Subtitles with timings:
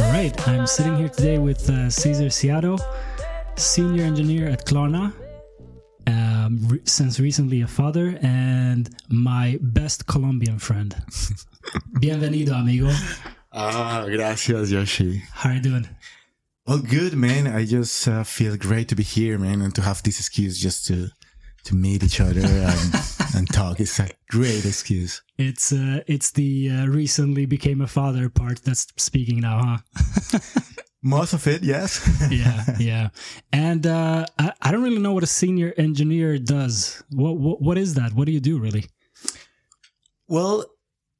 [0.00, 2.78] All right, I'm sitting here today with uh, César Siado,
[3.56, 5.14] senior engineer at Klarna,
[6.06, 10.94] um, re- since recently a father, and my best Colombian friend.
[12.00, 12.90] Bienvenido, amigo.
[13.58, 15.22] Ah, gracias, Yoshi.
[15.32, 15.88] How are you doing?
[16.66, 17.46] Well, good, man.
[17.46, 20.86] I just uh, feel great to be here, man, and to have this excuse just
[20.88, 21.08] to
[21.64, 22.94] to meet each other and,
[23.34, 23.80] and talk.
[23.80, 25.22] It's a great excuse.
[25.38, 30.38] It's uh, it's the uh, recently became a father part that's speaking now, huh?
[31.02, 32.06] Most of it, yes.
[32.30, 33.08] yeah, yeah.
[33.54, 37.02] And uh, I, I don't really know what a senior engineer does.
[37.10, 38.12] What, what what is that?
[38.12, 38.84] What do you do really?
[40.28, 40.66] well,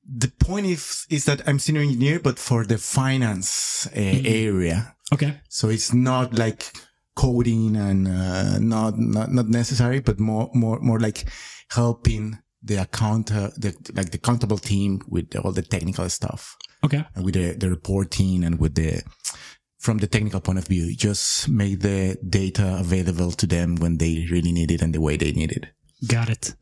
[0.09, 4.95] the point is is that I'm senior engineer, but for the finance uh, area.
[5.13, 5.41] Okay.
[5.49, 6.73] So it's not like
[7.15, 11.25] coding and uh, not, not not necessary, but more more more like
[11.71, 17.05] helping the account uh, the like the accountable team with all the technical stuff, Okay.
[17.15, 19.03] and with the, the reporting and with the
[19.79, 24.27] from the technical point of view, just make the data available to them when they
[24.31, 25.67] really need it and the way they need it.
[26.09, 26.55] Got it.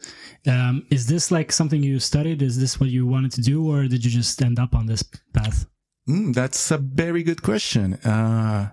[0.47, 2.41] Um, is this like something you studied?
[2.43, 5.03] Is this what you wanted to do, or did you just end up on this
[5.33, 5.67] path?
[6.09, 7.95] Mm, that's a very good question.
[8.05, 8.71] Uh,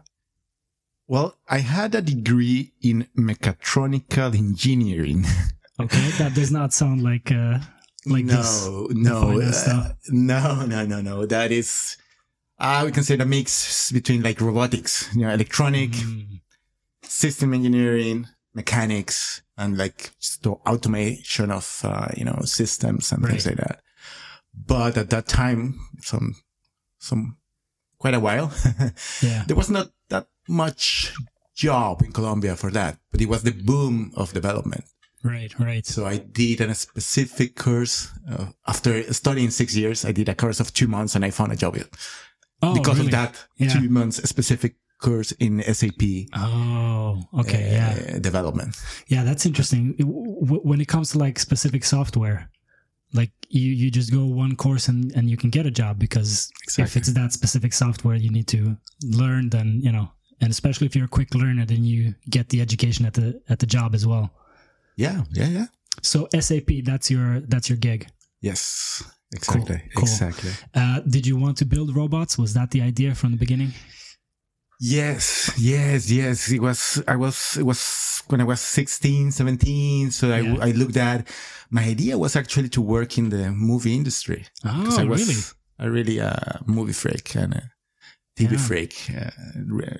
[1.07, 5.25] well, I had a degree in mechatronical engineering.
[5.79, 7.57] Okay, that does not sound like uh,
[8.05, 8.67] like this.
[8.67, 11.25] no, no, uh, no, no, no, no.
[11.25, 11.97] That is,
[12.59, 16.41] uh, we can say the mix between like robotics, you know, electronic, Mm,
[17.01, 23.57] system engineering, mechanics, and like the automation of, uh, you know, systems and things like
[23.57, 23.79] that.
[24.53, 26.35] But at that time, some,
[26.99, 27.37] some,
[27.97, 28.51] quite a while,
[29.21, 29.43] yeah.
[29.47, 31.13] there was not that much
[31.55, 34.83] job in Colombia for that, but it was the boom of development.
[35.23, 35.53] Right.
[35.59, 35.85] Right.
[35.85, 40.03] So I did a specific course uh, after studying six years.
[40.03, 41.77] I did a course of two months and I found a job
[42.63, 43.07] Oh, because really?
[43.07, 43.73] of that Yeah.
[43.73, 46.01] two months specific course in SAP
[46.35, 47.71] Oh, okay.
[47.73, 48.15] yeah.
[48.15, 48.75] uh, development.
[49.07, 49.95] Yeah, that's interesting.
[49.99, 52.49] When it comes to like specific software,
[53.13, 56.49] like you, you just go one course and, and you can get a job because
[56.77, 60.95] if it's that specific software you need to learn, then you know, and especially if
[60.95, 64.07] you're a quick learner, then you get the education at the at the job as
[64.07, 64.31] well.
[64.95, 65.65] Yeah, yeah, yeah.
[66.01, 68.07] So SAP, that's your that's your gig.
[68.39, 70.03] Yes, exactly, cool.
[70.03, 70.51] exactly.
[70.73, 72.37] Uh, did you want to build robots?
[72.37, 73.71] Was that the idea from the beginning?
[74.83, 76.51] Yes, yes, yes.
[76.51, 80.09] It was, I was, it was when I was 16, 17.
[80.09, 80.55] So Yeah.
[80.59, 81.27] I, I looked at,
[81.69, 84.47] my idea was actually to work in the movie industry.
[84.65, 85.39] Oh, I was really?
[85.77, 87.71] a really uh, movie freak and a
[88.35, 88.57] TV Yeah.
[88.57, 89.11] freak.
[89.15, 89.29] Uh,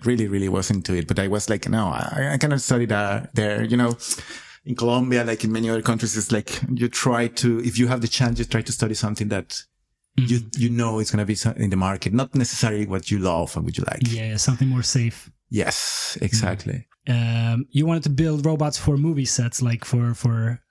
[0.03, 1.07] really, really was into it.
[1.07, 3.95] But I was like, no, I, I kind of studied uh, there, you know,
[4.65, 8.01] in Colombia, like in many other countries, it's like you try to, if you have
[8.01, 9.61] the chance, you try to study something that
[10.19, 10.47] Mm-hmm.
[10.61, 13.63] you know it's going to be in the market, not necessarily what you love and
[13.63, 14.01] what you like.
[14.03, 15.31] Yeah, something more safe.
[15.49, 16.87] Yes, exactly.
[17.07, 20.61] Um, you wanted to build robots for movie sets, like for for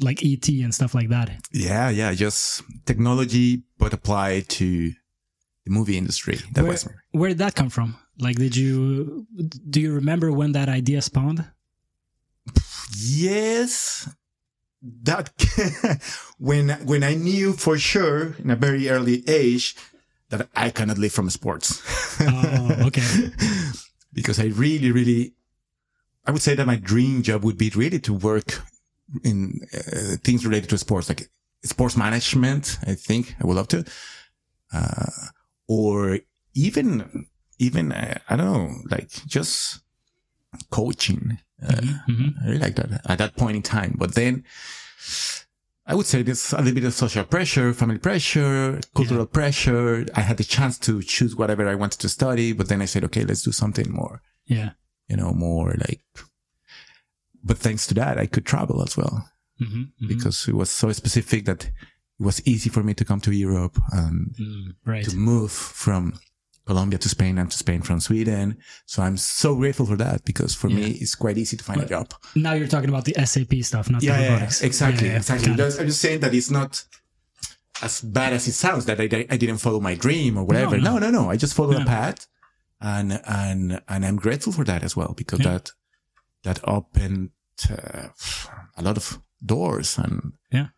[0.00, 1.30] like ET and stuff like that.
[1.52, 4.92] Yeah, yeah, just technology, but applied to
[5.64, 6.40] the movie industry.
[6.52, 7.96] That where, was where did that come from?
[8.18, 9.26] Like, did you
[9.70, 11.44] do you remember when that idea spawned?
[12.98, 14.08] Yes,
[15.02, 15.30] that
[16.38, 19.76] when when I knew for sure in a very early age
[20.30, 21.82] that I cannot live from sports.
[22.20, 23.30] Oh, okay.
[24.12, 25.34] because I really, really,
[26.26, 28.60] I would say that my dream job would be really to work
[29.22, 31.28] in uh, things related to sports, like
[31.62, 32.78] sports management.
[32.86, 33.84] I think I would love to,
[34.72, 35.10] uh,
[35.68, 36.18] or
[36.54, 37.26] even,
[37.58, 39.80] even uh, I don't know, like just
[40.70, 41.38] coaching.
[41.62, 42.34] Uh, Mhm.
[42.42, 43.94] I really like that at that point in time.
[43.98, 44.44] But then
[45.86, 50.04] I would say there's a little bit of social pressure, family pressure, cultural pressure.
[50.14, 53.04] I had the chance to choose whatever I wanted to study, but then I said,
[53.04, 54.70] okay, let's do something more, Yeah.
[55.08, 56.02] you know, more like,
[57.42, 59.28] but thanks to that, I could travel as well
[59.58, 61.72] hmm because it was so specific that it
[62.18, 65.04] was easy for me to come to Europe and Mm, right.
[65.08, 66.18] to move from
[66.66, 68.58] Colombia to Spain and to Spain from Sweden.
[68.86, 71.86] So I'm so grateful for that because for me, it's quite easy to find a
[71.86, 72.12] job.
[72.34, 74.62] Now you're talking about the SAP stuff, not yeah, the yeah, robotics.
[74.62, 75.54] exactly, Yeah, yeah, exactly.
[75.54, 75.80] got it.
[75.80, 76.84] I'm just saying that it's not
[77.82, 78.84] as bad as it sounds.
[78.86, 80.76] That I, I didn't follow my dream or whatever.
[80.78, 81.10] No, No, no.
[81.22, 81.30] no.
[81.30, 81.82] I just followed Yeah.
[81.82, 82.26] a path,
[82.80, 85.52] and and and I'm grateful for that as well because Yeah.
[85.52, 85.70] that
[86.42, 87.30] that opened
[87.70, 88.08] uh,
[88.76, 90.68] a lot of doors and Yeah.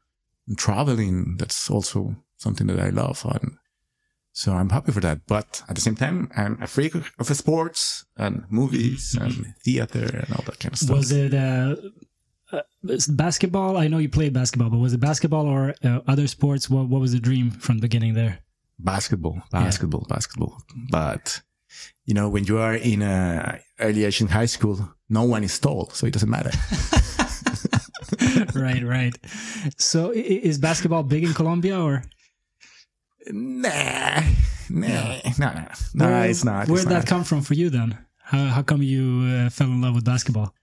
[0.47, 1.37] and traveling.
[1.39, 3.57] That's also something that I love and.
[4.39, 5.27] So I'm happy for that.
[5.27, 10.29] But at the same time, I'm a freak of sports and movies and theater and
[10.33, 10.97] all that kind of stuff.
[10.97, 11.75] Was it uh,
[12.53, 12.63] uh,
[13.09, 13.77] basketball?
[13.77, 16.71] I know you played basketball, but was it basketball or uh, other sports?
[16.71, 18.39] What What was the dream from the beginning there?
[18.79, 20.63] basketball, basketball, basketball.
[20.89, 21.43] But
[22.05, 25.59] you know, when you are in a early age in high school, no one is
[25.59, 26.53] tall, so it doesn't matter.
[28.55, 29.15] right, right.
[29.79, 32.05] So is basketball big in Colombia or?
[33.33, 34.23] Nah,
[34.71, 34.89] nah,
[35.39, 35.65] nah, nah,
[35.95, 36.07] nah.
[36.07, 36.69] Where- it's not.
[36.69, 37.97] Where it's did that come from for you then?
[38.23, 40.55] How how come you uh, fell in love with basketball?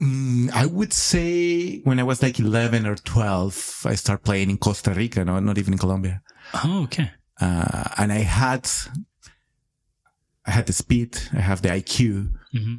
[0.00, 4.56] Mm, I would say when I was like 11 or 12, I started playing in
[4.58, 6.22] Costa Rica, no, not even in Colombia.
[6.54, 7.10] Oh, okay.
[7.40, 8.68] Uh, and I had,
[10.46, 12.32] I had the speed, I have the IQ.
[12.52, 12.76] hmm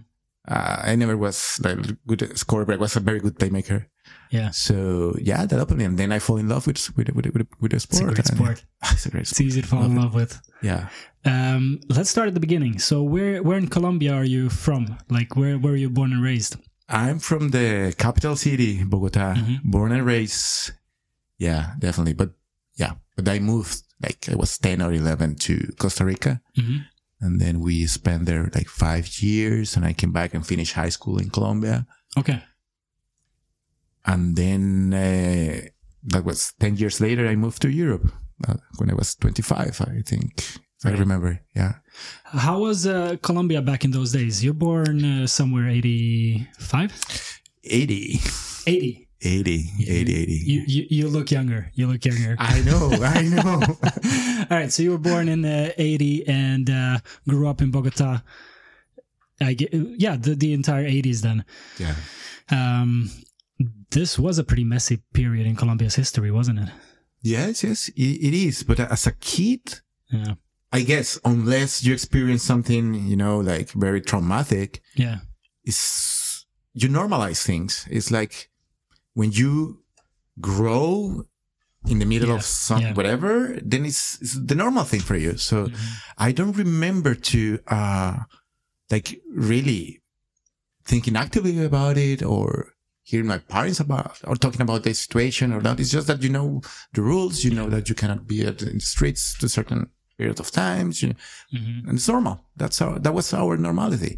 [0.48, 1.78] Uh, I never was like
[2.08, 3.86] good at scorer, but I was a very good playmaker.
[4.32, 5.86] Yeah, So yeah, that opened, me.
[5.86, 8.14] and then I fall in love with with with with, with the it's a sport.
[8.16, 8.64] great and- sport.
[8.92, 9.48] It's a great It's sport.
[9.48, 10.40] easy to fall in love with.
[10.62, 10.90] Yeah.
[11.26, 12.80] Um, let's start at the beginning.
[12.80, 14.98] So where where in Colombia are you from?
[15.10, 16.58] Like where where were you born and raised?
[16.88, 19.62] I'm from the capital city, Bogota, Mhm.
[19.64, 20.72] born and raised.
[21.38, 22.14] Yeah, definitely.
[22.14, 22.32] But
[22.76, 26.42] yeah, but I moved like I was 10 or 11 to Costa Rica.
[26.56, 26.78] hmm
[27.22, 30.90] And then we spent there like five years and I came back and finished high
[30.92, 31.86] school in Colombia.
[32.18, 32.42] Okay.
[34.12, 35.70] And then, uh,
[36.04, 38.12] that was 10 years later, I moved to Europe
[38.48, 40.34] uh, when I was 25, I think,
[40.80, 41.40] if I remember.
[41.56, 41.74] Yeah.
[42.24, 44.44] How was uh, Colombia back in those days?
[44.44, 47.42] You're born uh, somewhere 85?
[47.64, 48.20] 80,
[48.68, 49.06] 80.
[49.22, 50.32] 80, 80, 80.
[50.46, 51.70] You, you you look younger.
[51.74, 52.38] You look younger.
[52.40, 53.60] I know, I know.
[54.50, 58.22] All right, so you were born in uh, 80 and uh, grew up in Bogota.
[59.42, 61.44] I get, yeah, the, the entire 80s then.
[61.78, 61.96] yeah.
[62.50, 63.10] Um,
[63.92, 66.70] this was a pretty messy period in Colombia's history, wasn't it?
[67.22, 68.64] Yes, yes, it, is.
[68.64, 69.82] But as a kid,
[70.12, 70.36] Yeah.
[70.72, 75.20] I guess unless you experience something, you know, like very traumatic, Yeah.
[75.64, 77.86] it's you normalize things.
[77.90, 78.50] It's like
[79.14, 79.82] when you
[80.40, 81.26] grow
[81.88, 82.94] in the middle Yeah, of some yeah.
[82.94, 85.38] whatever, then it's, it's the normal thing for you.
[85.38, 85.78] So Mhm.
[86.18, 88.18] I don't remember to uh
[88.92, 90.02] like really
[90.86, 92.74] thinking actively about it or
[93.10, 95.80] hearing my parents about or talking about the situation or that.
[95.80, 96.62] It's just that you know
[96.96, 99.82] the rules, you know that you cannot be at in the streets to certain
[100.18, 101.10] period of times, you,
[101.58, 101.88] Mhm.
[101.88, 102.36] and it's normal.
[102.62, 104.14] That's our that was our normality.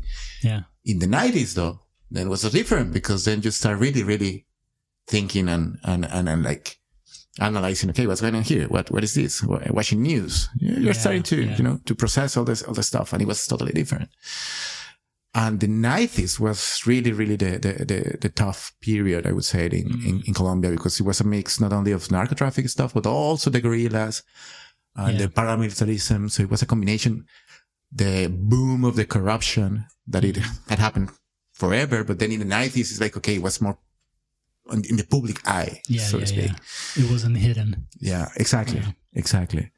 [0.49, 0.61] Yeah.
[0.91, 1.75] In the nineties though,
[2.13, 4.33] then it was different because then you start really, really
[5.13, 6.65] thinking and and and, and like
[7.39, 7.89] analyzing.
[7.91, 8.67] Okay, what's going on here?
[8.75, 9.41] What what is this?
[9.79, 10.49] Watching news.
[10.59, 11.55] You're Yeah, starting to yeah.
[11.57, 14.09] you know to process all this all this stuff, and it was totally different.
[15.33, 19.65] And the nineties was really, really the, the, the, the tough period, I would say,
[19.67, 20.05] in, Mm.
[20.05, 23.05] in, in Colombia, because it was a mix not only of narco traffic stuff, but
[23.05, 24.23] also the guerrillas
[24.95, 25.25] and Yeah.
[25.27, 26.29] the paramilitarism.
[26.29, 27.25] So it was a combination,
[27.93, 30.69] the boom of the corruption that it Mm.
[30.69, 31.09] had happened
[31.53, 32.03] forever.
[32.03, 33.77] But then in the nineties, it's like, okay, it was more
[34.73, 36.51] in the public eye, Yeah, so yeah, to speak.
[36.51, 37.03] yeah.
[37.05, 37.87] It wasn't hidden.
[37.99, 38.83] Yeah, exactly.
[39.13, 39.71] Exactly.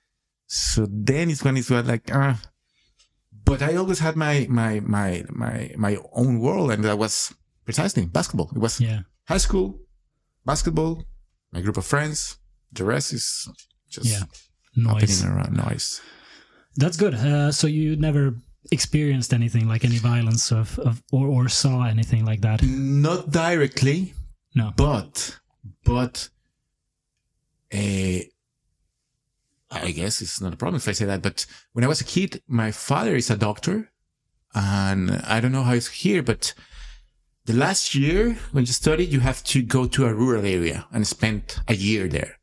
[0.47, 2.35] So then it's when it's like, uh,
[3.45, 6.71] but I always had my, my, my, my, my own world.
[6.71, 7.33] And that was
[7.65, 8.49] precisely basketball.
[8.55, 9.01] It was Yeah.
[9.27, 9.79] high school,
[10.45, 11.03] basketball,
[11.51, 12.37] my group of friends.
[12.71, 13.49] The rest is
[13.89, 14.23] just Yeah.
[14.75, 15.23] Noise.
[15.23, 16.01] around noise.
[16.75, 17.13] That's good.
[17.13, 18.33] Uh, so you never
[18.71, 22.63] experienced anything like any violence of, of or, or saw anything like that?
[22.63, 24.13] Not directly,
[24.55, 24.71] No.
[24.75, 25.37] but,
[25.85, 26.29] but,
[27.73, 28.19] uh,
[29.73, 32.05] I guess it's not a problem if I say that, but when I was a
[32.05, 33.91] kid, my father is a doctor
[34.53, 36.53] and I don't know how it's here, but
[37.45, 41.05] the last year when you study, you have to go to a rural area and
[41.07, 42.37] spend a year there.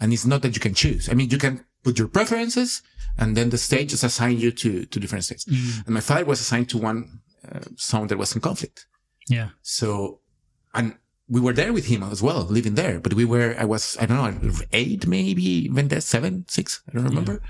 [0.00, 1.08] And it's not that you can choose.
[1.08, 2.82] I mean, you can put your preferences
[3.18, 5.44] and then the state just assign you to, to different states.
[5.46, 7.20] Mm, And my father was assigned to one
[7.50, 8.86] uh, zone that was in conflict.
[9.28, 9.50] yeah.
[9.62, 10.20] So,
[10.74, 10.96] and
[11.28, 13.00] we were there with him as well, living there.
[13.00, 16.92] But we were, I was, I don't know, eight maybe, even there, seven, six, I
[16.92, 17.42] don't remember.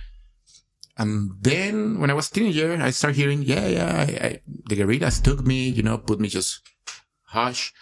[0.96, 4.76] And then when I was a teenager, I started hearing, yeah, yeah, I, I, the
[4.76, 6.60] guerrillas took me, you know, put me just
[7.22, 7.72] hush.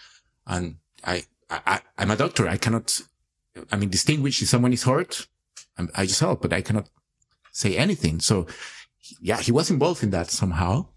[0.45, 2.47] And I, I, I, I'm a doctor.
[2.47, 3.01] I cannot,
[3.71, 5.27] I mean, distinguish if someone is hurt.
[5.95, 6.89] I just help, but I cannot
[7.51, 8.19] say anything.
[8.19, 8.47] So
[9.21, 10.87] yeah, he was involved in that somehow.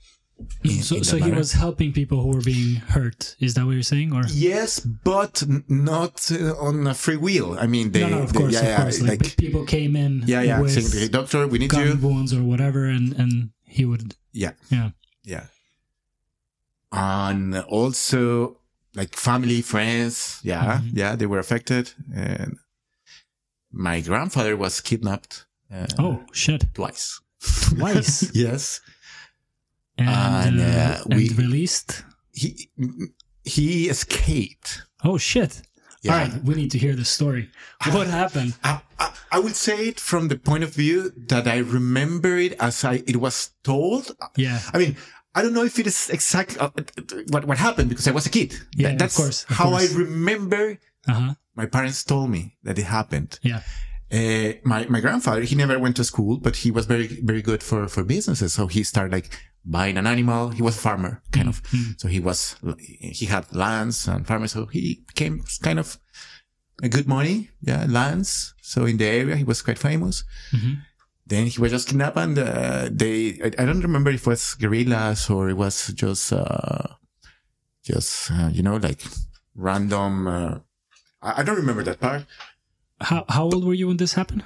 [0.65, 3.37] In- so in so he was helping people who were being hurt.
[3.41, 4.13] Is that what you're saying?
[4.13, 7.59] Or Yes, but not uh, on a free will.
[7.59, 9.01] I mean, they, no, no, of they- course, yeah, of yeah, course.
[9.01, 11.97] Like, like, people came in yeah, yeah, with saying, "Hey, doctor, we need gun you.
[12.09, 14.91] wounds or whatever, and and he would Yeah, yeah
[15.25, 15.47] yeah.
[16.93, 18.57] And also,
[18.95, 20.91] like family, friends, yeah, Mhm.
[20.95, 21.93] yeah, they were affected.
[22.13, 22.57] And
[23.73, 26.65] my grandfather was kidnapped Uh, Oh shit!
[26.75, 27.21] twice.
[27.69, 28.81] Twice yes.
[30.09, 32.05] And, And, uh, uh, and we- released.
[32.33, 32.71] He
[33.45, 34.83] he escaped.
[35.05, 35.63] Oh shit!
[36.03, 36.13] Yeah.
[36.13, 37.51] All right, we need to hear the story.
[37.93, 38.55] What happened?
[38.65, 42.53] I, I, I would say it from the point of view that I remember it
[42.61, 44.13] as I it was told.
[44.37, 44.97] Yeah, I mean,
[45.35, 46.71] I don't know if it is exactly uh,
[47.33, 48.55] what what happened because I was a kid.
[48.77, 49.93] Yeah, That- of that's course, of how course.
[49.95, 50.79] I remember.
[51.09, 51.35] uh huh.
[51.57, 53.39] My parents told me that it happened.
[53.43, 53.61] Yeah,
[54.13, 57.63] Uh, my my grandfather, he never went to school, but he was very very good
[57.63, 58.53] for for businesses.
[58.53, 59.31] So he started like
[59.65, 60.51] buying an animal.
[60.51, 61.63] He was a farmer, kind of.
[61.63, 61.93] Mm-hmm.
[61.99, 62.57] So he was
[62.99, 64.53] he had lands and farmers.
[64.53, 65.99] So he became kind of
[66.83, 68.55] a good money, yeah, lands.
[68.63, 70.25] So in the area, he was quite famous.
[70.53, 70.83] Mhm.
[71.27, 74.55] Then he was just kidnapped, and uh, they I, I don't remember if it was
[74.55, 76.89] guerrillas or it was just uh,
[77.85, 79.05] just uh, you know like
[79.55, 80.27] random.
[80.27, 80.59] Uh,
[81.23, 82.27] I, I don't remember that part.
[83.01, 84.45] How how old were you when this happened?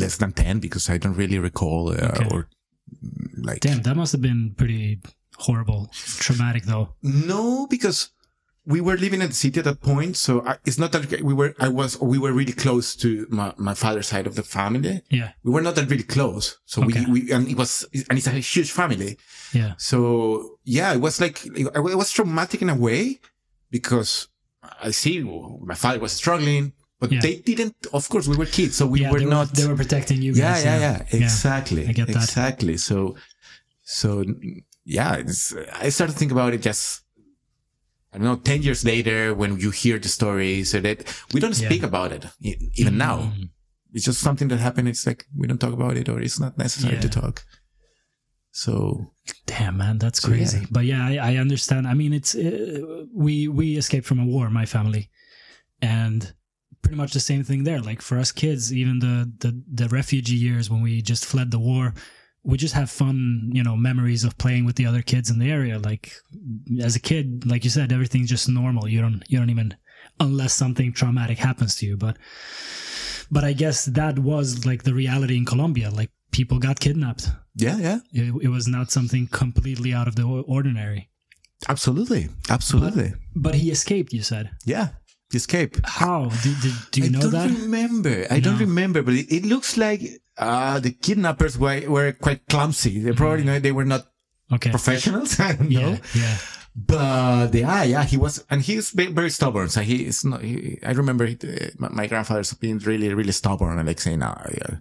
[0.00, 2.28] less than 10 because I don't really recall uh, Okay.
[2.30, 2.48] or
[3.04, 5.00] mm, like Damn, that must have been pretty
[5.36, 6.94] horrible, traumatic though.
[7.02, 8.08] no because
[8.64, 11.34] we were living in the city at that point so I, it's not that we
[11.34, 15.02] were I was we were really close to my, my father's side of the family
[15.10, 17.04] Yeah, we were not that really close so Okay.
[17.06, 19.18] we, we and it was and it's a huge family
[19.52, 23.20] yeah, so yeah it was like it was traumatic in a way
[23.70, 24.28] because
[24.82, 27.20] I see my father was struggling but Yeah.
[27.20, 29.10] they didn't of course we were kids so we yeah.
[29.12, 30.64] were they not Were, they were protecting you yeah, guys.
[30.64, 31.86] yeah, yeah, exactly.
[31.88, 32.16] I get that.
[32.16, 32.76] Exactly.
[32.78, 33.16] So,
[33.84, 34.24] so
[34.84, 35.54] yeah, it's,
[35.84, 37.02] I started to think about it just,
[38.12, 40.98] I don't know, 10 years later when you hear the stories so that
[41.32, 41.68] we don't Yeah.
[41.68, 43.18] speak about it even now.
[43.18, 43.50] Mm.
[43.92, 44.88] It's just something that happened.
[44.88, 47.00] It's like, we don't talk about it or it's not necessary Yeah.
[47.02, 47.44] to talk.
[48.56, 49.10] So
[49.44, 50.36] Damn, man, that's So, yeah.
[50.36, 50.66] crazy.
[50.70, 51.86] But yeah, I, I understand.
[51.86, 55.10] I mean, it's uh, we we escaped from a war, my family,
[55.82, 56.32] and
[56.80, 57.80] pretty much the same thing there.
[57.80, 61.58] Like for us kids, even the the the refugee years when we just fled the
[61.58, 61.92] war,
[62.44, 65.50] we just have fun, you know, memories of playing with the other kids in the
[65.50, 65.78] area.
[65.78, 66.12] Like
[66.80, 68.88] as a kid, like you said, everything's just normal.
[68.88, 69.76] You don't you don't even
[70.18, 71.98] unless something traumatic happens to you.
[71.98, 72.16] But
[73.30, 75.90] but I guess that was like the reality in Colombia.
[75.90, 77.24] Like people got kidnapped.
[77.66, 80.24] yeah, yeah, It, it was not something completely out of the
[80.56, 81.08] ordinary.
[81.68, 82.28] absolutely.
[82.56, 83.14] Absolutely.
[83.34, 84.50] But he escaped, you said.
[84.74, 84.88] yeah.
[85.34, 85.74] Escape.
[85.84, 86.30] How?
[86.44, 87.50] Do, do, do you I know don't that?
[87.62, 88.26] remember.
[88.30, 90.00] I don't remember, but it, it looks like
[90.38, 93.00] uh, the kidnappers were, were quite clumsy.
[93.00, 94.06] They probably know they were not
[94.52, 94.70] Okay.
[94.70, 95.40] professionals.
[95.48, 95.80] I don't know.
[95.80, 96.36] Yeah, yeah.
[96.76, 99.68] But yeah, yeah, he was, and he's ve- very stubborn.
[99.68, 100.42] So he is not.
[100.42, 104.32] He, I remember uh, my, my grandfather's being really, really stubborn and like saying, "No,
[104.60, 104.76] yeah,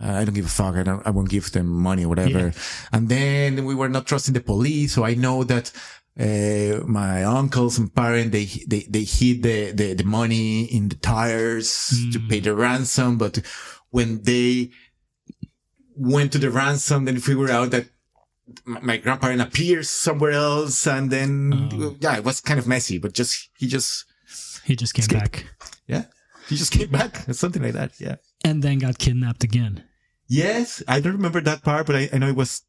[0.00, 0.76] I don't give a fuck.
[0.76, 1.04] I don't.
[1.06, 2.52] I won't give them money, or whatever." Yeah.
[2.92, 5.72] And then we were not trusting the police, so I know that.
[6.20, 10.96] Uh, my uncles and parents, they, they, they hid the, the, the money in the
[10.96, 13.18] tires to pay the ransom.
[13.18, 13.38] But
[13.90, 14.70] when they
[15.94, 17.86] went to the ransom, then figured out that
[18.64, 20.88] my, grandparent appears somewhere else.
[20.88, 21.96] And then, Oh.
[22.00, 24.04] yeah, it was kind of messy, but just, he just,
[24.64, 25.20] He just came Escape.
[25.20, 25.46] back
[25.86, 26.04] yeah,
[26.48, 27.92] he just came back, something like that.
[28.00, 28.16] Yeah.
[28.44, 29.84] and then got kidnapped again.
[30.28, 30.82] Yes.
[30.86, 32.62] I don't remember that part, but I, I know it was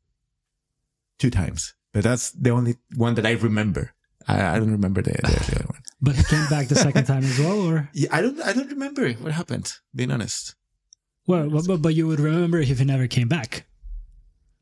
[1.19, 3.91] two times, but that's the only one that I remember.
[4.27, 5.81] I, I don't remember the, the, the other one.
[6.01, 8.07] But he came back the second time as well, or Yeah.
[8.13, 10.55] I don't, I don't remember what happened, being honest.
[11.27, 13.65] well, but, but, you would remember if he never came back.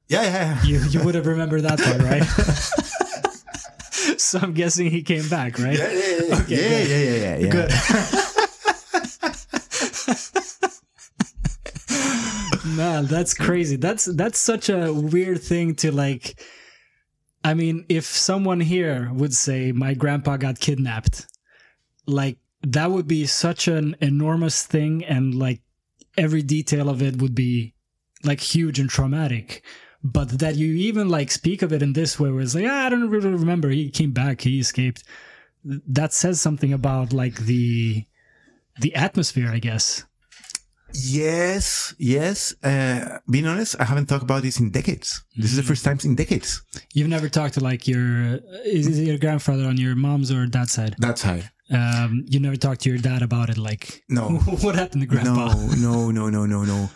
[0.08, 0.24] Yeah.
[0.24, 0.32] Yeah.
[0.32, 0.64] yeah.
[0.64, 2.24] You you would have remembered that part, right?
[4.20, 5.78] so I'm guessing he came back, right?
[5.78, 7.52] Yeah, yeah, yeah, Okay, yeah, yeah, yeah, yeah.
[7.52, 8.24] Good.
[12.78, 13.76] Man, that's crazy.
[13.76, 16.40] That's that's such a weird thing to like.
[17.44, 21.26] I mean, if someone here would say my grandpa got kidnapped,
[22.06, 25.62] like that would be such an enormous thing, and like
[26.18, 27.74] every detail of it would be
[28.24, 29.64] like huge and traumatic.
[30.04, 32.86] But that you even like speak of it in this way, where it's like, ah,
[32.86, 33.70] I don't really remember.
[33.70, 34.42] He came back.
[34.42, 35.04] He escaped.
[35.64, 38.06] That says something about like the
[38.80, 40.06] the atmosphere, I guess.
[41.06, 42.56] Yes, yes.
[42.64, 45.24] Uh, being honest, I haven't talked about this in decades.
[45.36, 46.64] This is the first time in decades.
[46.94, 50.72] You've never talked to like your is it your grandfather on your mom's or dad's
[50.72, 50.96] side?
[50.98, 51.40] That's how.
[51.70, 54.30] Um, you never talked to your dad about it, like No.
[54.64, 55.54] what happened to grandpa?
[55.78, 56.90] No, no, no, no, no, no,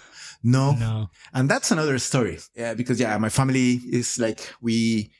[0.43, 0.73] no.
[0.79, 1.09] No.
[1.33, 2.39] And that's another story.
[2.55, 5.11] Yeah, because yeah, my family is like we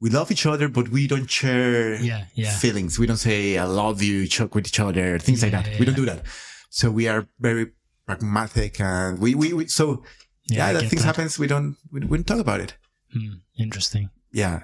[0.00, 2.56] we love each other, but we don't share Yeah, yeah.
[2.56, 2.98] feelings.
[2.98, 5.66] We don't say I love you, choke with each other, things like that.
[5.66, 6.24] yeah, we don't do that.
[6.70, 7.66] So we are very
[8.06, 10.02] pragmatic, and we we, we so
[10.48, 11.06] yeah, I that things that.
[11.16, 11.38] happens.
[11.38, 12.74] We don't we, we don't talk about it.
[13.12, 14.10] Hmm, interesting.
[14.32, 14.60] Yeah.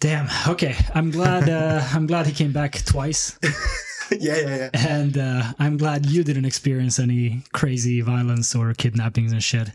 [0.00, 0.28] Damn.
[0.48, 1.48] Okay, I'm glad.
[1.48, 3.38] Uh, I'm glad he came back twice.
[4.10, 4.70] yeah, yeah, yeah.
[4.74, 9.68] and uh, I'm glad you didn't experience any crazy violence or kidnappings and shit.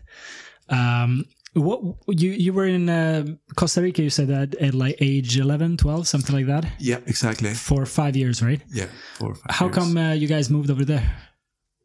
[0.68, 1.24] Um,
[1.54, 3.24] what you you were in uh,
[3.56, 4.02] Costa Rica?
[4.02, 7.52] You said that at like age 11, 12, something like that, Yeah, exactly.
[7.52, 8.62] for five years, right?
[8.72, 8.86] Yeah,
[9.18, 9.74] four How years.
[9.74, 11.12] come uh, you guys moved over there?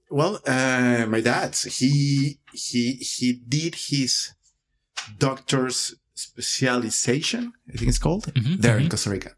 [0.10, 4.34] Well, uh, my dad, he he he did his
[5.18, 8.92] doctor's specialization, I think it's called, Mhm, there in mhm.
[8.92, 9.32] Costa Rica.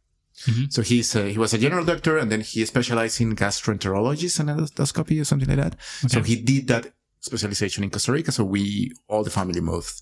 [0.46, 0.72] Mhm.
[0.72, 4.50] So he's uh, he was a general doctor, and then he specialized in gastroenterology and
[4.50, 5.76] endoscopy or something like that.
[6.08, 8.32] So he did that specialization in Costa Rica.
[8.32, 10.02] So we all the family moved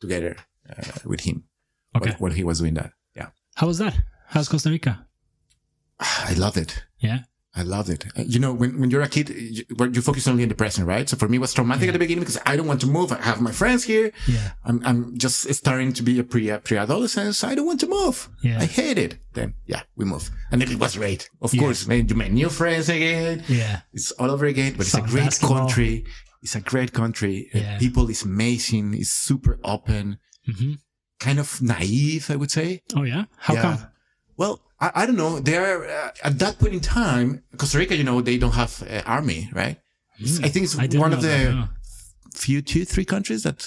[0.00, 0.36] together
[0.68, 1.44] uh, with him
[1.96, 2.14] Okay.
[2.34, 2.90] he was doing that.
[3.14, 3.94] Yeah, How was that?
[4.28, 5.06] How's Costa Rica?
[6.00, 6.84] I loved it.
[6.98, 7.20] Yeah.
[7.58, 8.06] I loved it.
[8.16, 10.86] Uh, You know, when, when you're a kid, you, you focus only on the present,
[10.86, 11.08] right?
[11.08, 13.10] So for me, it was traumatic at the beginning because I don't want to move.
[13.12, 14.12] I have my friends here.
[14.26, 14.52] Yeah.
[14.64, 17.34] I'm, I'm just starting to be a pre, pre-adolescent.
[17.34, 18.28] So I don't want to move.
[18.42, 18.58] Yeah.
[18.60, 19.18] I hate it.
[19.34, 20.30] Then, yeah, we moved.
[20.50, 21.28] And it was great.
[21.42, 21.60] Of Yeah.
[21.62, 23.42] course, man, you made new friends again.
[23.48, 23.80] Yeah.
[23.92, 25.58] It's all over again, but it's a great basketball.
[25.58, 26.04] country.
[26.42, 27.50] It's a great country.
[27.54, 27.78] Uh, Yeah.
[27.78, 28.94] People is amazing.
[28.94, 30.74] It's super open, hmm
[31.20, 32.80] kind of naive, I would say.
[32.94, 33.24] Oh yeah.
[33.38, 33.62] How Yeah.
[33.62, 33.78] come?
[34.38, 35.40] Well, I, I don't know.
[35.40, 37.94] They are uh, at that point in time, Costa Rica.
[37.96, 39.76] You know, they don't have uh, army, right?
[40.20, 40.80] It's- I think it's Hmm.
[40.80, 41.68] I one of the that, no.
[42.34, 43.58] few, two, three countries that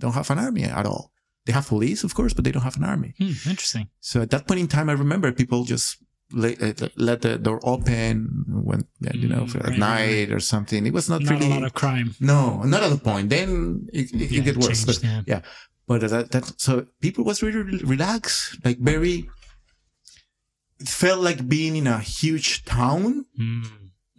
[0.00, 1.12] don't have an army at all.
[1.46, 3.10] They have police, of course, but they don't have an army.
[3.18, 3.86] Hmm, interesting.
[4.00, 5.98] So at that point in time, I remember people just
[6.32, 8.80] let, uh, let the door open when
[9.20, 10.86] you know Mm, for right, at night or something.
[10.86, 12.08] It was not, Not really a lot of crime.
[12.18, 13.28] no, not at the point.
[13.28, 13.48] Then
[13.92, 14.84] it, it, Yeah, it get worse.
[14.84, 15.40] changed, but yeah.
[15.86, 16.72] but that, that so
[17.04, 19.28] people was really relaxed, like very.
[20.84, 23.62] It felt like being in a huge town Hmm.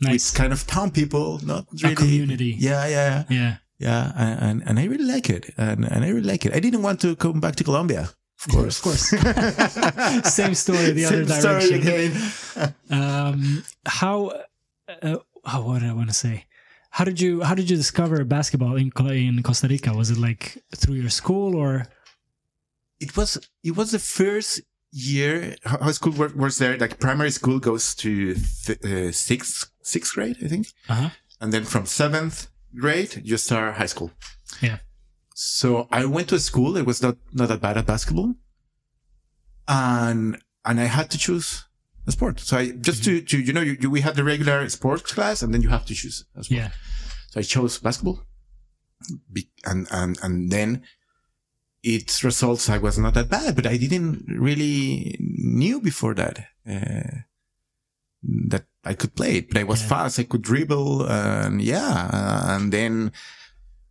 [0.01, 0.25] Nice.
[0.31, 2.51] with kind of town people, not really community.
[2.69, 3.53] Yeah, yeah, Yeah.
[3.88, 6.51] yeah, and, and and I really like it, and and I really like it.
[6.57, 8.03] I didn't want to come back to Colombia,
[8.41, 9.03] of course, Of course.
[10.39, 11.77] Same story the other Same story direction.
[11.86, 12.12] again.
[13.00, 13.38] Um,
[14.00, 14.17] how?
[14.89, 15.17] Uh,
[15.53, 16.36] oh, what did I want to say?
[16.98, 18.91] How did you How did you discover basketball in
[19.27, 19.91] in Costa Rica?
[20.01, 20.43] Was it like
[20.79, 21.72] through your school or?
[23.05, 24.62] it was it was the first
[24.97, 26.77] year how how school work, works there.
[26.77, 31.10] Like primary school goes to th- uh, sixth sixth grade, I think, Uh huh.
[31.41, 32.47] and then from seventh
[32.84, 34.12] grade you start high school.
[34.62, 34.77] Yeah.
[35.36, 38.36] So I went to a school that was not not that bad at basketball,
[39.67, 41.65] and and I had to choose
[42.08, 42.39] a sport.
[42.39, 45.41] So I just to to you know you, you we had the regular sports class,
[45.41, 46.58] and then you have to choose a sport.
[46.60, 46.69] Yeah.
[47.31, 48.21] So I chose basketball,
[49.31, 50.84] Be- and and and then
[51.86, 56.36] its results I was not that bad, but I didn't really knew before that
[56.67, 57.21] uh,
[58.50, 59.50] that I could play it.
[59.50, 59.89] But I was Yeah.
[59.89, 63.12] fast, I could dribble, and yeah, uh, and then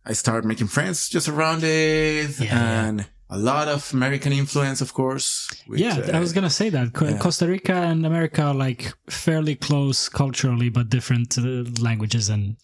[0.05, 4.93] I started making friends just around it, Yeah, and a lot of American influence, of
[4.93, 5.49] course.
[5.67, 7.17] with, yeah, uh, I was gonna say that Co- yeah.
[7.17, 12.57] Costa Rica and America are like fairly close culturally, but different uh, languages and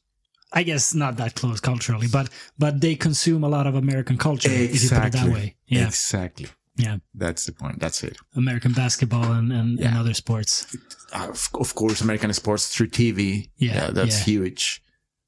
[0.54, 4.50] I guess not that close culturally, but but they consume a lot of American culture.
[4.52, 5.34] If you put it that Exactly.
[5.34, 6.48] way, yeah, exactly.
[6.78, 7.80] yeah, That's the point.
[7.80, 8.18] That's it.
[8.36, 10.76] American basketball and and, and other sports.
[11.14, 13.50] uh, of, of course, American sports through TV.
[13.58, 14.26] Yeah, that's yeah.
[14.34, 14.82] huge.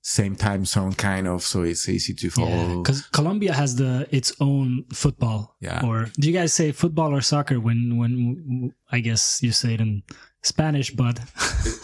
[0.05, 2.81] Same time zone, kind of, so it's easy to follow.
[2.83, 5.55] because Colombia has the its own football.
[5.61, 5.85] Yeah.
[5.87, 9.79] Or do you guys say football or soccer when when I guess you say it
[9.79, 10.03] in
[10.41, 11.19] Spanish, but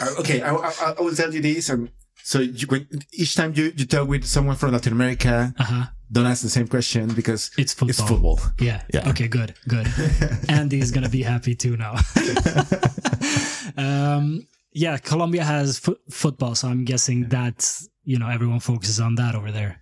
[0.02, 1.70] Uh, okay, I, I, I will tell you this.
[1.70, 1.88] Um,
[2.30, 2.84] so you, when,
[3.22, 6.68] each time you, you talk with someone from Latin America, uh-huh, don't ask the same
[6.76, 7.90] question because it's football.
[7.90, 8.40] it's football.
[8.60, 8.80] Yeah.
[8.94, 9.10] Yeah.
[9.12, 9.28] Okay.
[9.38, 9.52] Good.
[9.74, 9.88] Good.
[10.60, 11.96] Andy's gonna be happy too now.
[13.78, 17.58] um, yeah, Colombia has fo- football, so I'm guessing that
[18.04, 19.82] you know everyone focuses on that over there.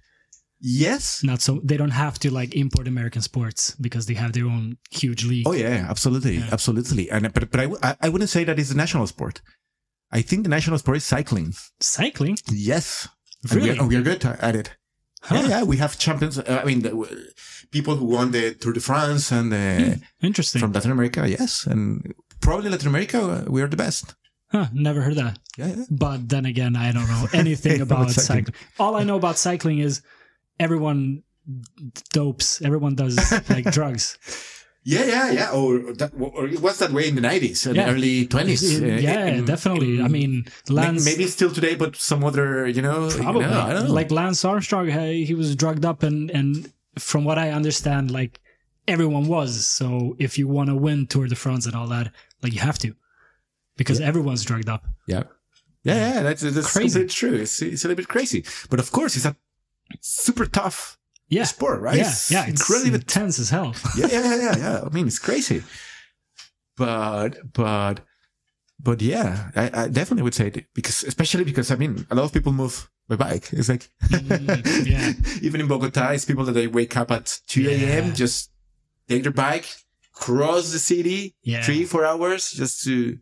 [0.59, 1.23] yes.
[1.23, 4.77] Not so they don't have to like import American sports because they have their own
[4.89, 5.47] huge league.
[5.47, 6.49] Oh yeah, absolutely, Yeah.
[6.51, 7.09] absolutely.
[7.11, 9.41] And but but I, I- I wouldn't say that is a national sport.
[10.11, 11.53] I think the national sport is cycling.
[11.79, 13.07] Cycling, Yes,
[13.43, 13.79] and we, really?
[13.79, 14.71] are, we are good at it.
[15.21, 15.35] Huh.
[15.35, 16.37] Yeah, yeah, we have champions.
[16.39, 16.91] Uh, I mean, the,
[17.71, 20.61] people who won the Tour de France and the, Interesting.
[20.61, 21.27] from Latin America.
[21.27, 24.15] Yes, and probably Latin America, uh, we are the best.
[24.49, 25.39] Huh, never heard that.
[25.57, 25.85] Yeah, yeah.
[25.91, 28.45] But then again, I don't know anything About about cycling.
[28.45, 28.55] cycling.
[28.79, 30.01] All I know about cycling is
[30.59, 31.23] everyone
[32.13, 32.61] dopes.
[32.61, 33.17] Everyone does
[33.49, 34.17] like drugs.
[34.89, 35.49] Yeah, yeah, yeah.
[35.51, 37.91] Or, that, or it was that way in the nineties uh, and Yeah.
[37.91, 38.63] early twenties.
[38.81, 40.01] Uh, yeah, definitely.
[40.01, 41.03] I mean, Lance.
[41.03, 43.45] maybe still today, but some other, you know, you Probably.
[43.45, 43.93] know, I don't know.
[43.93, 48.39] Like Lance Armstrong, hey, he was drugged up, and and from what I understand, like
[48.87, 49.67] everyone was.
[49.67, 52.07] So if you want to win Tour de France and all that,
[52.41, 52.95] like you have to,
[53.75, 54.85] because everyone's drugged up.
[55.05, 55.23] yeah,
[55.83, 56.21] yeah, yeah.
[56.23, 57.05] That's that's Crazy.
[57.07, 57.33] true.
[57.43, 59.35] It's, it's a little bit crazy, but of course, it's a
[59.99, 60.96] super tough
[61.29, 61.97] Yeah, sport, right?
[61.97, 62.45] yeah, It's yeah.
[62.47, 63.75] It's incredibly intense as hell.
[63.97, 64.81] yeah, yeah, yeah, yeah, yeah.
[64.85, 65.63] I mean, it's crazy.
[66.77, 68.01] But, but
[68.79, 72.25] but yeah, I, I definitely would say it because, especially because I mean, a lot
[72.25, 73.51] of people move by bike.
[73.51, 75.13] It's like, Mm, yeah.
[75.41, 78.13] even in Bogota, it's people that they wake up at 2 a.m., Yeah.
[78.13, 78.51] just
[79.09, 79.65] take their bike,
[80.13, 81.63] cross the city, Yeah.
[81.63, 83.17] three, four hours just to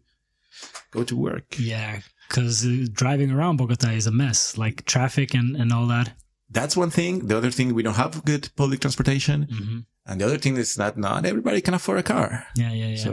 [0.92, 1.56] go to work.
[1.58, 6.14] Yeah, because uh, driving around Bogota is a mess, like traffic and, and all that.
[6.58, 7.14] That's one thing.
[7.30, 9.38] The other thing, we don't have good public transportation.
[9.58, 12.30] hmm And the other thing is that not everybody can afford a car.
[12.56, 13.04] Yeah, yeah, yeah.
[13.06, 13.12] So,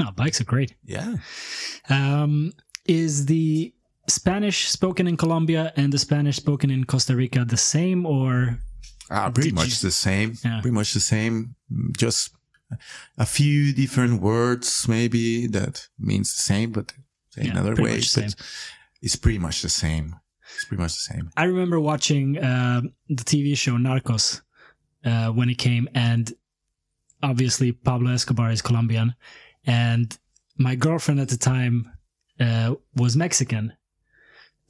[0.00, 0.70] no, bikes are great.
[0.96, 1.10] yeah.
[1.88, 2.52] Um,
[2.86, 3.72] is the
[4.08, 8.58] Spanish spoken in Colombia and the Spanish spoken in Costa Rica the same, or
[9.10, 10.28] Ah, pretty much you- the same.
[10.44, 10.60] Yeah.
[10.62, 11.54] Pretty much the same.
[11.96, 12.30] Just
[13.18, 16.92] a few different words, maybe that means the same, but
[17.36, 17.96] in Yeah, another pretty way.
[17.96, 18.34] much the But
[19.02, 20.06] it's pretty much the same.
[20.54, 21.30] It's pretty much the same.
[21.36, 24.40] I remember watching uh, the TV show Narcos
[25.04, 26.32] uh, when it came, and
[27.22, 29.14] obviously Pablo Escobar is Colombian,
[29.66, 30.16] and
[30.56, 31.90] my girlfriend at the time
[32.40, 33.72] uh, was Mexican.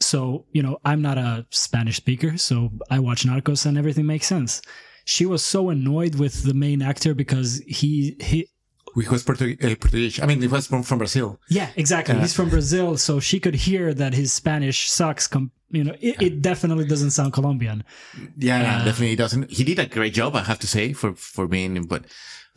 [0.01, 4.27] So you know, I'm not a Spanish speaker, so I watch Narcos and everything makes
[4.27, 4.63] sense.
[5.07, 8.49] She was so annoyed with the main actor because he he
[8.95, 10.21] We was Portu- uh, Portuguese.
[10.21, 11.41] I mean, it was from, from Brazil.
[11.49, 12.15] Yeah, exactly.
[12.15, 12.21] Yeah.
[12.23, 15.27] He's from Brazil, so she could hear that his Spanish sucks.
[15.27, 17.83] Com- you know, it, it definitely doesn't sound Colombian.
[18.39, 19.51] Yeah, yeah, Uh, definitely doesn't.
[19.51, 22.05] He did a great job, I have to say, for, for being, but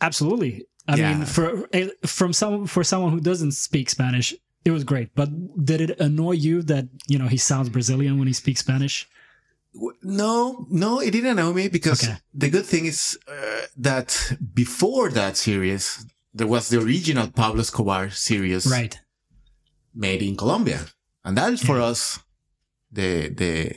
[0.00, 0.66] Absolutely.
[0.86, 1.16] I Yeah.
[1.18, 4.32] mean, for eh, from some for someone who doesn't speak Spanish,
[4.64, 5.08] it was great.
[5.14, 5.28] But
[5.64, 9.08] did it annoy you that you know he sounds Brazilian when he speaks Spanish?
[10.02, 12.16] No, no, it didn't know me because Okay.
[12.34, 18.10] the good thing is uh, that before that series, there was the original Pablo Escobar
[18.10, 18.98] series Right.
[19.94, 20.86] made in Colombia.
[21.24, 22.20] And that is for us
[22.92, 23.72] the, the,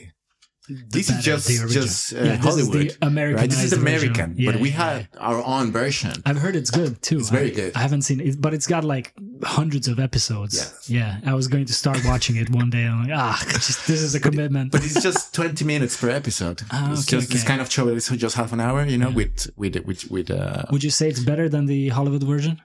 [0.68, 2.96] this is just, just uh, Yeah, this is the Hollywood.
[3.02, 3.50] Americanized right?
[3.50, 3.72] This is.
[3.72, 6.12] American, Yeah, but we yeah, had our own version.
[6.24, 7.18] I've heard it's good too.
[7.18, 7.72] It's very I, good.
[7.76, 10.54] I haven't seen it, but it's got like hundreds of episodes.
[10.56, 10.90] Yes.
[10.90, 12.84] Yeah, I was going to start watching it one day.
[12.84, 14.72] And I'm like, ah, just, this is a commitment.
[14.72, 16.62] But it's just 20 minutes per episode.
[16.70, 19.08] Ah, it's okay, just this kind of show it's just half an hour, you know,
[19.08, 19.14] Yeah.
[19.16, 22.60] with, with, with, with, uh, Would you say it's better than the Hollywood version?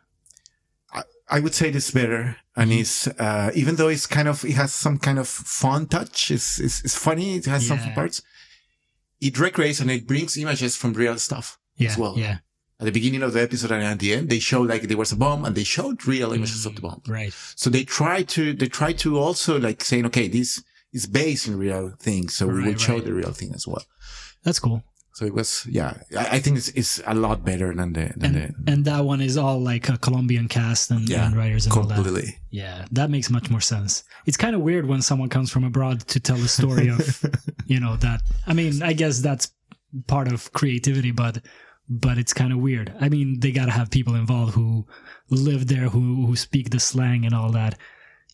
[1.30, 2.80] I would say it's better, and Mm-hmm.
[2.80, 6.32] it's uh, even though it's kind of it has some kind of fun touch.
[6.32, 7.36] It's it's, it's funny.
[7.36, 7.84] It has some Yeah.
[7.88, 8.22] fun parts.
[9.20, 11.90] It recreates and it brings images from real stuff Yeah.
[11.90, 12.18] as well.
[12.18, 12.38] Yeah.
[12.80, 15.12] At the beginning of the episode and at the end, they show like there was
[15.12, 17.02] a bomb, and they showed real images of the mm, bomb.
[17.08, 17.34] Right.
[17.56, 20.64] So they try to they try to also like saying, okay, this
[20.94, 23.84] is based in real things, so we Right, will show the real thing as well.
[24.44, 24.84] That's cool.
[25.14, 28.36] So it was, yeah, I, I think it's, it's a lot better than the than
[28.36, 28.36] And,
[28.66, 31.74] the and that one is all like a Colombian cast and, Yeah, and writers and
[31.76, 31.96] all that.
[31.96, 32.38] completely.
[32.52, 34.04] Yeah, that makes much more sense.
[34.28, 37.26] It's kind of weird when someone comes from abroad to tell a story of,
[37.66, 38.22] you know, that.
[38.46, 39.52] I mean, I guess that's
[40.06, 41.40] part of creativity, but
[41.90, 42.94] but it's kind of weird.
[43.00, 44.86] I mean, they got to have people involved who
[45.30, 47.78] live there, who who speak the slang and all that.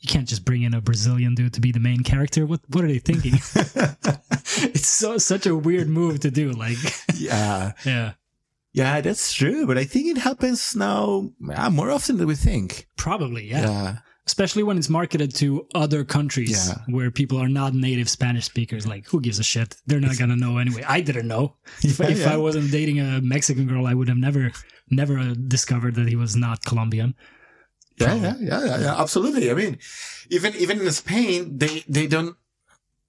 [0.02, 2.46] You can't just bring in a Brazilian dude to be the main character.
[2.46, 3.34] What what are they thinking?
[4.74, 6.52] it's so such a weird move to do.
[6.52, 6.78] Like,
[7.16, 7.74] yeah.
[7.86, 8.14] yeah,
[8.74, 9.66] Yeah, that's true.
[9.66, 12.88] But I think it happens now uh, more often than we think.
[12.98, 13.62] probably, yeah.
[13.62, 13.98] Yeah.
[14.26, 16.76] Especially when it's marketed to other countries Yeah.
[16.88, 18.88] where people are not native Spanish speakers.
[18.88, 19.76] Like, who gives a shit?
[19.86, 20.84] They're not gonna know anyway.
[20.88, 21.56] I didn't know.
[21.84, 22.34] If, Yeah, if yeah.
[22.34, 24.52] I wasn't dating a Mexican girl, I would have never,
[24.90, 27.16] never discovered that he was not Colombian.
[28.00, 29.52] Yeah, yeah, yeah, yeah, yeah, absolutely.
[29.52, 29.78] I mean,
[30.32, 32.36] even even in Spain, they they don't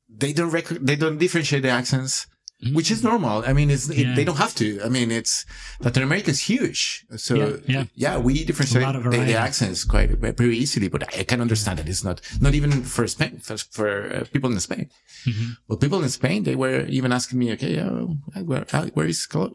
[0.09, 2.27] they don't rec- they don't differentiate the accents,
[2.72, 3.44] which is normal.
[3.46, 4.81] I mean, it's it, they don't have to.
[4.85, 5.44] I mean, it's
[5.81, 8.18] Latin America is huge, so Yeah, yeah.
[8.18, 10.88] we differentiate the, the accents quite very easily.
[10.88, 14.50] But I can understand that it's not not even for Spain for, for uh, people
[14.53, 14.90] in Spain.
[15.27, 15.57] Mhm.
[15.68, 18.07] Well, people in Spain they were even asking me, okay, uh,
[18.42, 19.55] where uh, where is Col-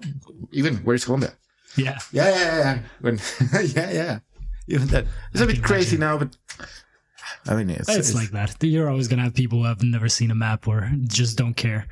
[0.52, 1.34] even where is Colombia?
[1.76, 2.80] Yeah, Yeah, yeah, yeah.
[3.02, 3.20] When,
[3.76, 4.20] yeah, yeah.
[4.68, 5.06] Even that.
[5.32, 6.36] It's a I bit crazy now, but
[7.48, 8.56] I mean, it's, it's, like that.
[8.62, 11.88] You're always gonna have people who have never seen a map or just don't care.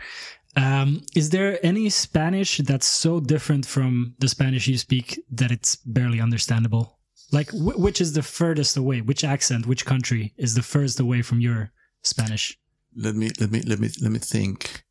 [0.58, 5.76] Um, is there any Spanish that's so different from the Spanish you speak that it's
[5.76, 6.98] barely understandable?
[7.32, 9.02] Like, wh- which is the furthest away?
[9.02, 9.68] Which accent?
[9.68, 11.72] Which country is the furthest away from your
[12.04, 12.58] Spanish?
[13.00, 14.84] let me let me let me let me think.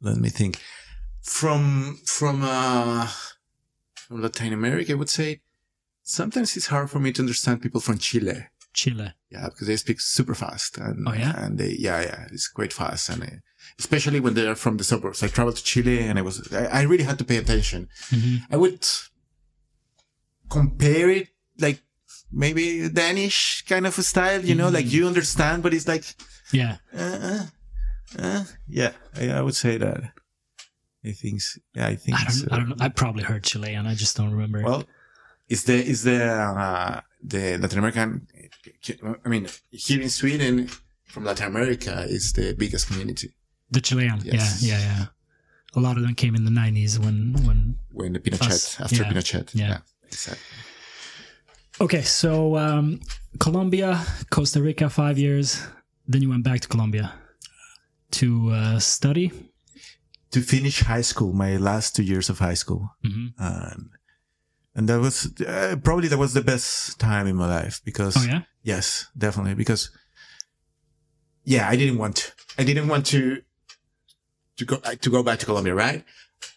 [0.00, 0.60] Let me think.
[1.22, 3.08] From from uh
[3.96, 5.40] from Latin America, I would say
[6.02, 8.46] sometimes it's hard for me to understand people from Chile.
[8.72, 9.14] Chile.
[9.30, 11.32] Yeah, because they speak super fast, and Oh, yeah?
[11.44, 13.26] and they yeah yeah it's quite fast, and uh,
[13.78, 15.22] especially when they're from the suburbs.
[15.22, 17.88] I traveled to Chile, and I was I, I really had to pay attention.
[18.10, 18.84] hmm I would
[20.50, 21.82] compare it like
[22.32, 26.04] maybe Danish kind of a style, you know, like you understand, but it's like,
[26.52, 26.76] Yeah.
[26.96, 27.46] uh, uh,
[28.18, 30.12] uh, yeah, I, I would say that.
[31.06, 31.40] I think,
[31.74, 32.32] yeah, I think I don't.
[32.32, 32.48] so.
[32.50, 32.76] I don't know.
[32.80, 33.86] I probably heard Chilean.
[33.86, 34.62] I just don't remember.
[34.62, 34.84] Well,
[35.48, 38.26] is the is the uh, the Latin American,
[39.24, 40.70] I mean, here in Sweden,
[41.04, 43.34] from Latin America is the biggest community.
[43.70, 44.20] The Chilean.
[44.24, 44.62] Yes.
[44.62, 45.06] Yeah, yeah, yeah.
[45.76, 48.96] A lot of them came in the 90s when when When the Pinochet, Us, after
[49.02, 49.54] yeah, Pinochet.
[49.54, 49.78] yeah.
[50.06, 50.56] exactly.
[51.80, 53.00] Okay, so um,
[53.40, 54.00] Colombia,
[54.30, 55.66] Costa Rica, five years.
[56.06, 57.12] Then you went back to Colombia
[58.12, 59.32] to uh, study.
[60.30, 62.90] To finish high school, my last two years of high school.
[63.02, 63.90] hmm Um,
[64.76, 68.24] and that was uh, probably that was the best time in my life because Oh
[68.26, 68.42] yeah.
[68.62, 69.90] yes, definitely because
[71.44, 73.42] yeah, I didn't want I didn't want to
[74.56, 76.04] to go to go back to Colombia, right?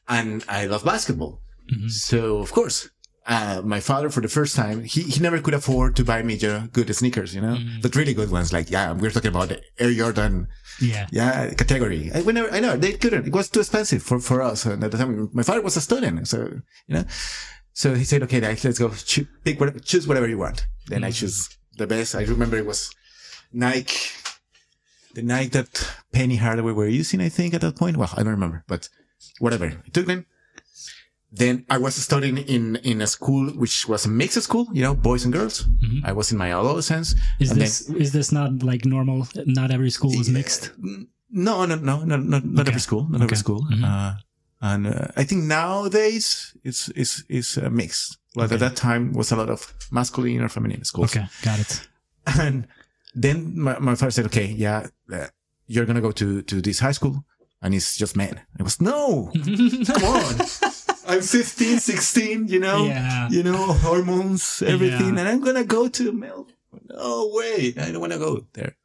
[0.07, 1.89] And I love basketball, Mhm.
[1.91, 2.89] so of course.
[3.29, 6.35] Uh, my father, for the first time, he, he never could afford to buy me
[6.35, 7.81] you know, good sneakers, you know, Mhm.
[7.81, 8.53] but really good ones.
[8.53, 10.47] Like, yeah, we're talking about the Air Jordan,
[10.79, 11.07] Yeah.
[11.11, 12.09] yeah, category.
[12.15, 13.27] I, we never, I know they couldn't.
[13.27, 14.65] It was too expensive for, for us.
[14.65, 16.25] And at the time, my father was a student.
[16.25, 16.39] So,
[16.87, 17.03] you know,
[17.73, 18.93] so he said, okay, let's go
[19.43, 20.65] pick whatever, choose whatever you want.
[20.85, 21.15] Then I Mhm.
[21.19, 22.15] choose the best.
[22.15, 22.91] I remember it was
[23.51, 23.99] Nike,
[25.17, 25.69] the night that
[26.17, 27.97] Penny Hardaway were using, I think at that point.
[27.97, 28.81] Well, I don't remember, but
[29.43, 29.65] whatever.
[29.87, 30.21] I took them.
[31.41, 34.95] Then I was studying in, in a school, which was a mixed school, you know,
[34.95, 35.55] boys and girls.
[35.83, 35.99] Mhm.
[36.09, 37.15] I was in my adolescence.
[37.39, 39.27] Is this is this not like normal?
[39.59, 40.71] Not every school is mixed.
[41.47, 42.71] No, no, no, no, not, not Okay.
[42.71, 43.25] every school, not Okay.
[43.27, 43.61] every school.
[43.73, 43.83] Mhm.
[43.91, 44.11] Uh,
[44.71, 46.25] and uh, I think nowadays
[46.63, 48.17] it's it's it's uh, mixed.
[48.35, 48.55] But Okay.
[48.55, 51.11] at that time was a lot of masculine or feminine schools.
[51.11, 51.71] Okay, got it.
[52.45, 52.67] And
[53.23, 54.87] then my, my father said, "Okay, yeah,
[55.67, 57.23] you're gonna go to to this high school,
[57.61, 59.31] and it's just men." I was no,
[59.85, 60.35] come on.
[61.09, 63.29] I'm 15, 16, you know, Yeah.
[63.29, 65.19] you know, hormones, everything, Yeah.
[65.21, 66.47] and I'm gonna go to male.
[66.89, 68.75] No way, I don't want to go there.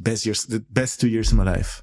[0.00, 1.82] Best years, the best two years of my life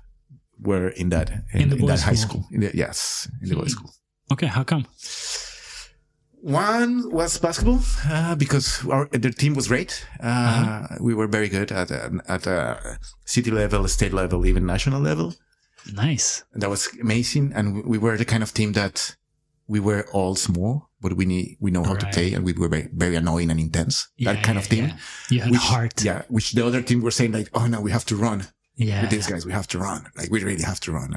[0.59, 2.41] were in that in, In the in that boys' high school.
[2.43, 2.55] school.
[2.55, 3.79] In the, yes, in the boys' Hmm.
[3.79, 3.91] school.
[4.31, 4.85] Okay, how come?
[6.43, 10.05] One was basketball uh, because our the team was great.
[10.19, 10.97] Uh, Uh-huh.
[10.99, 12.75] We were very good at uh, at uh,
[13.25, 15.33] city level, state level, even national level.
[15.93, 16.43] Nice.
[16.55, 17.53] That was amazing.
[17.55, 19.15] And we- we were the kind of team that
[19.67, 22.67] we were all small, but we need, we know how to play and we were
[22.69, 23.95] very, very annoying and intense.
[24.17, 24.85] Yeah, that kind yeah, of team.
[24.85, 24.95] yeah.
[25.29, 26.03] You had Which, heart.
[26.03, 26.21] Yeah.
[26.29, 28.39] Which the other team were saying like, oh no, we have to run
[28.75, 29.01] Yeah.
[29.01, 29.45] with these guys.
[29.45, 30.01] We have to run.
[30.17, 31.09] Like we really have to run.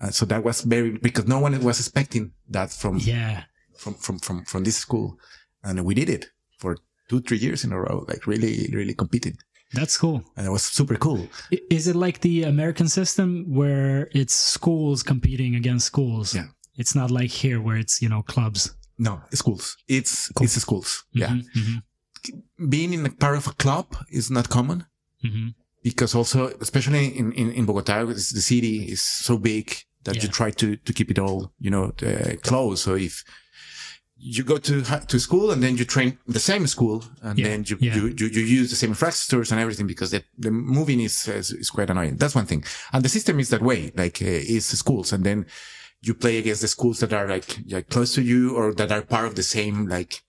[0.00, 3.44] Uh, so that was very, because no one was expecting that from, Yeah.
[3.82, 5.18] From, from, from, from this school.
[5.64, 6.24] And we did it
[6.58, 6.76] for
[7.08, 9.36] two, three years in a row, like really, really competing.
[9.74, 10.22] That's cool.
[10.36, 11.26] And it was super cool.
[11.70, 16.34] Is it like the American system where it's schools competing against schools?
[16.34, 16.48] Yeah.
[16.76, 18.74] It's not like here where it's, you know, clubs.
[18.98, 19.76] No, schools.
[19.88, 20.44] It's, Cool.
[20.44, 21.04] it's schools.
[21.12, 21.28] Yeah.
[21.28, 21.82] Mhm, mhm,
[22.70, 24.84] Being in a part of a club is not common.
[25.24, 25.54] mhm.
[25.82, 29.66] because also, especially in, in, in Bogota, the city is so big
[30.04, 32.82] that you try to, to keep it all, you know, uh, close.
[32.82, 33.24] So if
[34.24, 37.64] you go to, to school and then you train the same school and Yeah, then
[37.66, 37.96] you, yeah.
[37.96, 41.50] you, you, you use the same infrastructures and everything because the, the moving is, is,
[41.50, 42.16] is quite annoying.
[42.18, 42.62] That's one thing.
[42.92, 45.46] And the system is that way, like, uh, is schools and then
[46.02, 49.02] you play against the schools that are like, like close to you or that are
[49.02, 50.22] part of the same, like,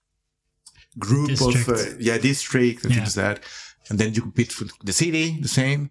[0.98, 1.68] group of, District.
[1.70, 3.00] uh, yeah, district and Yeah.
[3.00, 3.44] things like that.
[3.90, 5.90] And then you compete for the city, the same.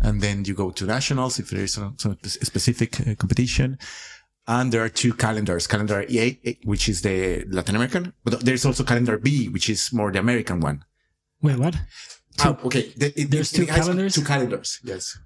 [0.00, 3.78] And then you go to nationals if there is some, some specific uh, competition.
[4.46, 8.66] And there are two calendars, calendar A, A, which is the Latin American, but there's
[8.66, 10.84] also calendar B, which is more the American one.
[11.40, 11.74] Wait, what?
[12.40, 12.92] Ah, okay.
[12.96, 14.14] The- it- There's it- two it calendars?
[14.14, 14.80] Two calendars.
[14.84, 15.16] Yes.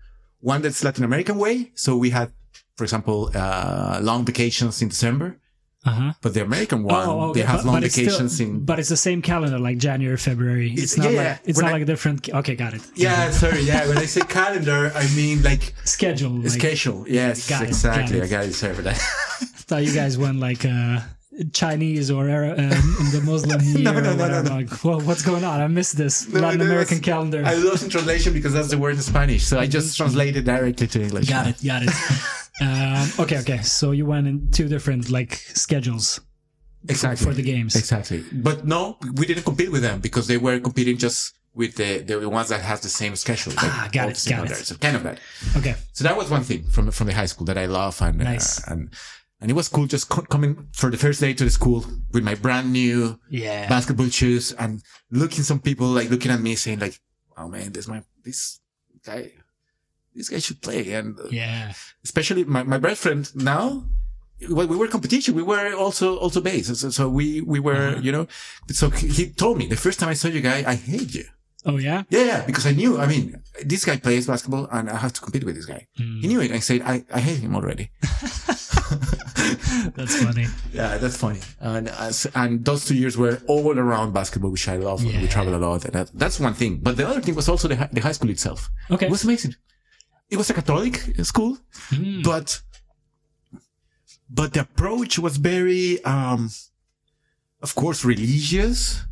[0.41, 1.73] One that's Latin American way.
[1.75, 2.31] So we had,
[2.77, 5.41] for example, uh, long vacations in December,
[5.87, 6.13] Uh huh.
[6.23, 9.23] but the American one, they have long it's vacations still, in, But it's the same
[9.23, 10.73] calendar, like January, February.
[10.73, 12.29] It's, It's- not yeah, like it's not I- like a different.
[12.29, 12.83] Okay, got it.
[12.97, 13.61] yeah, sorry.
[13.63, 13.87] Yeah.
[13.89, 16.31] When I say calendar, I mean like Schedule.
[16.43, 17.05] Like, schedule.
[17.09, 18.19] Yes, Got it, exactly.
[18.19, 18.27] got.
[18.27, 18.55] I got it.
[18.55, 18.97] Sorry for that.
[19.69, 20.99] thought you guys went like uh,
[21.53, 22.71] Chinese or uh, in
[23.15, 24.51] the Muslim year No, no, no, no, no.
[24.51, 25.61] Like, well, what's going on?
[25.61, 27.43] I missed this No, Latin that American calendar.
[27.47, 29.45] I lost in translation because that's the word in Spanish.
[29.45, 31.29] So I just translated directly to English.
[31.29, 31.91] got it, got it.
[32.61, 33.59] Um, okay, okay.
[33.63, 36.21] So you went in two different like schedules
[36.89, 37.25] Exactly.
[37.27, 37.75] for the games.
[37.77, 38.25] Exactly.
[38.33, 42.29] But no, we didn't compete with them because they were competing just with the, the
[42.29, 43.53] ones that have the same schedule.
[43.55, 44.55] like Ah, got it, got it.
[44.57, 45.19] So kind of that.
[45.57, 48.19] Okay, So that was one thing from, from the high school that I love and,
[48.19, 48.61] Nice.
[48.67, 48.91] uh, and,
[49.41, 52.23] and it was cool just co- coming for the first day to the school with
[52.23, 53.69] my brand new yeah.
[53.69, 57.01] basketball shoes and looking some people like looking at me saying like,
[57.37, 58.61] oh man, this my, this
[59.05, 59.33] guy,
[60.19, 60.83] this guy should play.
[60.99, 61.73] And uh, yeah.
[62.05, 63.85] especially my, my best friend now,
[64.51, 65.35] well, we were competition.
[65.35, 66.67] We were also, also base.
[66.81, 68.01] So, so we, we were, Uh-huh.
[68.07, 68.25] you know,
[68.81, 71.25] so he told me the first time I saw you guy, I hate you.
[71.67, 72.01] Oh yeah.
[72.09, 73.25] Yeah, yeah, because I knew, I mean,
[73.73, 75.83] this guy plays basketball and I have to compete with this guy.
[75.99, 76.21] Mm.
[76.23, 76.51] He knew it.
[76.53, 77.91] I said, I, I hate him already.
[79.97, 80.47] That's funny.
[80.73, 81.41] Yeah, that's funny.
[81.61, 81.91] And
[82.35, 85.03] and those two years were all around basketball, which I love.
[85.05, 85.21] Yeah.
[85.21, 85.85] We traveled a lot.
[85.85, 86.79] And that, that's one thing.
[86.83, 88.71] But the other thing was also the, the high school itself.
[88.91, 89.07] Okay.
[89.07, 89.55] It was amazing.
[90.31, 91.59] It was a Catholic school,
[91.91, 92.23] Mm.
[92.23, 92.61] but
[94.31, 96.51] but the approach was very, um,
[97.63, 99.03] of course, religious.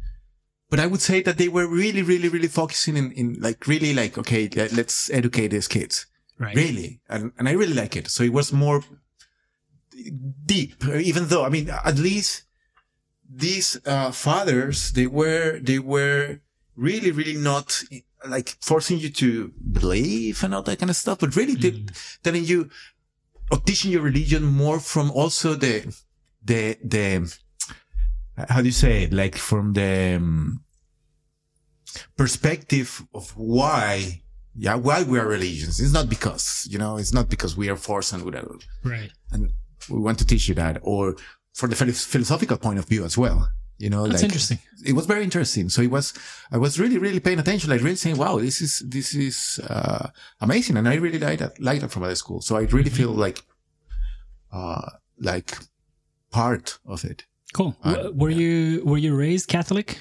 [0.69, 3.95] But I would say that they were really, really, really focusing in, in like really
[3.95, 6.07] like okay, let, let's educate these kids
[6.39, 6.55] Right.
[6.55, 8.85] really and, and i really like it so it was more
[10.45, 12.43] deep even though i mean at least
[13.29, 16.41] these uh, fathers they were they were
[16.77, 17.83] really really not
[18.29, 22.45] like forcing you to believe and all that kind of stuff but really did telling
[22.45, 22.69] you
[23.51, 25.95] or teaching your religion more from also the
[26.45, 27.39] the the
[28.49, 29.13] how do you say it?
[29.13, 30.63] Like from the um,
[32.17, 34.23] perspective of why
[34.55, 35.81] yeah why we are religions.
[35.81, 38.57] It's not because you know it's not because we are forced and whatever.
[38.85, 39.11] Right.
[39.33, 39.51] and
[39.91, 41.17] we want to teach you that or
[41.55, 44.59] for the philosophical point of view as well you know That's like interesting.
[44.87, 46.15] it was very interesting so it was
[46.51, 50.09] i was really really paying attention like really saying wow this is this is uh
[50.41, 53.11] amazing and i really like that like that from other school so i really feel
[53.11, 53.39] like
[54.53, 55.59] uh like
[56.31, 57.75] part of it Cool.
[57.85, 59.99] Uh, were you were you raised Catholic?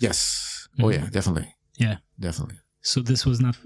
[0.00, 0.94] yes oh Mhm.
[0.94, 1.96] yeah definitely Yeah.
[2.20, 3.56] definitely So this was not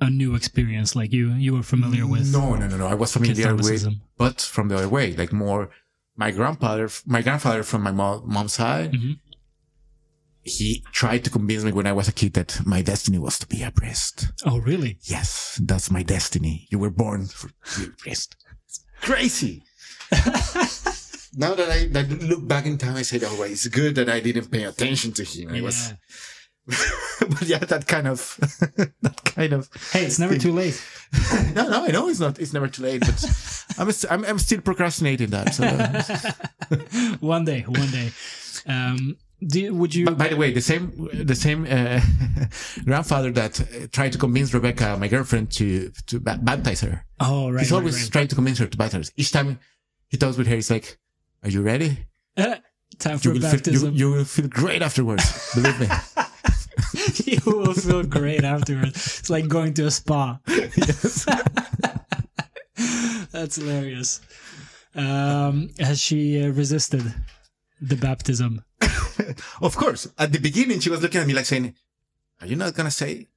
[0.00, 0.90] a new experience.
[1.00, 3.82] Like you you were familiar with no no no no i was familiar with
[4.16, 5.62] but from the other way like more
[6.24, 9.14] my grandfather my grandfather from my mom, mom's side Mhm.
[10.56, 10.68] he
[11.00, 13.60] tried to convince me when i was a kid that my destiny was to be
[13.62, 14.14] a priest
[14.48, 14.92] Oh, really?
[15.14, 15.28] yes
[15.70, 18.28] that's my destiny you were born for to be a priest
[18.66, 18.78] it's
[19.08, 19.54] crazy
[21.44, 24.08] now that i that look back in time i said oh well, it's good that
[24.16, 25.96] i didn't pay attention to him i was Yeah.
[27.20, 28.36] but yeah that kind of
[29.02, 30.80] that kind of Hey, it's never too late.
[31.54, 33.18] no no i know it's not it's never too late but
[33.78, 35.64] i'm i'm, I'm still procrastinating that so
[37.20, 38.10] one day, one day.
[38.66, 40.04] Um, do you, would you?
[40.04, 42.00] But by the way, the same the same uh,
[42.84, 47.06] grandfather that uh, tried to convince Rebecca, my girlfriend, to to ba- baptize her.
[47.20, 47.60] oh, right.
[47.60, 48.12] He's always right.
[48.12, 49.08] trying to convince her to baptize.
[49.08, 49.14] her.
[49.16, 49.58] Each time
[50.08, 50.98] he talks with her, he's like,
[51.42, 52.04] "Are you ready?
[52.36, 52.56] Uh,
[52.98, 53.94] time You for feel, baptism.
[53.94, 55.24] you, you will feel great afterwards.
[55.54, 55.86] Believe me."
[57.24, 59.18] you will feel great afterwards.
[59.20, 60.38] It's like going to a spa.
[60.48, 61.24] yes.
[63.32, 64.20] That's hilarious.
[64.94, 67.02] Um, has she uh, resisted
[67.80, 68.64] the baptism?
[69.60, 70.08] Of course.
[70.18, 71.74] At the beginning, she was looking at me like saying,
[72.40, 73.28] "Are you not gonna say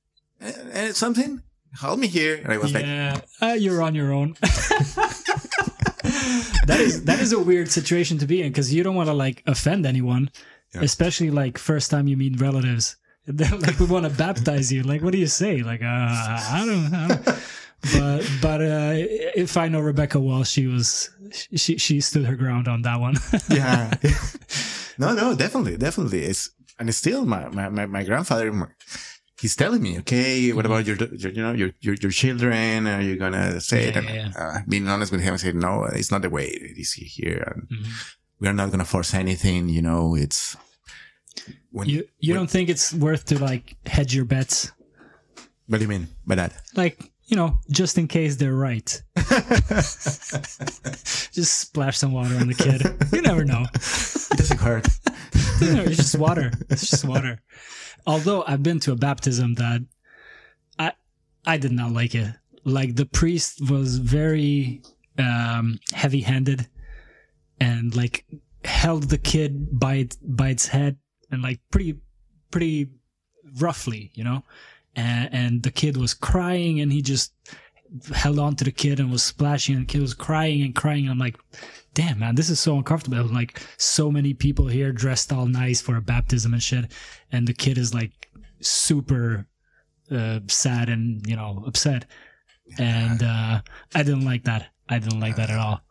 [0.41, 1.41] uh, uh, something?
[1.81, 4.35] Hold me here." And I was like, yeah, uh, you're on your own.
[6.65, 9.13] that is that is a weird situation to be in because you don't want to
[9.13, 10.29] like offend anyone,
[10.73, 10.81] Yeah.
[10.83, 12.95] especially like first time you meet relatives.
[13.65, 14.83] Like, we want to baptize you.
[14.83, 15.63] Like, what do you say?
[15.63, 16.93] Like, uh, I don't.
[16.93, 17.39] I don't.
[17.91, 18.93] But but uh,
[19.35, 21.09] if I know Rebecca well, she was
[21.55, 23.15] she she stood her ground on that one.
[23.49, 23.91] yeah.
[24.97, 26.23] no, no, definitely, definitely.
[26.23, 28.47] It's and it's still my my my, my grandfather.
[29.41, 32.87] He's telling me, okay, what about your, your you know your your, your children?
[32.87, 33.95] Are you gonna say it?
[33.95, 36.45] Yeah, And, yeah, Uh, being honest with him, I said, no, it's not the way
[36.47, 37.91] it is here, and Mhm.
[38.39, 39.67] we are not gonna force anything.
[39.67, 40.55] You know, it's
[41.71, 41.89] when.
[41.89, 44.71] You you don't think it's worth to like hedge your bets?
[45.67, 46.53] what do you mean by that?
[46.75, 49.01] Like you know, just in case they're right.
[51.31, 52.83] just splash some water on the kid.
[53.11, 53.63] You never know.
[53.73, 54.87] It doesn't hurt.
[55.65, 56.51] It's just water.
[56.69, 57.41] It's just water.
[58.05, 59.81] Although I've been to a baptism that
[60.77, 60.91] I
[61.45, 62.35] I did not like it.
[62.65, 64.81] Like the priest was very
[65.17, 66.67] um, heavy-handed
[67.61, 68.25] and like
[68.65, 70.97] held the kid by by its head
[71.33, 71.97] and like pretty
[72.51, 72.89] pretty
[73.59, 74.43] roughly, you know.
[74.95, 77.33] And, and the kid was crying and he just
[78.13, 81.05] held on to the kid and was splashing and the kid was crying and crying.
[81.05, 81.37] And I'm like,
[81.93, 83.23] damn man, this is so uncomfortable.
[83.23, 86.91] Like so many people here dressed all nice for a baptism and shit,
[87.31, 88.29] and the kid is like
[88.61, 89.47] super
[90.11, 92.05] uh, sad and you know upset,
[92.77, 93.61] and uh,
[93.95, 94.69] I didn't like that.
[94.89, 95.81] I didn't like that at all.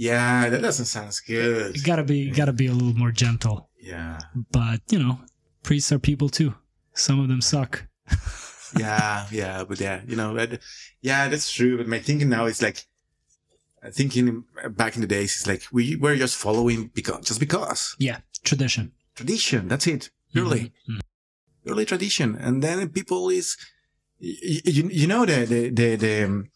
[0.00, 1.76] Yeah, that doesn't sound good.
[1.76, 3.68] You gotta be gotta be a little more gentle.
[3.82, 4.20] Yeah,
[4.52, 5.18] But you know,
[5.64, 6.54] priests are people too.
[6.94, 7.84] Some of them suck.
[8.76, 10.60] yeah, yeah, but yeah, you know, that,
[11.02, 11.78] yeah, that's true.
[11.78, 12.86] But my thinking now is like,
[13.92, 18.18] thinking back in the days is like we were just following because just because Yeah,
[18.44, 18.92] tradition.
[19.16, 19.66] tradition.
[19.68, 21.00] That's it, purely, Mhm.
[21.64, 22.36] purely tradition.
[22.36, 23.56] And then people is,
[24.20, 26.50] you, you, you know, the the the, the um,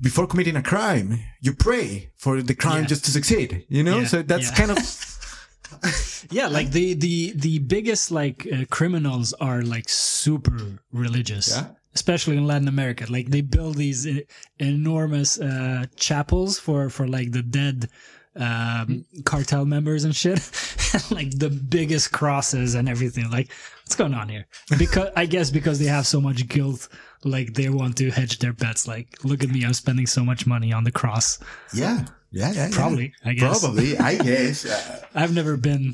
[0.00, 2.86] before committing a crime, you pray for the crime Yeah.
[2.88, 3.64] just to succeed.
[3.68, 4.56] You know, Yeah, so that's yeah.
[4.56, 4.78] kind of
[6.30, 10.58] Yeah, like the the the biggest like uh, criminals are like super
[10.92, 11.48] religious.
[11.48, 11.66] Yeah.
[11.94, 13.04] especially in Latin America.
[13.08, 14.24] Like they build these e-
[14.58, 17.88] enormous uh, chapels for for like the dead
[18.36, 20.38] um, cartel members and shit,
[21.10, 23.30] like the biggest crosses and everything.
[23.30, 23.50] Like,
[23.82, 24.46] what's going on here?
[24.78, 26.88] Because I guess because they have so much guilt,
[27.24, 28.86] like they want to hedge their bets.
[28.86, 31.38] Like, look at me, I'm spending so much money on the cross.
[31.74, 32.04] Yeah.
[32.30, 32.52] Yeah.
[32.52, 32.68] Yeah.
[32.68, 32.68] yeah.
[32.70, 33.60] Probably, I guess.
[33.60, 33.98] Probably.
[33.98, 34.64] I guess.
[34.64, 35.92] Uh, I've never been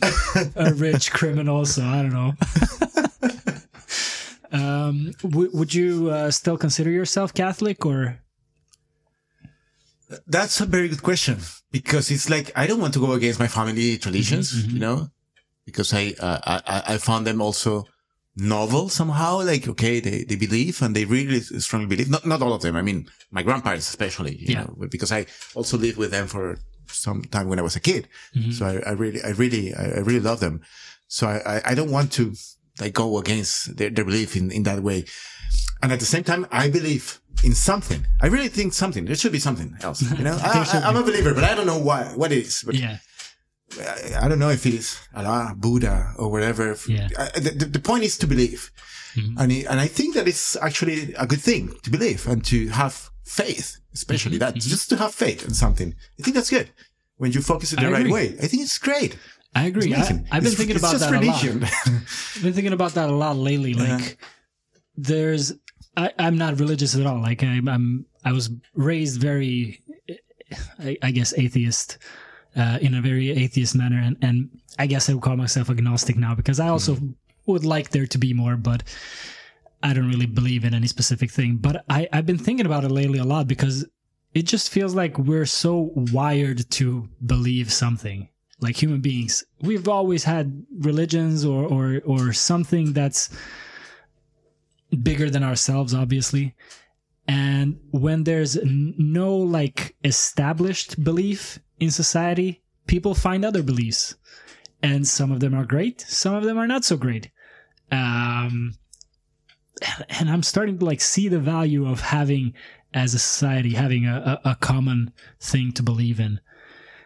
[0.55, 2.33] a rich criminal, so I don't know.
[4.53, 8.19] um, w- would you uh, still consider yourself Catholic or?
[10.27, 11.39] That's a very good question
[11.73, 14.73] because it's like I don't want to go against my family traditions, Mhm, mhm.
[14.75, 15.09] you know,
[15.65, 17.85] because I, uh, I I found them also
[18.37, 19.43] novel somehow.
[19.43, 22.09] Like okay, they they believe and they really strongly believe.
[22.09, 22.77] Not not all of them.
[22.77, 24.61] I mean, my grandparents especially, you Yeah.
[24.65, 28.07] know, because I also lived with them for some time when I was a kid.
[28.37, 28.53] Mhm.
[28.53, 30.61] So I, I really I really I, I really love them.
[31.09, 32.25] So I, I I don't want to
[32.81, 35.05] like go against their, their belief in in that way.
[35.83, 38.05] And at the same time, I believe in something.
[38.21, 39.05] I really think something.
[39.07, 40.03] There should be something else.
[40.03, 42.33] You know, I, There should I, am a believer, but I don't know what what
[42.33, 42.63] it is.
[42.67, 42.99] But Yeah,
[43.81, 46.77] I, I don't know if it is Allah, Buddha, or whatever.
[46.89, 47.09] Yeah.
[47.19, 48.71] I, the, the- point is to believe,
[49.17, 49.35] Mhm.
[49.41, 52.69] and it, and I think that it's actually a good thing to believe and to
[52.69, 54.55] have faith, especially Mm-hmm.
[54.55, 55.95] that just to have faith in something.
[56.19, 56.69] I think that's good
[57.17, 58.13] when you focus it the I right agree.
[58.13, 58.27] way.
[58.43, 59.17] I think it's great.
[59.55, 59.95] I agree.
[59.95, 61.45] I, I've been It's- thinking about that a lot.
[62.35, 63.73] I've been thinking about that a lot lately.
[63.75, 64.19] Like,
[64.97, 65.53] there's,
[65.97, 67.21] I, I'm not religious at all.
[67.21, 69.81] Like, I'm, I'm I was raised very,
[70.79, 71.99] I, I guess, atheist,
[72.57, 76.17] uh, in a very atheist manner, and and I guess I would call myself agnostic
[76.17, 76.97] now because I also
[77.47, 78.83] would like there to be more, but
[79.83, 81.57] I don't really believe in any specific thing.
[81.57, 83.87] But I, I've been thinking about it lately a lot because
[84.35, 88.29] it just feels like we're so wired to believe something
[88.61, 93.29] like human beings we've always had religions or or or something that's
[95.03, 96.55] bigger than ourselves obviously.
[97.29, 104.15] And when there's no like established belief in society people find other beliefs.
[104.83, 107.31] And some of them are great some of them are not so great.
[107.91, 108.75] Um
[110.09, 112.55] and i'm starting to like see the value of having
[112.97, 116.41] as a society having a, a common thing to believe in.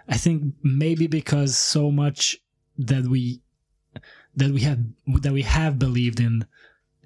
[0.08, 2.38] I think maybe because so much
[2.78, 3.42] that we
[4.36, 4.78] that we have
[5.22, 6.46] that we have believed in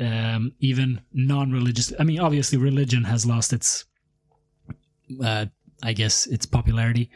[0.01, 1.93] um, even non-religious.
[1.99, 3.85] I mean, obviously, religion has lost its,
[5.23, 5.47] uh,
[5.83, 7.11] I guess, its popularity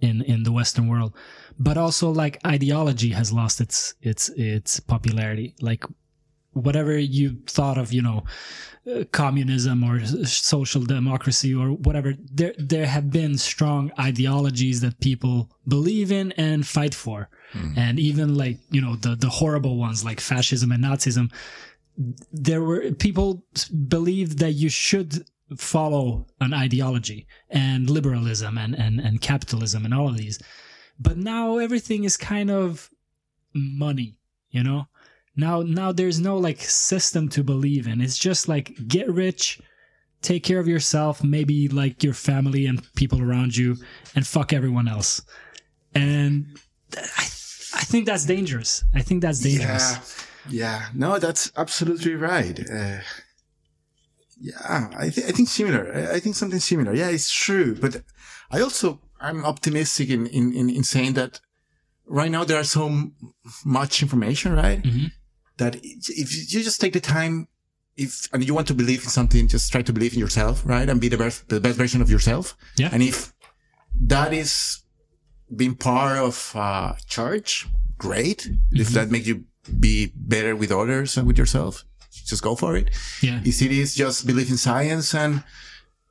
[0.00, 1.14] in in the Western world,
[1.58, 5.54] but also like ideology has lost its its its popularity.
[5.60, 5.84] Like
[6.52, 8.24] whatever you thought of, you know,
[8.90, 15.50] uh, communism or social democracy or whatever, there there have been strong ideologies that people
[15.68, 17.28] believe in and fight for,
[17.76, 21.30] and even like you know the the horrible ones like fascism and Nazism.
[22.32, 23.44] There were people
[23.88, 25.24] believed that you should
[25.56, 30.38] follow an ideology and liberalism and and and capitalism and all of these,
[30.98, 32.90] but now everything is kind of
[33.54, 34.16] money,
[34.50, 34.86] you know?
[35.36, 38.00] Now now there's no like system to believe in.
[38.00, 39.60] It's just like get rich
[40.22, 43.76] take care of yourself maybe like your family and people around you
[44.14, 45.22] and fuck everyone else.
[45.94, 46.58] And
[46.92, 48.84] th- i, I think that's dangerous.
[48.94, 49.92] I think that's dangerous.
[49.92, 50.88] Yeah, yeah.
[50.94, 52.58] No, that's absolutely right.
[52.60, 52.98] Uh,
[54.40, 55.92] yeah, I, th- I think similar.
[55.94, 56.94] I, I think something similar.
[56.94, 57.74] Yeah, it's true.
[57.74, 58.02] But
[58.50, 61.40] I also, I'm optimistic in, in, in, in saying that
[62.06, 63.14] right now there are so m-
[63.64, 64.82] much information, right?
[64.82, 65.12] Mhm.
[65.58, 67.48] That if you just take the time,
[67.96, 70.88] if, and you want to believe in something, just try to believe in yourself, right?
[70.88, 72.56] And be the best, the best version of yourself.
[72.78, 72.88] Yeah.
[72.92, 73.34] And if
[74.00, 74.82] that is
[75.54, 77.66] being part of uh, church,
[77.98, 78.48] great.
[78.72, 79.44] If that makes you
[79.78, 82.90] be better with others and with yourself, just go for it.
[83.22, 85.42] yeah If it is just believe in science and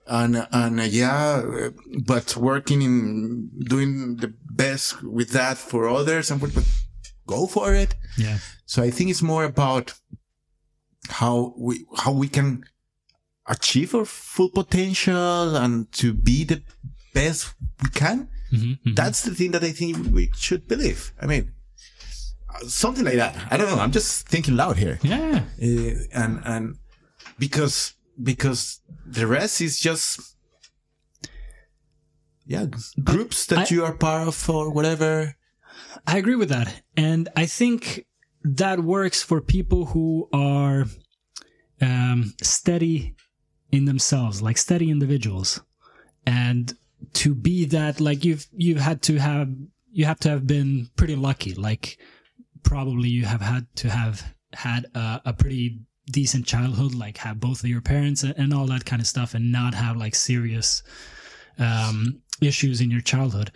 [0.07, 1.69] and and uh, yeah,
[2.05, 4.33] but working in doing the
[4.63, 6.51] best with that for others and but
[7.27, 7.95] go for it.
[8.17, 9.93] yeah So I think it's more about
[11.09, 12.63] how we how we can
[13.45, 16.61] achieve our full potential and to be the
[17.13, 18.27] best we can.
[18.51, 18.95] Mhm, mhm.
[18.95, 21.13] That's the thing that I think we should believe.
[21.21, 21.53] I mean,
[22.67, 23.35] something like that.
[23.51, 23.79] I don't know.
[23.81, 26.75] I'm just thinking loud here, yeah uh, and and
[27.37, 30.19] because because the rest is just
[32.45, 32.65] yeah
[33.03, 35.35] groups that I- you are part of or whatever.
[36.05, 36.81] I agree with that.
[36.97, 38.05] And I think
[38.43, 40.85] that works for people who are
[41.81, 43.15] um, steady
[43.71, 45.61] in themselves, like steady individuals.
[46.25, 46.73] And
[47.13, 49.49] to be that, like you've, you've had to have,
[49.91, 51.53] you have to have been pretty lucky.
[51.53, 51.97] Like
[52.63, 55.79] probably you have had to have had a, a pretty
[56.11, 59.51] decent childhood, like have both of your parents and, all that kind of stuff, and
[59.51, 60.81] not have like serious
[61.57, 63.51] um, issues in your childhood.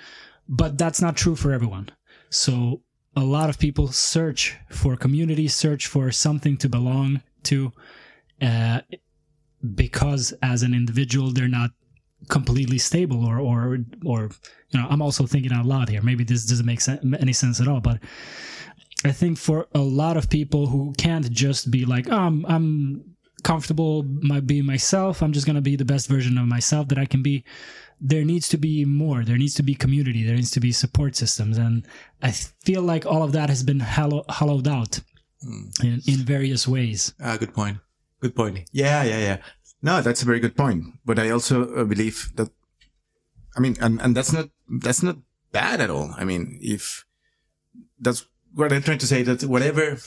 [0.47, 1.89] But that's not true for everyone.
[2.29, 2.81] So
[3.15, 7.71] a lot of people search for community, search for something to belong to,
[8.41, 8.81] uh,
[9.75, 11.71] because as an individual they're not
[12.29, 14.29] completely stable or or or
[14.69, 17.59] you know i'm also thinking out loud here maybe this doesn't make sen- any sense
[17.59, 17.99] at all but
[19.05, 23.15] i think for a lot of people who can't just be like oh, i'm, I'm
[23.43, 26.97] comfortable my being myself i'm just going to be the best version of myself that
[26.97, 27.43] i can be
[27.99, 31.15] there needs to be more there needs to be community there needs to be support
[31.15, 31.85] systems and
[32.21, 34.99] i feel like all of that has been hollow, hollowed out
[35.81, 37.77] in, in various ways Ah, good point.
[38.23, 38.69] Good point.
[38.71, 39.37] Yeah, yeah, yeah.
[39.81, 40.85] No, that's a very good point.
[41.03, 42.49] But I also uh, believe that,
[43.57, 44.47] I mean, and, and that's not,
[44.79, 45.17] that's not
[45.51, 46.15] bad at all.
[46.15, 47.03] I mean, if
[47.99, 49.97] that's what I'm trying to say that whatever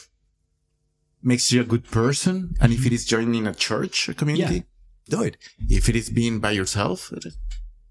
[1.23, 4.65] makes you a good person, and if it is joining a church, a community,
[5.09, 5.37] do it.
[5.69, 7.13] If it is being by yourself,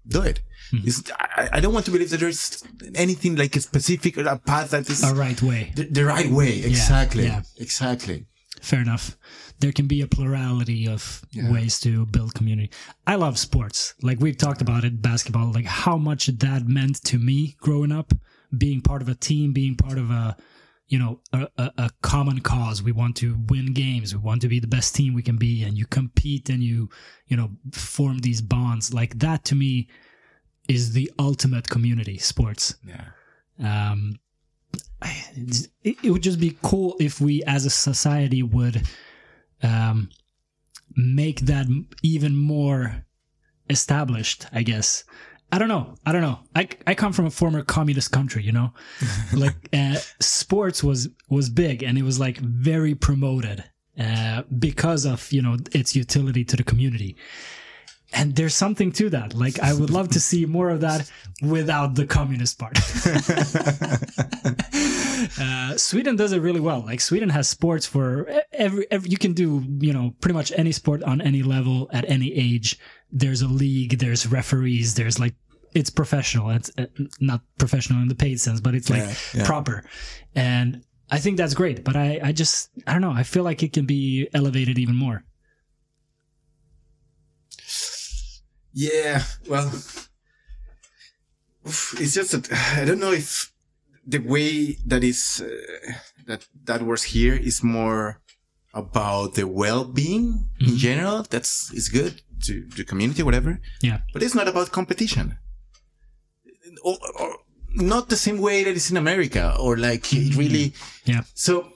[0.08, 0.40] do it.
[0.70, 0.78] Hmm.
[0.84, 4.70] It's, I, I don't want to believe that there's anything like a specific a path
[4.70, 6.58] that is a right way the, the right way.
[6.62, 7.24] Exactly.
[7.24, 7.42] yeah.
[7.58, 8.26] Exactly.
[8.60, 9.16] fair enough
[9.60, 12.70] there can be a plurality of ways to build community
[13.06, 17.18] i love sports like we've talked about it basketball like how much that meant to
[17.18, 18.12] me growing up
[18.56, 20.36] being part of a team being part of a
[20.88, 22.82] you know a, a, a common cause.
[22.82, 24.14] We want to win games.
[24.14, 26.88] We want to be the best team we can be and you compete and you
[27.26, 28.94] you know form these bonds.
[28.94, 29.88] Like that to me
[30.68, 32.76] is the ultimate community sports.
[32.86, 33.90] Yeah.
[33.92, 34.18] um,
[35.82, 38.82] it, it would just be cool if we as a society would
[39.62, 40.08] um,
[40.96, 41.66] make that
[42.02, 43.04] even more
[43.68, 45.04] established i guess
[45.52, 45.94] i don't know.
[46.04, 46.38] I don't know.
[46.54, 48.72] I, I come from a former communist country you know?
[49.32, 53.64] Like uh, sports was was big and it was like very promoted
[53.98, 57.16] uh, because of you know its utility to the community
[58.16, 59.34] and there's something to that.
[59.34, 61.10] Like i would love to see more of that
[61.42, 62.78] without the communist part
[65.38, 66.80] uh, sweden does it really well.
[66.80, 70.72] Like sweden has sports for every, every you can do you know pretty much any
[70.72, 72.78] sport on any level at any age.
[73.12, 75.34] There's a league there's referees there's like
[75.74, 76.50] it's professional.
[76.50, 76.86] It's uh,
[77.20, 79.46] not professional in the paid sense but it's like Yeah, yeah.
[79.46, 79.84] proper.
[80.34, 83.12] And i think that's great but i i just i don't know.
[83.12, 85.24] I feel like it can be elevated even more
[88.78, 89.72] Yeah, well,
[91.64, 93.50] it's just that I don't know if
[94.06, 95.92] the way that is uh,
[96.26, 98.20] that that works here is more
[98.74, 101.24] about the well-being in general.
[101.30, 103.60] That's is good to the community, whatever.
[103.80, 105.38] yeah But it's not about competition,
[106.84, 107.38] or, or
[107.72, 110.74] not the same way that it's in America, or like it really.
[111.06, 111.72] yeah So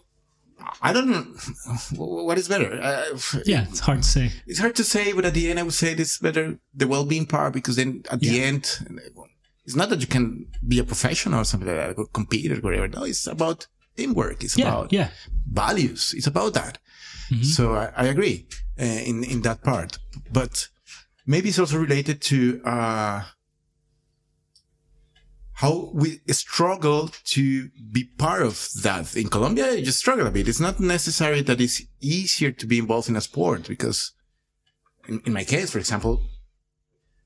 [0.83, 1.23] I don't know
[1.97, 2.71] what is better.
[2.81, 5.63] Uh, yeah it's hard to say it's hard to say, but at the end, I
[5.63, 8.43] would say it's better the well-being part because then at the Yeah.
[8.51, 8.65] end,
[9.65, 12.57] it's not that you can be a professional or something like that, or compete or
[12.61, 12.89] whatever.
[12.89, 14.43] No, it's about teamwork.
[14.45, 15.09] It's yeah about yeah
[15.53, 16.15] values.
[16.17, 16.79] It's about that.
[17.31, 17.45] Mhm.
[17.45, 18.47] So I, I agree
[18.81, 19.99] uh, in in that part,
[20.33, 20.69] but
[21.27, 23.23] maybe it's also related to uh,
[25.61, 29.15] how we struggle to be part of that.
[29.15, 30.49] In Colombia, you just struggle a bit.
[30.49, 34.13] It's not necessary that it's easier to be involved in a sport because
[35.07, 36.23] in, in my case, for example,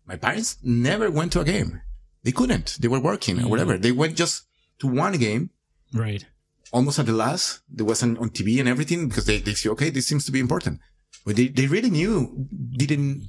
[0.05, 1.81] my parents never went to a game.
[2.25, 2.77] They couldn't.
[2.81, 3.79] They were working or whatever.
[3.79, 4.43] They went just
[4.81, 5.51] to one game
[5.93, 6.27] right
[6.73, 7.61] almost at the last.
[7.69, 10.33] There was on, on TV and everything because they, they see, okay, this seems to
[10.33, 10.81] be important.
[11.25, 13.29] But they, they really knew, didn't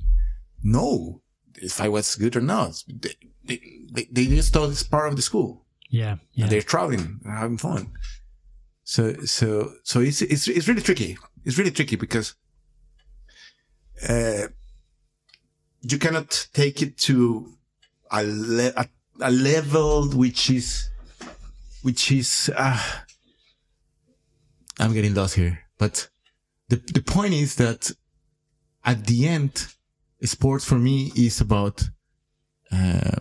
[0.64, 1.22] know
[1.62, 2.84] if I was good or not.
[2.88, 3.14] They,
[3.46, 3.60] they,
[3.92, 5.66] they, they just thought it's part of the school.
[5.90, 7.92] yeah yeah And they're traveling, and having fun.
[8.84, 11.18] So, so, so it's, it's, it's really tricky.
[11.44, 12.36] It's really tricky because,
[14.08, 14.48] uh,
[15.82, 17.54] you cannot take it to
[18.12, 18.88] a, le- a,
[19.22, 20.90] a level which is,
[21.84, 22.82] which is, uh,
[24.80, 26.10] I'm getting lost here, but
[26.70, 27.92] the, the point is that
[28.84, 29.68] at the end,
[30.24, 31.90] sports for me is about,
[32.72, 33.18] uh,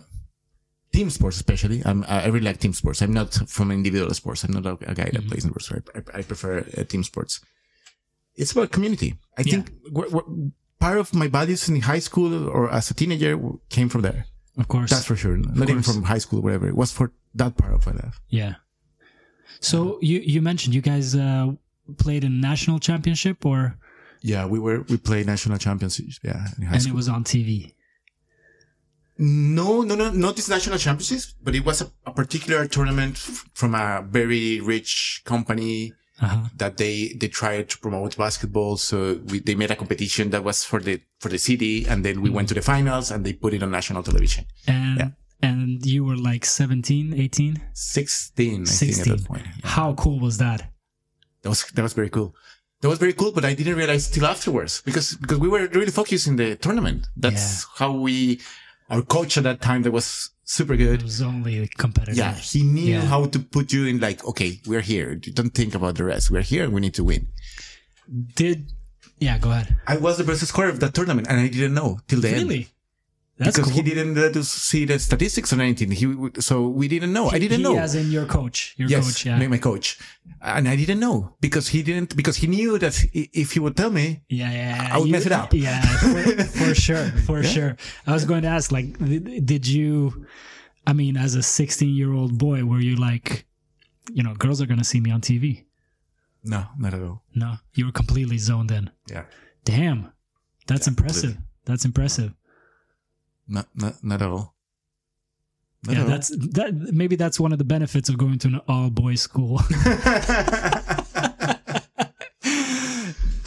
[0.95, 1.79] team sports, especially.
[1.89, 3.01] I'm, I really like team sports.
[3.03, 4.43] I'm not from individual sports.
[4.43, 5.67] I'm not a, a guy that plays in sports.
[5.71, 7.33] I, I, I prefer uh, team sports.
[8.41, 9.09] It's about community.
[9.39, 9.63] I think
[9.95, 10.27] wh- wh-
[10.85, 13.31] part of my values in high school or as a teenager
[13.75, 14.21] came from there.
[14.57, 15.37] of course That's for sure.
[15.37, 16.67] Not even from high school, whatever.
[16.67, 17.07] It was for
[17.41, 18.17] that part of my life.
[18.39, 18.53] Yeah.
[19.59, 21.47] So you you mentioned you guys uh,
[22.03, 23.59] played in national championship or
[24.21, 26.19] Yeah, we were we played national championships.
[26.23, 26.93] Yeah, in high and school.
[26.93, 27.73] it was on TV.
[29.17, 33.45] No, no, no, not this national championships, but it was a, a particular tournament f-
[33.53, 36.47] from a very rich company Uh-huh.
[36.61, 38.77] that they they tried to promote basketball.
[38.77, 42.21] So we, they made a competition that was for the for the city, and then
[42.21, 44.43] we went to the finals, and they put it on national television.
[44.67, 45.09] And Yeah.
[45.49, 47.59] and you were like 17, 18?
[47.73, 49.01] Sixteen, I think, 16.
[49.13, 49.43] at that point.
[49.45, 49.69] Yeah.
[49.77, 50.59] How cool was that?
[51.41, 52.29] That was that was very cool.
[52.81, 55.91] That was very cool, but I didn't realize till afterwards because because we were really
[56.01, 57.07] focused in the tournament.
[57.23, 58.39] That's how we.
[58.89, 60.99] Our coach at that time that was super good.
[61.01, 62.17] It was only competitive.
[62.17, 63.01] Yeah, he knew Yeah.
[63.01, 65.15] how to put you in like, okay, we're here.
[65.15, 66.29] Don't think about the rest.
[66.29, 67.27] We're here we need to win.
[68.35, 68.71] Did
[69.19, 69.77] yeah, go ahead.
[69.87, 72.49] I was the best scorer of that tournament and I didn't know till the end.
[72.49, 72.67] Really?
[73.37, 73.83] That's because cool.
[73.83, 75.91] he didn't uh, let us see the statistics or anything.
[75.91, 76.05] He,
[76.39, 77.27] so we didn't know.
[77.29, 77.77] I didn't he, know.
[77.77, 78.73] As in your coach.
[78.77, 79.37] Your yes, coach, yeah.
[79.37, 79.99] my, my coach.
[80.41, 83.89] And I didn't know because he didn't, because he knew that if he would tell
[83.91, 84.89] me, Yeah, yeah.
[84.93, 85.53] I would You- mess it up.
[85.67, 87.75] Yeah, for, for sure, for sure.
[88.07, 88.97] I was going to ask, like,
[89.45, 90.25] did you?
[90.87, 93.45] I mean, as a 16 year old boy, were you like,
[94.13, 95.65] you know, girls are going to see me on TV?
[96.47, 97.23] no, not at all.
[97.33, 98.91] No, you were completely zoned in.
[99.09, 99.25] Yeah.
[99.65, 100.11] Damn,
[100.67, 101.21] that's Yeah, impressive.
[101.31, 101.43] completely.
[101.65, 102.33] That's impressive.
[103.47, 104.55] Not, not, not at all.
[105.85, 106.09] Not yeah, at all.
[106.09, 106.73] that's that.
[106.73, 109.61] Maybe that's one of the benefits of going to an all boys school.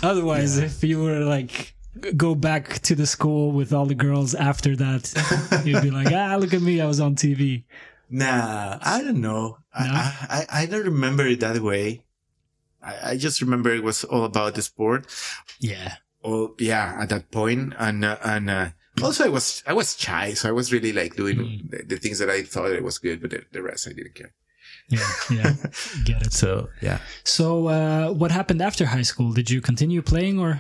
[0.03, 1.74] Otherwise, if you were like
[2.16, 6.36] go back to the school with all the girls after that, you'd be like, ah,
[6.38, 7.64] look at me, I was on TV.
[8.09, 9.51] Nah, I don't know.
[9.51, 9.57] No?
[9.74, 12.05] I, I, I don't remember it that way.
[12.82, 15.07] I, I just remember it was all about the sport.
[15.59, 17.74] Yeah, Oh, yeah, at that point.
[17.78, 18.68] And, uh, and, uh,
[19.03, 20.34] also I was, I was shy.
[20.34, 21.70] So I was really like doing Mm.
[21.70, 24.14] the, the things that I thought it was good, but the, the rest I didn't
[24.14, 24.32] care.
[24.88, 25.53] yeah, yeah.
[26.05, 26.32] Get it.
[26.42, 26.99] So, yeah.
[27.24, 29.32] So, uh, what happened after high school?
[29.32, 30.59] Did you continue playing or?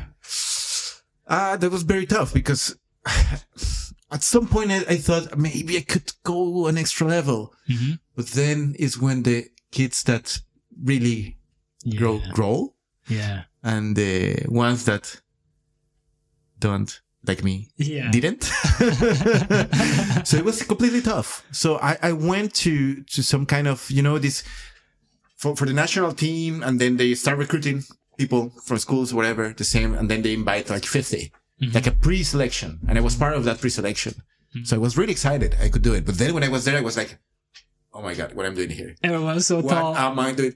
[1.26, 2.76] Uh, that was very tough because
[4.10, 7.92] at some point I, I thought maybe I could go an extra level, Mm-hmm.
[8.16, 10.40] but then is when the kids that
[10.84, 11.36] really
[11.84, 12.74] Yeah, grow, grow
[13.08, 15.20] yeah, and the ones that
[16.58, 18.10] don't like me yeah.
[18.10, 18.44] didn't.
[20.24, 21.44] so it was completely tough.
[21.52, 24.44] So I, I went to, to some kind of, you know, this
[25.36, 27.82] for, for the national team and then they start recruiting
[28.16, 29.94] people from schools, whatever, the same.
[29.94, 31.74] And then they invite like 50, Mhm.
[31.74, 32.78] like a pre-selection.
[32.88, 34.14] And I was part of that pre-selection.
[34.54, 34.64] Mm-hmm.
[34.64, 35.56] So I was really excited.
[35.60, 36.06] I could do it.
[36.06, 37.18] But then when I was there, I was like,
[37.92, 38.94] Oh my God, what I'm doing here.
[39.02, 39.96] Everyone was so What tall.
[39.96, 40.54] am I doing?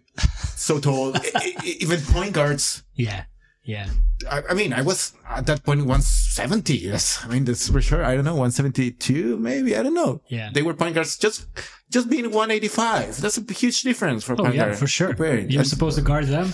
[0.55, 1.13] So tall.
[1.65, 2.85] Even point guards.
[2.95, 3.25] yeah,
[3.65, 3.89] yeah.
[4.31, 6.77] I, I mean, I was at that point 170.
[6.79, 7.21] Yes.
[7.25, 8.05] I mean, that's for sure.
[8.05, 9.77] I don't know, 172, maybe.
[9.77, 10.21] I don't know.
[10.29, 10.51] Yeah.
[10.53, 11.47] They were point guards just,
[11.91, 13.21] just being 185.
[13.21, 15.09] That's a huge difference for Oh point yeah, guard for sure.
[15.09, 15.51] comparing.
[15.51, 16.53] You're That's supposed to guard them.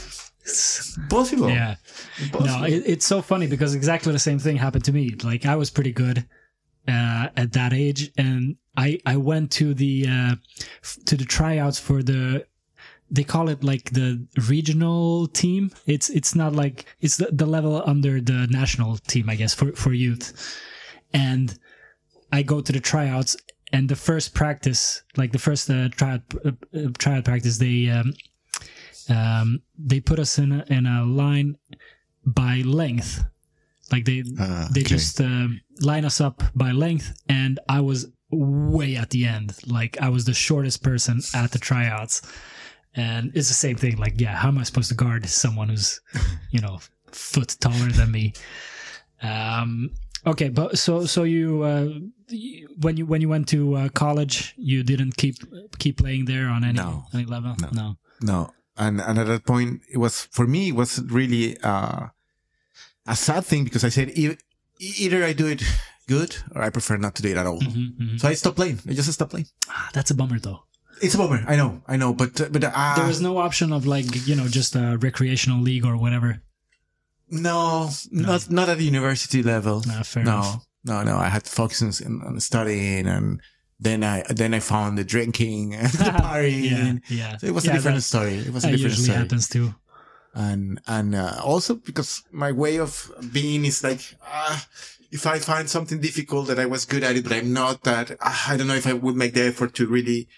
[1.09, 1.51] possible.
[1.51, 1.77] Yeah.
[2.23, 2.61] Impossible.
[2.61, 5.15] No, it, it's so funny because exactly the same thing happened to me.
[5.23, 6.27] Like I was pretty good
[6.87, 10.35] uh, at that age, and I I went to the uh,
[11.05, 12.47] to the tryouts for the
[13.11, 15.71] they call it like the regional team.
[15.87, 19.73] It's it's not like it's the, the level under the national team, I guess, for
[19.73, 20.33] for youth.
[21.15, 21.59] And
[22.33, 23.37] I go to the tryouts,
[23.73, 28.13] and the first practice, like the first uh, tryout uh, uh, tryout practice, they um,
[29.09, 31.57] um, they put us in a, in a line
[32.27, 33.25] by length.
[33.91, 34.89] Like they Ah, they okay.
[34.97, 35.49] just uh,
[35.81, 39.57] line us up by length, and I was way at the end.
[39.67, 42.21] Like I was the shortest person at the tryouts,
[42.99, 43.97] and it's the same thing.
[43.97, 46.01] Like, yeah, how am I supposed to guard someone who's,
[46.51, 46.79] you know,
[47.13, 48.33] foot taller than me?
[49.23, 49.91] Um,
[50.27, 51.89] okay, but so so you uh,
[52.29, 55.37] you- when you when you went to uh, college, you didn't keep
[55.79, 57.05] keep playing there on any No.
[57.15, 57.55] any level.
[57.61, 57.69] No.
[57.73, 57.97] no.
[58.21, 58.51] No.
[58.77, 62.07] And, and at that point, it was, for me, it was really, uh,
[63.09, 64.37] a sad thing because I said, e-
[64.79, 65.63] either I do it
[66.07, 67.59] good or I prefer not to do it at all.
[67.61, 68.21] Mhm, mhm.
[68.21, 68.79] So I stopped playing.
[68.89, 69.49] I just stopped playing.
[69.69, 70.63] Ah, that's a bummer, though.
[71.03, 71.45] It's a bummer.
[71.47, 71.83] I know.
[71.87, 72.13] I know.
[72.13, 75.61] But, uh, but, uh, There was no option of like you know just a recreational
[75.61, 76.41] league or whatever.
[77.31, 79.81] no, not, not at the university level.
[79.83, 80.67] Fair no, enough.
[80.85, 81.17] no, no.
[81.17, 83.41] I had to focus on, on studying and
[83.81, 87.03] then I, then I found the drinking and the partying.
[87.09, 87.37] yeah, yeah.
[87.39, 88.35] So it was Yeah, a different that- story.
[88.39, 89.19] It was a different usually story.
[89.19, 89.75] happens too.
[90.35, 94.59] and and uh, also because my way of being is like uh,
[95.11, 98.11] if I find something difficult that I was good at it, but I'm not that
[98.13, 100.29] uh, I don't know if I would make the effort to really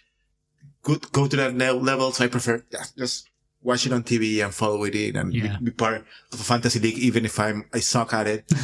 [0.83, 2.12] go, go to that level.
[2.12, 3.28] So I prefer yeah, just
[3.62, 5.59] watch it on TV and follow it in and Yeah.
[5.59, 8.45] be, be part of a fantasy league, even if I'm I suck at it.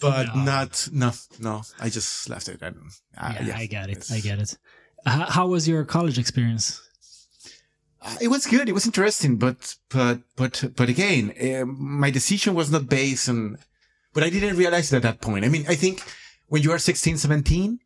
[0.00, 0.44] but No.
[0.44, 1.62] not no no.
[1.80, 2.76] I just left it and
[3.16, 4.06] uh, yeah, yeah, I get it.
[4.12, 4.56] I get it.
[5.04, 6.80] How, how was your college experience?
[8.02, 8.68] Uh, It was good.
[8.68, 13.58] It was interesting, but but but but again, um, my decision was not based on.
[14.12, 15.44] But I didn't realize it at that point.
[15.44, 16.02] I mean, I think
[16.48, 17.78] when you are 16, 17,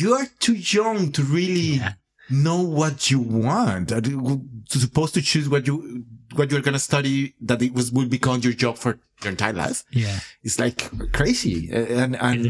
[0.00, 1.92] you are too young to really Yeah.
[2.30, 3.92] know what you want.
[3.92, 5.76] Are you supposed to choose what you
[6.36, 9.84] what you're gonna study that it was will become your job for your entire life.
[9.90, 10.78] Yeah, It's like
[11.12, 12.40] crazy, and and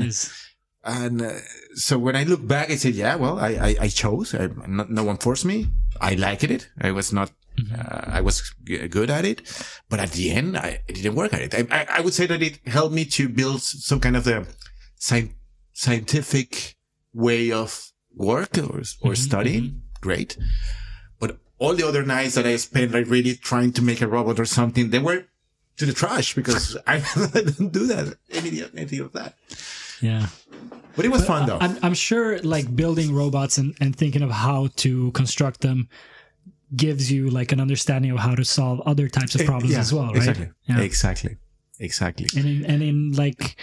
[0.85, 1.33] and uh,
[1.75, 4.35] so when I look back, I said, yeah, well, I, I, I chose.
[4.35, 5.69] I, not, no one forced me.
[6.01, 6.69] I liked it.
[6.81, 7.31] I was not,
[7.73, 9.43] uh, I was g- good at it.
[9.89, 11.55] But at the end, I, it didn't work at it.
[11.55, 14.45] I, I, I would say that it helped me to build some kind of a
[14.99, 15.31] sci-
[15.73, 16.75] scientific
[17.15, 19.63] way of work or, or mm-hmm, studying.
[19.63, 19.79] Mm-hmm.
[20.01, 20.37] Great.
[21.19, 24.41] But all the other nights that I spent like really trying to make a robot
[24.41, 25.25] or something, they were
[25.77, 26.99] to the trash because I,
[27.33, 28.17] didn't do that.
[28.31, 29.35] Any, anything of that.
[30.01, 30.27] Yeah.
[30.97, 31.59] But it was fun though.
[31.61, 35.89] I'm, I'm sure like building robots and, and thinking of how to construct them
[36.75, 39.81] gives you like an understanding of how to solve other types of eh, problems Yeah,
[39.81, 40.17] as well, right?
[40.17, 40.51] Exactly.
[40.65, 40.81] Yeah.
[40.81, 41.37] Exactly.
[41.79, 42.27] Exactly.
[42.37, 43.57] And in, and in like,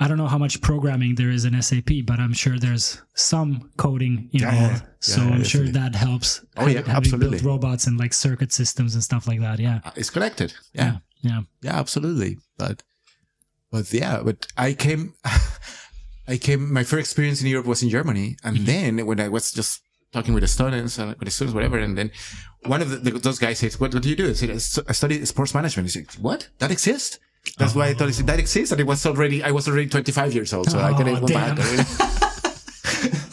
[0.00, 3.70] I don't know how much programming there is in SAP, but I'm sure there's some
[3.76, 4.82] coding Yeah, involved.
[4.84, 4.88] yeah.
[5.00, 6.44] so Yeah, I'm sure that helps.
[6.56, 7.30] Oh, yeah, having absolutely.
[7.38, 9.58] built robots and like circuit systems and stuff like that.
[9.58, 9.80] Yeah.
[9.84, 10.54] Uh, It's connected.
[10.72, 10.98] Yeah.
[11.22, 11.40] Yeah.
[11.62, 12.38] Yeah, absolutely.
[12.56, 12.82] But,
[13.72, 15.14] but yeah, but I came,
[16.28, 18.36] I came, my first experience in Europe was in Germany.
[18.44, 19.82] And then when I was just
[20.12, 22.10] talking with the students and with the students, whatever, and then
[22.66, 24.30] one of the, the, those guys says, what, what do you do?
[24.30, 25.86] I said, I study sports management.
[25.88, 26.48] He said, what?
[26.58, 27.18] That exists?
[27.58, 28.72] That's why I told you that exists.
[28.72, 30.70] And it was already, I was already 25 years old.
[30.70, 31.56] So I Oh, couldn't go damn.
[31.56, 31.66] back.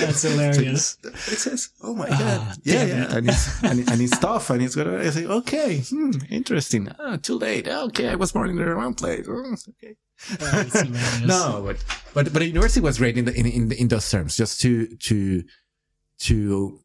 [0.00, 0.96] That's hilarious.
[1.04, 4.62] It says, "Oh my god, yeah, yeah," and it's and, it- and it's tough, and
[4.62, 4.98] it's gonna.
[4.98, 6.88] I say, "Okay, hmm, interesting.
[6.98, 7.66] Ah, too late.
[7.68, 9.26] Okay, I was born in the wrong place.
[9.28, 9.96] Oh, okay."
[10.38, 10.84] Hilarious.
[11.26, 11.84] no, but
[12.14, 14.86] but but the university was great in the, in in, in those terms, just to
[14.96, 15.42] to
[16.20, 16.80] to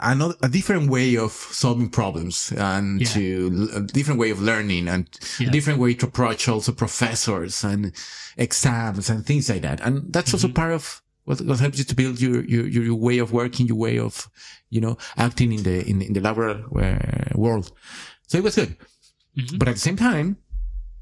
[0.00, 3.08] another a different way of solving problems and Yeah.
[3.08, 5.06] to a different way of learning and
[5.38, 5.48] Yeah.
[5.48, 7.92] a different way to approach also professors and
[8.36, 9.80] exams and things like that.
[9.80, 13.18] And that's also part of what, what helps you to build your, your, your way
[13.18, 14.28] of working, your way of,
[14.70, 17.70] you know, acting in the, in, in the laboral uh, world.
[18.26, 18.76] So it was good.
[19.36, 19.58] Mhm.
[19.58, 20.38] But at the same time,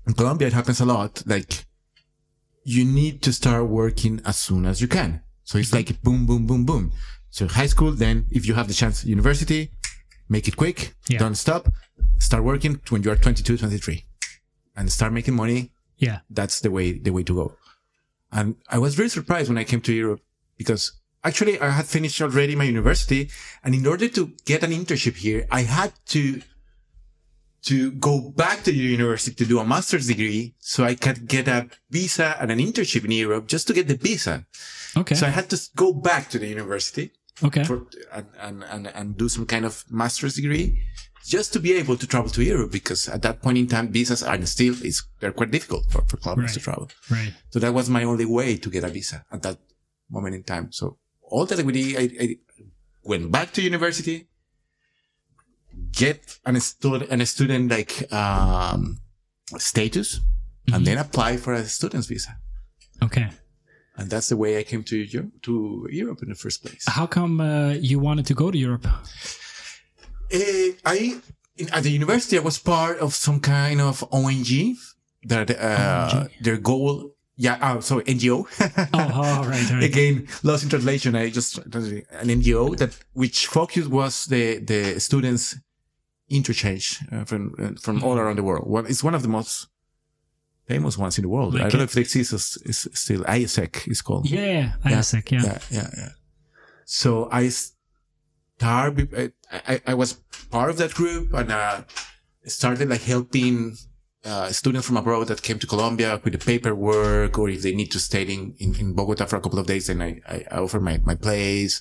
[0.07, 1.23] in Colombia, it happens a lot.
[1.27, 1.65] Like
[2.65, 5.21] you need to start working as soon as you can.
[5.45, 6.93] So it's like boom, boom, boom, boom.
[7.37, 9.70] So high school, then if you have the chance, university,
[10.26, 10.95] make it quick.
[11.07, 11.18] Yeah.
[11.18, 11.68] Don't stop.
[12.18, 14.07] Start working when you are 22, 23
[14.74, 15.70] and start making money.
[15.99, 16.20] Yeah.
[16.30, 17.53] That's the way, the way to go.
[18.32, 20.22] And I was very surprised when I came to Europe
[20.57, 23.28] because actually I had finished already my university.
[23.62, 26.41] And in order to get an internship here, I had to
[27.64, 31.49] to go back to the university to do a master's degree so I could get
[31.49, 34.47] a visa and an internship in Europe just to get the visa.
[34.97, 35.16] Okay.
[35.16, 37.11] So I had to go back to the university
[37.43, 37.64] okay.
[37.64, 40.82] for, and, and, and, and do some kind of master's degree
[41.26, 44.22] just to be able to travel to Europe because at that point in time, visas
[44.22, 46.89] are still, it's, they're quite difficult for, for Colombians to travel.
[47.11, 47.32] right.
[47.51, 49.59] So that was my only way to get a visa at that
[50.09, 50.70] moment in time.
[50.70, 52.37] So all that we did, I, I
[53.03, 54.28] went back to university,
[55.91, 59.01] get an student, an student like, um,
[59.59, 60.20] status
[60.72, 62.37] and then apply for a student's visa.
[63.03, 63.28] Okay.
[63.99, 66.85] And that's the way I came to Europe, to Europe in the first place.
[66.87, 68.87] How come uh, you wanted to go to Europe?
[70.31, 71.21] Eh, I
[71.57, 74.77] in, at the university I was part of some kind of ONG
[75.25, 76.29] that uh, ONG?
[76.41, 77.13] their goal.
[77.39, 78.47] Yeah, oh, sorry, NGO.
[78.95, 79.83] Oh, oh right, right.
[79.83, 81.15] Again, lost in translation.
[81.15, 85.57] I just an NGO that which focus was the the students
[86.29, 88.67] interchange uh, from uh, from all around the world.
[88.67, 89.69] One, it's one of the most
[90.67, 91.57] famous ones in the world.
[91.57, 92.57] I don't know if it exists.
[92.59, 94.29] Is still AIESEC is called.
[94.29, 95.31] Yeah, AIESEC.
[95.31, 95.43] Yeah.
[95.43, 96.09] yeah, yeah, yeah.
[96.85, 97.49] So I
[98.59, 99.33] started.
[99.51, 100.14] I, I, I was
[100.51, 101.83] part of that group and uh,
[102.47, 103.77] started like helping
[104.25, 107.91] uh, students from abroad that came to Colombia with the paperwork, or if they need
[107.93, 110.59] to stay in, in, in Bogota for a couple of days, then I, I, I
[110.59, 111.81] offer my, my place.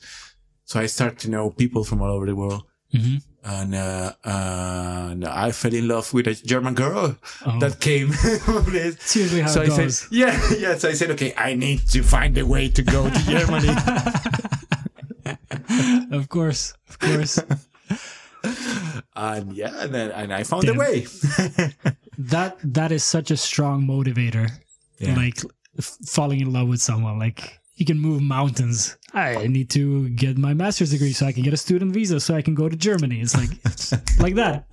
[0.64, 2.64] So I start to know people from all over the world.
[2.92, 3.18] hmm
[3.48, 7.16] And, uh, and I fell in love with a German girl
[7.46, 7.60] Oh.
[7.60, 8.10] that came.
[8.12, 10.00] It's usually how so it I goes.
[10.00, 10.76] said, yeah, yeah.
[10.78, 13.70] So I said, okay, I need to find a way to go to Germany.
[16.12, 17.38] of course, of course.
[19.16, 20.78] and yeah, and then and I found Damn.
[20.78, 21.06] a way.
[22.18, 24.50] that that is such a strong motivator.
[24.98, 25.16] Yeah.
[25.16, 25.38] Like
[25.82, 27.20] falling in love with someone.
[27.20, 28.98] Like you can move mountains.
[29.14, 32.36] I need to get my master's degree so I can get a student visa so
[32.36, 33.22] I can go to Germany.
[33.22, 34.66] It's like it's like that.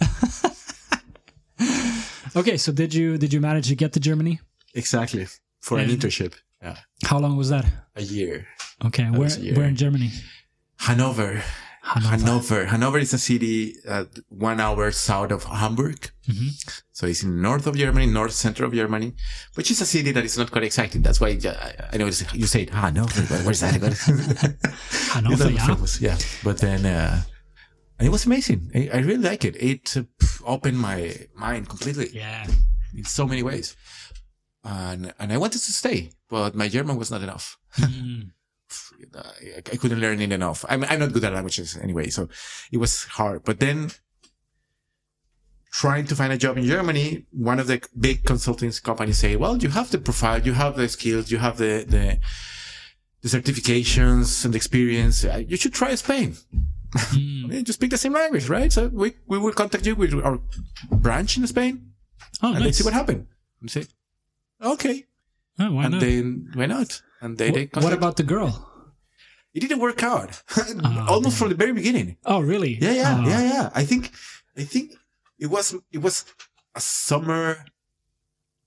[2.36, 4.40] okay, so did you did you manage to get to Germany?
[4.74, 5.26] exactly
[5.60, 6.34] for an internship.
[6.62, 7.66] Yeah, How long was that?
[7.96, 8.46] a year.
[8.84, 9.54] Okay, where was year.
[9.54, 10.10] where in Germany?
[10.78, 11.42] Hanover.
[11.84, 12.16] Hanover.
[12.16, 12.64] Hanover.
[12.66, 16.10] Hanover is a city uh, one hour south of Hamburg.
[16.28, 16.50] Mhm.
[16.92, 19.14] So it's in north of Germany, north center of Germany,
[19.56, 21.02] which is a city that is not quite exciting.
[21.02, 23.72] That's why uh, I know it's- you said Hanover, but where's that?
[25.12, 25.66] Hanover, yeah.
[25.66, 26.16] famous, yeah.
[26.44, 27.22] But then, uh,
[27.98, 28.70] and it was amazing.
[28.74, 29.56] I, I really like it.
[29.56, 30.02] It uh,
[30.46, 32.46] opened my mind completely Yeah.
[32.96, 33.76] in so many ways.
[34.64, 37.58] And, and I wanted to stay, but my German was not enough.
[37.76, 38.30] Mm.
[39.16, 40.64] I, I couldn't learn it enough.
[40.68, 42.28] I'm, I'm not good at languages anyway, so
[42.70, 43.44] it was hard.
[43.44, 43.90] But then
[45.72, 49.56] trying to find a job in Germany, one of the big consulting companies say, well,
[49.56, 52.18] you have the profile, you have the skills, you have the, the,
[53.22, 55.24] the certifications and the experience.
[55.24, 56.36] Uh, You should try Spain.
[56.54, 56.64] Mm.
[57.44, 58.70] I mean, you speak the same language, right?
[58.70, 60.40] So we, we will contact you with our
[60.90, 61.92] branch in Spain
[62.42, 62.64] Oh, and nice.
[62.64, 63.26] let's see what happens.
[63.60, 63.84] And say,
[64.60, 65.04] okay.
[65.58, 66.00] Oh, why and not?
[66.00, 67.00] then why not?
[67.22, 68.68] And they, they Wh- what about the girl?
[69.54, 72.16] It didn't work out Oh, almost from the very beginning.
[72.24, 72.74] Oh, really?
[72.80, 73.28] Yeah, yeah, Oh.
[73.28, 73.70] yeah, yeah.
[73.74, 74.12] I think,
[74.56, 74.92] I think
[75.38, 76.24] it was, it was
[76.74, 77.64] a summer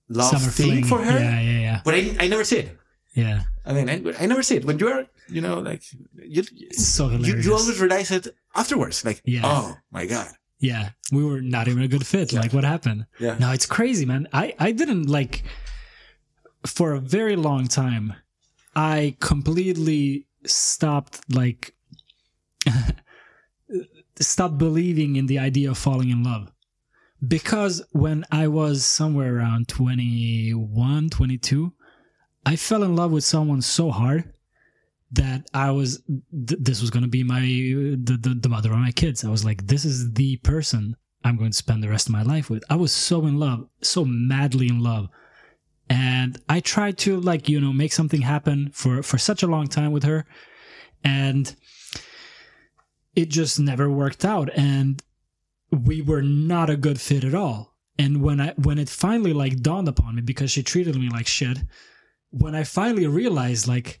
[0.08, 0.84] love Summer thing fling.
[0.84, 1.80] for her, Yeah, yeah, yeah.
[1.84, 2.78] but I, I never said.
[3.14, 3.42] Yeah.
[3.64, 5.82] I mean, I, I never said when you are, you know, like
[6.14, 7.44] you, so you, hilarious.
[7.46, 9.04] you always realize it afterwards.
[9.04, 9.42] Like, Yeah.
[9.44, 10.28] oh my god,
[10.60, 12.32] Yeah, we were not even a good fit.
[12.32, 12.40] Yeah.
[12.42, 13.06] Like, what happened?
[13.18, 14.28] yeah, No, it's crazy, man.
[14.32, 15.42] I I didn't like
[16.66, 18.14] for a very long time.
[18.76, 21.74] I completely stopped like
[24.20, 26.50] stopped believing in the idea of falling in love
[27.26, 31.72] because when I was somewhere around 21, 22,
[32.44, 34.32] I fell in love with someone so hard
[35.12, 38.78] that I was th- this was going to be my the, the the mother of
[38.78, 39.24] my kids.
[39.24, 42.22] I was like this is the person I'm going to spend the rest of my
[42.22, 42.64] life with.
[42.68, 45.08] I was so in love, so madly in love.
[45.88, 49.68] And I tried to like, you know, make something happen for for such a long
[49.68, 50.26] time with her
[51.04, 51.54] and
[53.14, 55.02] it just never worked out and
[55.70, 57.74] we were not a good fit at all.
[57.98, 61.26] And when I when it finally like dawned upon me because she treated me like
[61.26, 61.58] shit,
[62.30, 64.00] when I finally realized like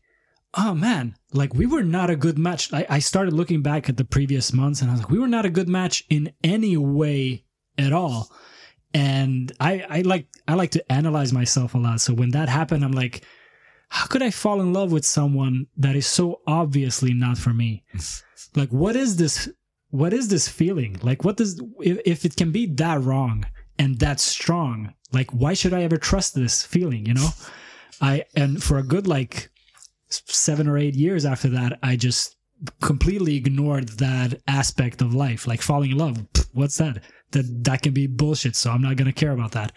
[0.58, 2.72] oh man, like we were not a good match.
[2.72, 5.28] I, I started looking back at the previous months and I was like, we were
[5.28, 7.44] not a good match in any way
[7.78, 8.32] at all.
[8.96, 12.00] And I, I like I like to analyze myself a lot.
[12.00, 13.26] So when that happened, I'm like,
[13.90, 17.84] how could I fall in love with someone that is so obviously not for me?
[18.56, 19.50] like what is this
[19.90, 20.98] what is this feeling?
[21.02, 23.44] Like what does if, if it can be that wrong
[23.78, 27.28] and that strong, like why should I ever trust this feeling, you know?
[28.00, 29.50] I and for a good like
[30.08, 32.36] seven or eight years after that, I just
[32.80, 36.26] completely ignored that aspect of life, like falling in love.
[36.54, 37.02] What's that?
[37.36, 38.56] That that can be bullshit.
[38.56, 39.72] So I'm not gonna care about that.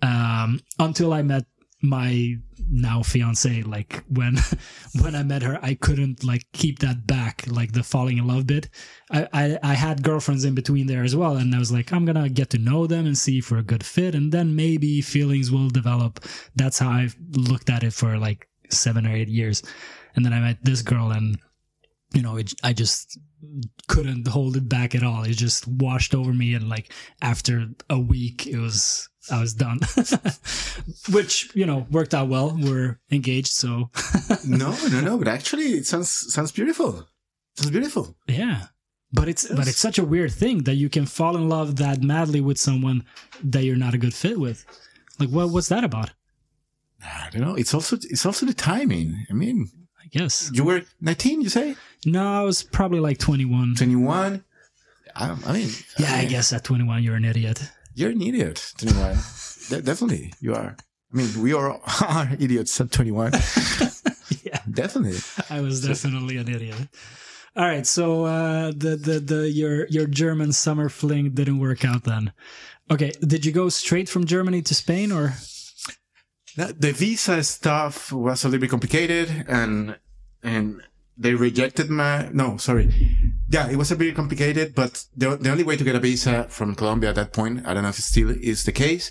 [0.00, 1.44] Um, until I met
[1.82, 2.36] my
[2.70, 3.62] now fiance.
[3.62, 4.36] Like when
[5.02, 8.46] when I met her, I couldn't like keep that back, like the falling in love
[8.46, 8.68] bit.
[9.10, 12.04] I, I I had girlfriends in between there as well, and I was like, I'm
[12.04, 15.00] gonna get to know them and see if we're a good fit, and then maybe
[15.00, 16.20] feelings will develop.
[16.56, 19.62] That's how I've looked at it for like seven or eight years,
[20.14, 21.38] and then I met this girl, and
[22.12, 23.18] you know, it, I just
[23.86, 25.24] couldn't hold it back at all.
[25.24, 29.80] It just washed over me, and like after a week, it was I was done.
[31.10, 32.56] Which you know worked out well.
[32.58, 33.90] We're engaged, so
[34.46, 35.18] no, no, no.
[35.18, 37.06] But actually, it sounds sounds beautiful.
[37.56, 38.16] Sounds beautiful.
[38.26, 38.66] yeah.
[39.10, 42.02] But it's but it's such a weird thing that you can fall in love that
[42.02, 43.04] madly with someone
[43.42, 44.66] that you're not a good fit with.
[45.18, 46.10] Like what what's that about?
[47.02, 47.54] I don't know.
[47.54, 49.24] It's also it's also the timing.
[49.30, 49.68] I mean,
[50.10, 50.50] guess.
[50.52, 53.74] you were 19, you say No, I was probably like 21.
[53.76, 54.44] 21.
[55.16, 57.60] I, I mean, Yeah, I mean, guess at 21 you're an idiot.
[57.94, 58.72] you're an idiot.
[58.78, 59.16] 21.
[59.68, 60.76] De- definitely, you are.
[61.12, 63.32] I mean, we are, are idiots at 21.
[64.44, 64.60] yeah.
[64.70, 65.18] definitely.
[65.50, 66.76] I was definitely an idiot.
[67.56, 72.04] All right, so uh, the the the your your German summer fling didn't work out
[72.04, 72.32] then.
[72.90, 75.34] Okay, did you go straight from Germany to Spain or?
[76.56, 79.96] The visa stuff was a little bit complicated and,
[80.42, 80.82] and
[81.16, 82.92] they rejected my, no, sorry.
[83.50, 86.44] Yeah, it was a bit complicated, but the, the only way to get a visa
[86.48, 89.10] from Colombia at that point, I don't know if it still is the case,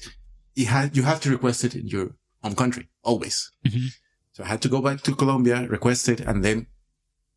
[0.56, 2.12] it had, you have to request it in your
[2.44, 3.52] home country, always.
[3.66, 3.90] Mhm.
[4.34, 6.68] So I had to go back to Colombia, request it, and then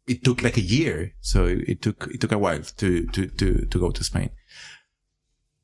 [0.06, 1.14] it took like a year.
[1.20, 4.30] So it, it took, it took a while to, to, to, to go to Spain.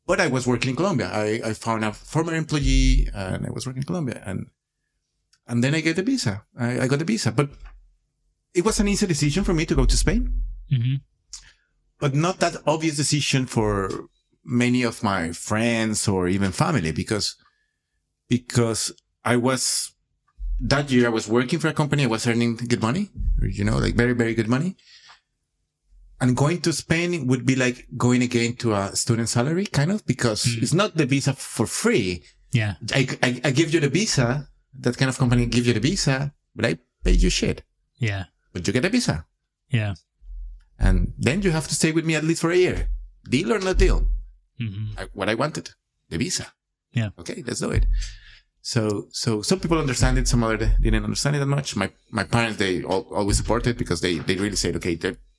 [0.06, 1.08] But I was working in Colombia.
[1.12, 4.46] I, I found a former employee and I was working in Colombia and,
[5.48, 6.44] and then I get the visa.
[6.58, 7.50] I, I got the visa, but
[8.54, 10.42] it was an easy decision for me to go to Spain,
[10.72, 11.00] Mhm.
[11.98, 13.90] but not that obvious decision for
[14.44, 17.36] many of my friends or even family because,
[18.28, 18.92] because
[19.24, 19.92] I was,
[20.60, 22.04] that year I was working for a company.
[22.04, 23.10] I was earning good money,
[23.42, 24.76] you know, like very, very good money.
[26.20, 30.06] And going to Spain would be like going again to a student salary, kind of,
[30.06, 30.62] because Mm.
[30.62, 32.22] it's not the visa for free.
[32.52, 32.74] Yeah.
[32.94, 34.48] I, I, I give you the visa.
[34.78, 37.62] That kind of company give you the visa, but I pay you shit.
[37.98, 38.24] Yeah.
[38.52, 39.26] But you get a visa.
[39.70, 39.94] Yeah.
[40.78, 42.88] And then you have to stay with me at least for a year.
[43.28, 44.06] Deal or not deal?
[44.58, 45.70] hmm I, what I wanted,
[46.08, 46.46] the visa.
[46.92, 47.10] Yeah.
[47.18, 47.86] Okay, let's do it.
[48.62, 51.76] So, so some people understand it, some other didn't understand it that much.
[51.76, 54.96] My, my parents, they all, always supported because they, they really said, okay,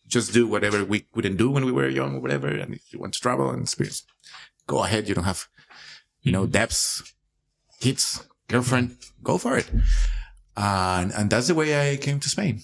[0.08, 2.48] just do whatever we couldn't do when we were young or whatever.
[2.48, 4.04] And if you want to travel and experience,
[4.66, 5.08] go ahead.
[5.08, 5.48] You don't have,
[6.22, 7.14] you know, debts,
[7.80, 9.70] kids, girlfriend, go for it.
[10.56, 12.62] And, and that's the way I came to Spain.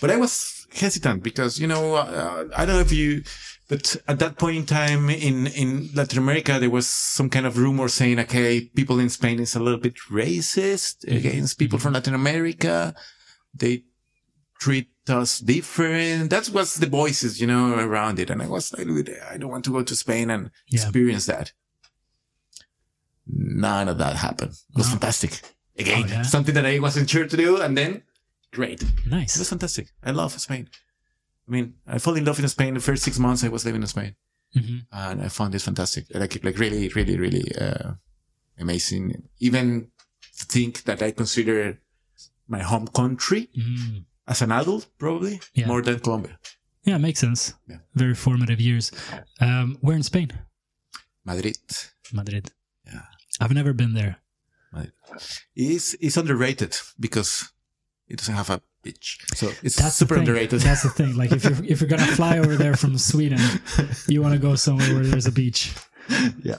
[0.00, 3.22] But I was hesitant because, you know, uh, I don't know if you,
[3.68, 7.58] but at that point in time in, in Latin America, there was some kind of
[7.58, 12.14] rumor saying, okay, people in Spain is a little bit racist against people from Latin
[12.14, 12.94] America.
[13.54, 13.84] They
[14.58, 16.30] treat us different.
[16.30, 18.30] That was the voices, you know, around it.
[18.30, 18.86] And I was like,
[19.30, 20.80] I don't want to go to Spain and Yeah.
[20.82, 21.52] experience that.
[23.26, 24.52] None of that happened.
[24.52, 24.92] It was No.
[24.92, 25.40] fantastic.
[25.78, 26.22] Again, Oh, yeah?
[26.22, 27.60] something that I wasn't sure to do.
[27.60, 28.02] And then
[28.52, 28.82] great.
[29.06, 29.36] Nice.
[29.36, 29.88] It was fantastic.
[30.02, 30.68] I love Spain.
[31.46, 33.82] I mean, I fell in love in Spain the first six months I was living
[33.82, 34.14] in Spain
[34.52, 36.06] hmm and I found this fantastic.
[36.12, 37.92] Like, like really, really, really, uh,
[38.58, 39.28] amazing.
[39.38, 39.90] Even
[40.38, 41.78] to think that I consider
[42.48, 45.66] my home country mm as an adult, probably Yeah.
[45.66, 46.38] more than Colombia.
[46.84, 47.54] Yeah, makes sense.
[47.68, 47.78] Yeah.
[47.94, 48.92] Very formative years.
[49.40, 50.30] Um, where in Spain?
[51.24, 51.58] Madrid.
[52.12, 52.50] Madrid.
[52.86, 53.02] Yeah.
[53.40, 54.16] I've never been there.
[54.72, 54.92] Madrid.
[55.54, 57.52] Is, is underrated because
[58.08, 59.18] it doesn't have a beach.
[59.34, 60.60] So it's That's super underrated.
[60.60, 61.16] That's the thing.
[61.16, 63.40] Like if you're if you're gonna fly over there from Sweden,
[64.08, 65.72] you want to go somewhere where there's a beach.
[66.42, 66.58] Yeah.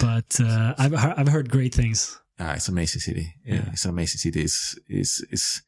[0.00, 2.18] But uh, I've I've heard great things.
[2.38, 3.34] Ah, it's an amazing city.
[3.44, 3.70] Yeah, Yeah.
[3.72, 4.40] it's an amazing city.
[4.42, 5.62] It's, it's, it's,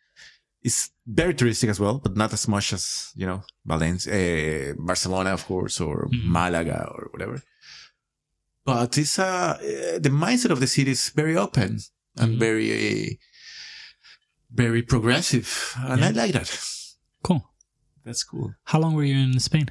[0.65, 5.31] it's very touristic as well, but not as much as, you know, Valencia, uh, Barcelona,
[5.39, 6.25] of course, or Mhm.
[6.25, 7.43] Malaga or whatever.
[8.65, 9.59] But it's, uh,
[10.01, 11.71] the mindset of the city is very open
[12.17, 12.39] and Mhm.
[12.39, 13.15] very, uh,
[14.51, 15.49] very progressive.
[15.77, 16.49] And I like that.
[17.23, 17.43] Cool.
[18.05, 18.55] That's cool.
[18.65, 19.69] How long were you in Spain?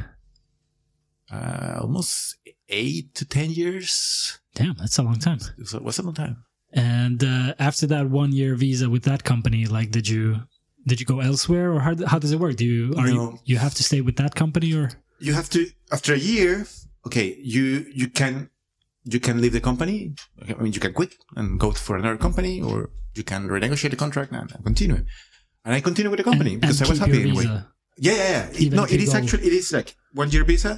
[1.32, 2.36] Uh, almost
[2.70, 4.40] eight to 10 years.
[4.54, 5.40] Damn, that's a long time.
[5.58, 6.38] It was, it was a long time.
[6.72, 10.44] And uh, after that one year visa with that company, like, did you
[10.88, 12.56] did you go elsewhere, or how how does it work?
[12.56, 13.40] Do you are you No.
[13.46, 14.86] you have to stay with that company, or
[15.20, 15.60] you have to
[15.92, 16.66] after a year
[17.08, 17.64] okay you
[18.02, 18.50] you can
[19.14, 19.96] you can leave the company
[20.60, 24.02] i mean you can quit and go for another company or you can renegotiate the
[24.06, 25.00] contract and continue
[25.66, 27.68] and i continue with the company and, because and i was happy anyway visa?
[27.98, 29.90] yeah yeah yeah It- no it you is go- actually it is like
[30.22, 30.74] one year visa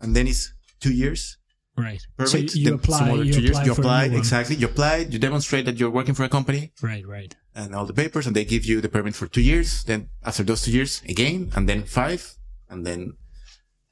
[0.00, 0.42] and then it's
[0.80, 1.36] two years
[1.78, 2.00] Right.
[2.16, 3.12] permit so you apply.
[3.12, 6.24] You two years apply you apply exactly you apply you demonstrate that you're working for
[6.24, 7.04] a company Right.
[7.16, 7.32] Right.
[7.56, 10.44] And all the papers and they give you the permit for two years then after
[10.44, 12.22] those two years again and then five
[12.68, 13.00] and then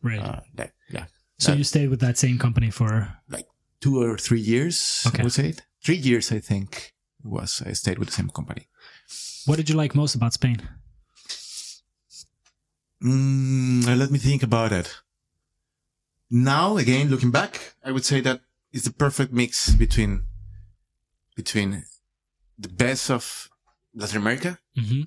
[0.03, 0.21] Right.
[0.21, 1.07] uh, that yeah
[1.39, 2.91] so that- you stayed with that same company for
[3.29, 3.47] like
[3.81, 5.05] two or three years.
[5.07, 5.21] Okay.
[5.21, 5.61] I would say it.
[5.85, 6.95] Three years, I think,
[7.25, 8.69] it was I stayed with the same company.
[9.47, 10.59] what did you like most about Spain?
[13.03, 14.89] Mm, let me think about it.
[16.31, 18.41] Now, again, looking back, I would say that
[18.73, 20.25] it's the perfect mix between
[21.37, 21.85] between
[22.59, 23.51] the best of
[23.95, 25.03] Latin America hmm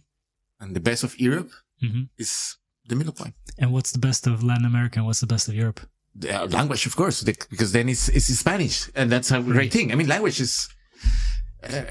[0.60, 2.58] and the best of Europe hmm is
[2.90, 3.36] the middle point.
[3.60, 5.00] And what's the best of Latin America?
[5.00, 5.80] and What's the best of Europe?
[6.16, 9.72] The uh, language, of course, the- because then it's it's Spanish, and that's a great
[9.76, 9.92] thing.
[9.92, 10.70] I mean, language is.
[11.64, 11.84] Uh,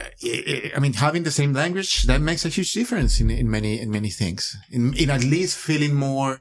[0.77, 3.91] I mean, having the same language that makes a huge difference in, in many in
[3.91, 4.57] many things.
[4.71, 6.41] In in at least feeling more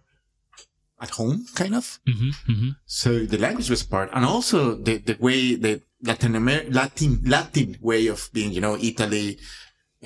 [1.02, 2.00] at home, kind of.
[2.08, 6.70] hmm hmm So the language was part, and also the the way the Latin Amer-
[6.70, 9.38] Latin Latin way of being, you know, Italy,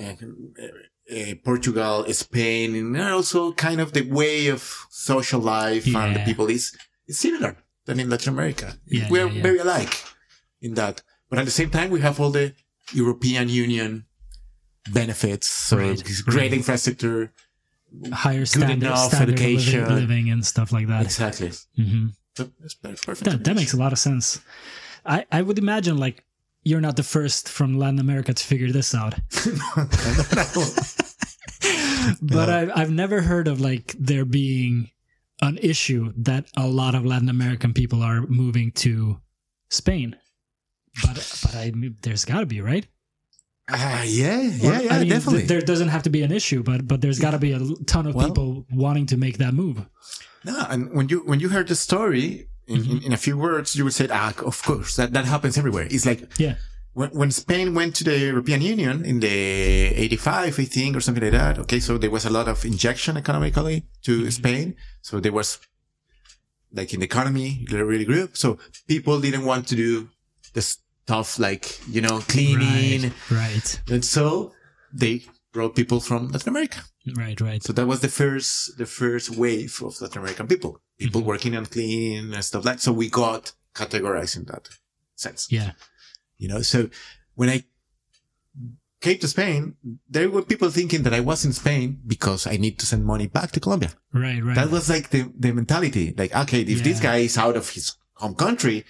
[0.00, 0.14] uh,
[1.16, 6.46] uh, Portugal, Spain, and also kind of the way of social life and the people
[6.48, 6.76] is
[7.08, 8.68] is similar than in Latin America.
[8.86, 9.42] Yeah, We're yeah, yeah.
[9.42, 9.94] very alike
[10.60, 12.54] in that, but at the same time, we have all the
[12.92, 14.06] European Union
[14.92, 16.52] benefits, so Right, great right.
[16.54, 17.32] infrastructure.
[18.12, 19.80] Higher standard, enough standard education.
[19.80, 21.02] living, living and stuff like that.
[21.04, 21.50] Exactly.
[21.76, 22.44] hmm So.
[23.26, 24.40] That, that makes a lot of sense.
[25.04, 26.24] I, I would imagine like
[26.62, 29.14] you're not the first from Latin America to figure this out.
[32.22, 34.90] but I, I've never heard of like there being
[35.42, 39.20] an issue that a lot of Latin American people are moving to
[39.70, 40.16] Spain.
[41.02, 42.86] But but I there's got to be right.
[43.72, 45.42] Ah, yeah, yeah, yeah, I mean, th- definitely.
[45.42, 48.06] there doesn't have to be an issue, but but there's got to be a ton
[48.06, 49.86] of Well- people wanting to make that move.
[50.44, 52.96] no, and when you when you heard the story in, Mm-hmm.
[52.96, 55.86] in, in a few words, you would say, "Ah, of course, that that happens everywhere."
[55.90, 56.54] It's like Yeah.
[56.98, 61.22] when, when Spain went to the European Union in the 85, I think, or something
[61.26, 61.58] like that.
[61.64, 61.80] Okay.
[61.80, 64.74] So there was a lot of injection economically to Spain.
[65.02, 65.58] So there was
[66.72, 68.28] like in the economy, it really grew.
[68.32, 70.08] So people didn't want to do
[70.54, 73.12] the stuff like, you know, cleaning.
[73.30, 73.38] Right.
[73.50, 73.80] Right.
[73.90, 74.52] And so
[74.92, 76.80] they brought people from Latin America.
[77.16, 77.40] Right.
[77.40, 77.62] Right.
[77.62, 81.26] So that was the first, the first wave of Latin American people, people Mhm.
[81.32, 84.68] working and stuff like So we got categorized in that
[85.16, 85.72] sense, Yeah.
[86.38, 86.62] you know?
[86.62, 86.78] So
[87.34, 87.64] when I
[89.00, 89.76] came to Spain,
[90.08, 93.26] there were people thinking that I was in Spain because I need to send money
[93.28, 93.92] back to Colombia.
[94.12, 94.42] Right.
[94.44, 94.54] Right.
[94.54, 96.14] That was like the, the mentality.
[96.16, 98.84] Like, okay, if this guy is out of his home country,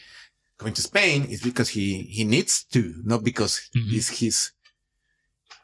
[0.59, 3.93] coming to Spain, it's because he, he needs to, not because Mhm.
[3.97, 4.51] it's his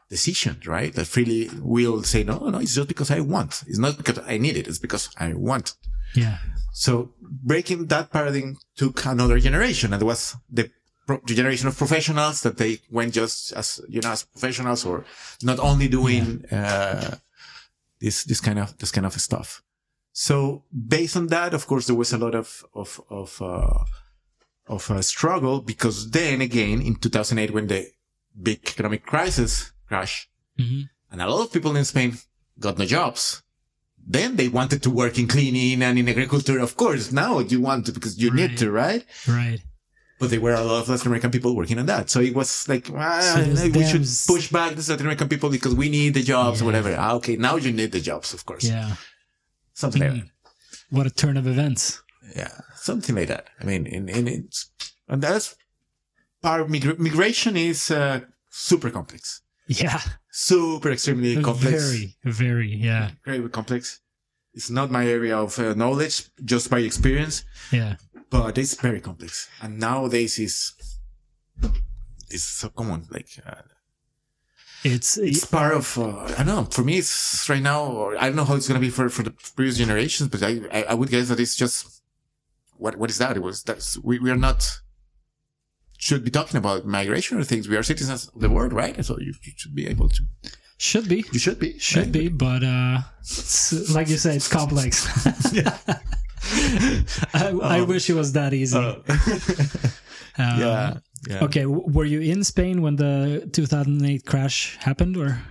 [0.09, 0.93] decision, right?
[0.93, 3.63] That freely will say, no, no, it's just because I want.
[3.67, 4.67] It's not because I need it.
[4.67, 5.73] It's because I want.
[6.15, 6.37] Yeah.
[6.73, 10.69] So breaking that paradigm took another generation and it was the,
[11.07, 15.05] pro- the generation of professionals that they went just as, you know, as professionals or
[15.41, 17.17] not only doing, uh,
[17.99, 19.63] this, this kind of, this kind of stuff.
[20.11, 23.83] So based on that, of course, there was a lot of, of, of, uh,
[24.67, 27.87] of a struggle because then again in 2008 when the
[28.39, 32.17] big economic crisis crashed hmm and a lot of people in Spain
[32.59, 33.41] got no jobs.
[34.09, 36.59] Then they wanted to work in cleaning and in agriculture.
[36.59, 38.39] Of course, now you want to because you Right.
[38.39, 39.03] need to, right?
[39.27, 39.59] Right.
[40.19, 42.09] But there were a lot of Latin American people working on that.
[42.09, 45.27] So it was like, ah, So it was we should push back the Latin American
[45.29, 46.95] people because we need the jobs or whatever.
[46.97, 47.35] Ah, okay.
[47.35, 48.63] Now you need the jobs, of course.
[48.63, 48.95] Yeah.
[49.73, 50.21] Something like Mm.
[50.21, 50.29] that.
[50.89, 52.01] What a turn of events.
[52.35, 52.53] Yeah.
[52.89, 53.45] Something like that.
[53.61, 54.71] I mean, in, in, it's,
[55.09, 55.55] and that's
[56.41, 59.99] part of migra- migration is, uh, super complex, Yeah.
[60.31, 61.83] super extremely complex.
[61.83, 62.15] Very.
[62.23, 62.75] Very.
[62.75, 63.11] Yeah.
[63.25, 63.99] very complex.
[64.53, 67.95] It's not my area of uh, knowledge, just by experience, Yeah.
[68.29, 69.49] but it's very complex.
[69.61, 70.73] And nowadays is
[72.29, 73.07] is so common.
[73.11, 73.61] Like uh,
[74.83, 75.17] It's.
[75.17, 76.65] it's part of uh, I don't know.
[76.65, 77.83] For me, it's right now.
[77.85, 80.61] Or I don't know how it's gonna be for for the previous generations, but I
[80.71, 82.01] I, I would guess that it's just
[82.77, 83.37] what what is that?
[83.37, 84.81] It was that's we we are not
[85.97, 87.67] should be talking about migration or things.
[87.67, 89.03] We are citizens of the world, right?
[89.05, 90.21] So you, you should be able to.
[90.77, 91.25] should be.
[91.31, 91.77] You should be.
[91.79, 92.11] Should right?
[92.11, 95.05] be, but uh, it's, like you say, it's complex.
[97.33, 98.77] I, I Um, wish it was that easy.
[98.77, 98.95] Uh,
[100.39, 100.93] Um, yeah.
[101.27, 101.43] Yeah.
[101.45, 101.63] Okay.
[101.63, 105.41] w- Were you in Spain when the 2008 crash happened, or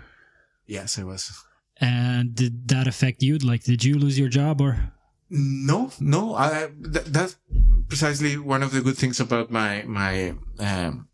[0.68, 1.32] Yes, I was.
[1.80, 3.38] and did that affect you?
[3.38, 4.92] Like, did you lose your job, or
[5.28, 6.34] No, no.
[6.34, 7.36] I, that, that's
[7.88, 11.08] precisely one of the good things about my my um,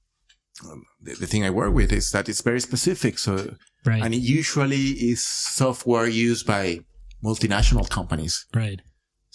[1.00, 3.18] the, the thing I work with is that it's very specific.
[3.18, 4.02] So right?
[4.02, 6.80] and it usually is software used by
[7.24, 8.46] multinational companies.
[8.54, 8.80] right.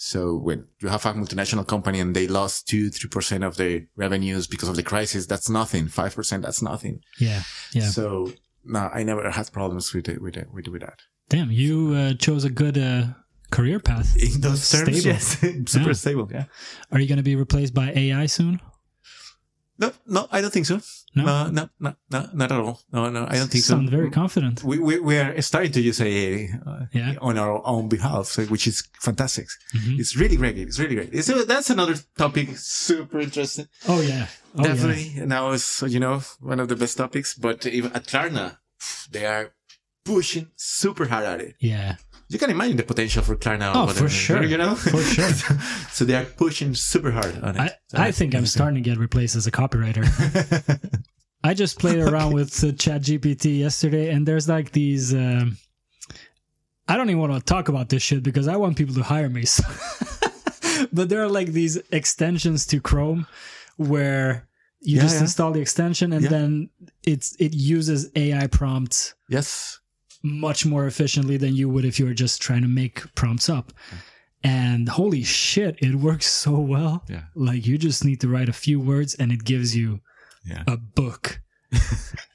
[0.00, 3.80] So when you have a multinational company and they lost two, three percent of their
[3.96, 5.88] revenues because of the crisis, that's nothing.
[5.88, 7.00] Five percent, that's nothing.
[7.18, 7.42] Yeah.
[7.72, 7.88] Yeah.
[7.88, 8.32] So
[8.64, 11.00] no, I never had problems with it, with it, with, with that.
[11.28, 13.08] Damn, you uh, chose a good uh,
[13.50, 14.16] career path.
[14.16, 15.06] In those terms, Stable.
[15.14, 15.38] yes,
[15.72, 15.92] super Yeah.
[15.92, 16.28] stable.
[16.30, 16.44] Yeah.
[16.92, 18.60] Are you going to be replaced by AI soon?
[19.80, 20.80] No, no, I don't think so.
[21.14, 21.24] No?
[21.24, 22.80] No, no, no, no, not at all.
[22.92, 23.96] No, no, I don't think Sound so.
[23.96, 24.64] very confident.
[24.64, 27.14] we, we, we are starting to use AI uh, Yeah.
[27.20, 29.46] on our own behalf, so, which is fantastic.
[29.76, 30.00] Mhm.
[30.00, 30.58] It's really great.
[30.58, 31.24] It's really great.
[31.24, 33.68] So that's another topic, super interesting.
[33.86, 34.26] Oh yeah.
[34.56, 34.74] Oh, yeah.
[34.74, 35.12] Definitely.
[35.26, 38.58] Now it's, you know, one of the best topics, but even at Klarna,
[39.12, 39.52] they are
[40.04, 41.54] pushing super hard at it.
[41.60, 41.96] Yeah.
[42.28, 43.72] You can imagine the potential for Klarna.
[43.74, 44.42] Oh, for sure.
[44.42, 44.74] You know?
[44.74, 45.30] For sure.
[45.90, 47.60] so they are pushing super hard on it.
[47.60, 50.04] I, So I think I'm starting to get replaced as a copywriter.
[51.44, 55.14] I just played around with uh, ChatGPT yesterday, and there's like these.
[55.14, 55.56] Um,
[56.86, 59.28] I don't even want to talk about this shit because I want people to hire
[59.30, 59.44] me.
[60.78, 63.26] So but there are like these extensions to Chrome
[63.78, 64.46] where
[64.80, 65.22] you Yeah, just yeah.
[65.22, 66.28] install the extension and Yeah.
[66.30, 66.70] then
[67.02, 69.80] it's it uses AI prompts yes.
[70.28, 73.72] Much more efficiently than you would if you were just trying to make prompts up.
[74.44, 77.04] And holy shit, it works so well.
[77.08, 77.22] Yeah.
[77.34, 80.00] Like you just need to write a few words and it gives you
[80.44, 80.62] Yeah.
[80.66, 81.40] a book.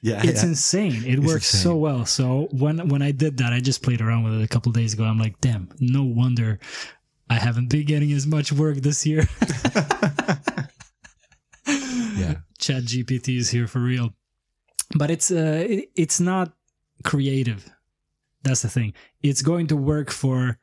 [0.02, 0.20] Yeah.
[0.22, 0.48] It's yeah.
[0.50, 1.02] insane.
[1.06, 2.04] It It's works so well.
[2.04, 4.92] So when when I did that, I just played around with it a couple days
[4.92, 5.04] ago.
[5.04, 6.58] I'm like, damn, no wonder
[7.30, 9.26] I haven't been getting as much work this year.
[11.66, 12.34] yeah.
[12.58, 14.14] Chat GPT is here for real.
[14.94, 16.52] But it's uh it, it's not
[17.02, 17.68] creative.
[18.44, 18.92] That's the thing.
[19.22, 20.58] It's going to work for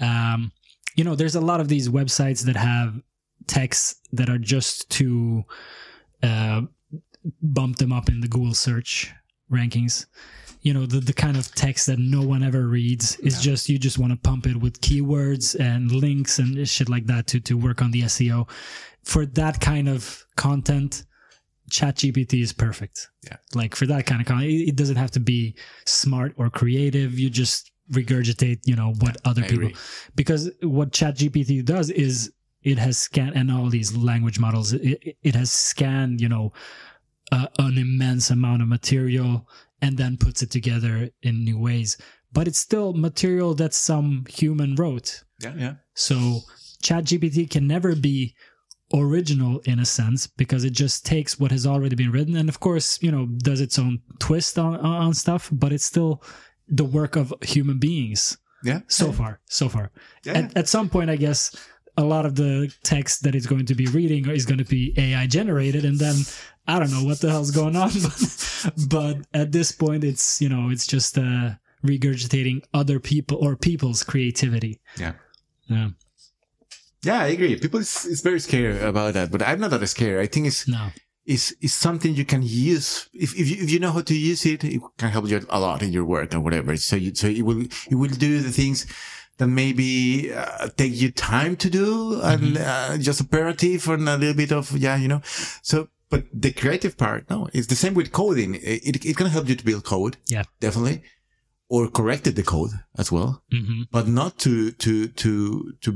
[0.00, 0.52] um
[0.96, 3.02] you know, there's a lot of these websites that have
[3.48, 5.44] texts that are just to
[6.22, 6.62] uh
[7.42, 9.12] bump them up in the Google search
[9.50, 10.06] rankings.
[10.62, 13.78] You know, the, the kind of text that no one ever reads is just you
[13.78, 17.58] just want to pump it with keywords and links and shit like that to to
[17.58, 18.48] work on the SEO.
[19.02, 21.04] For that kind of content,
[21.70, 23.08] ChatGPT is perfect.
[23.24, 23.36] Yeah.
[23.54, 27.18] Like for that kind of content, it doesn't have to be smart or creative.
[27.18, 29.76] You just regurgitate, you know, what other I people agree.
[30.14, 32.32] because what ChatGPT does is
[32.62, 36.50] it has scanned and all these language models it, it has scanned you know
[37.30, 39.46] uh, an immense amount of material
[39.82, 41.98] and then puts it together in new ways
[42.32, 45.74] but it's still material that some human wrote Yeah, yeah.
[45.92, 46.40] so
[46.82, 48.34] ChatGPT can never be
[49.00, 52.60] original in a sense because it just takes what has already been written and of
[52.60, 56.22] course you know does its own twist on on stuff but it's still
[56.68, 58.80] the work of human beings Yeah.
[58.88, 59.90] so far so far
[60.24, 60.34] Yeah.
[60.38, 61.54] at, at some point i guess
[61.96, 64.92] a lot of the text that it's going to be reading is going to be
[64.96, 66.16] ai generated and then
[66.66, 70.48] i don't know what the hell's going on but, but at this point it's you
[70.48, 71.50] know it's just uh
[71.84, 75.12] regurgitating other people or people's creativity Yeah.
[75.66, 75.88] yeah
[77.04, 77.56] Yeah, I agree.
[77.58, 80.20] People is, is very scared about that, but I'm not that scared.
[80.20, 80.90] I think it's no
[81.26, 84.44] is is something you can use if if you, if you know how to use
[84.46, 84.64] it.
[84.64, 86.76] It can help you a lot in your work or whatever.
[86.76, 88.86] So you so it will it will do the things
[89.38, 94.36] that maybe uh, take you time to do and uh, just operative and a little
[94.36, 95.20] bit of yeah, you know.
[95.62, 95.88] So.
[96.10, 98.54] But the creative part, no, it's the same with coding.
[98.56, 100.44] It, it, it can help you to build code, Yeah.
[100.60, 101.02] definitely,
[101.68, 105.90] or corrected the code as well hmm but not to to to to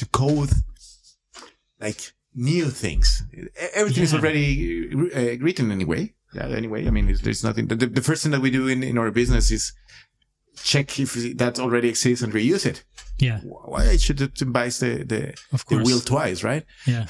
[0.00, 0.50] to code
[1.80, 3.22] like new things.
[3.74, 6.14] Everything is already uh, written anyway.
[6.34, 6.86] Yeah, anyway.
[6.86, 7.66] I mean, it's, there's nothing.
[7.68, 9.72] The, the first thing that we do in, in our business is
[10.62, 12.84] check if that already exists and reuse it.
[13.18, 13.40] yeah
[13.72, 15.22] Why should it buy the the,
[15.52, 16.64] of the wheel twice, right?
[16.86, 17.06] yeah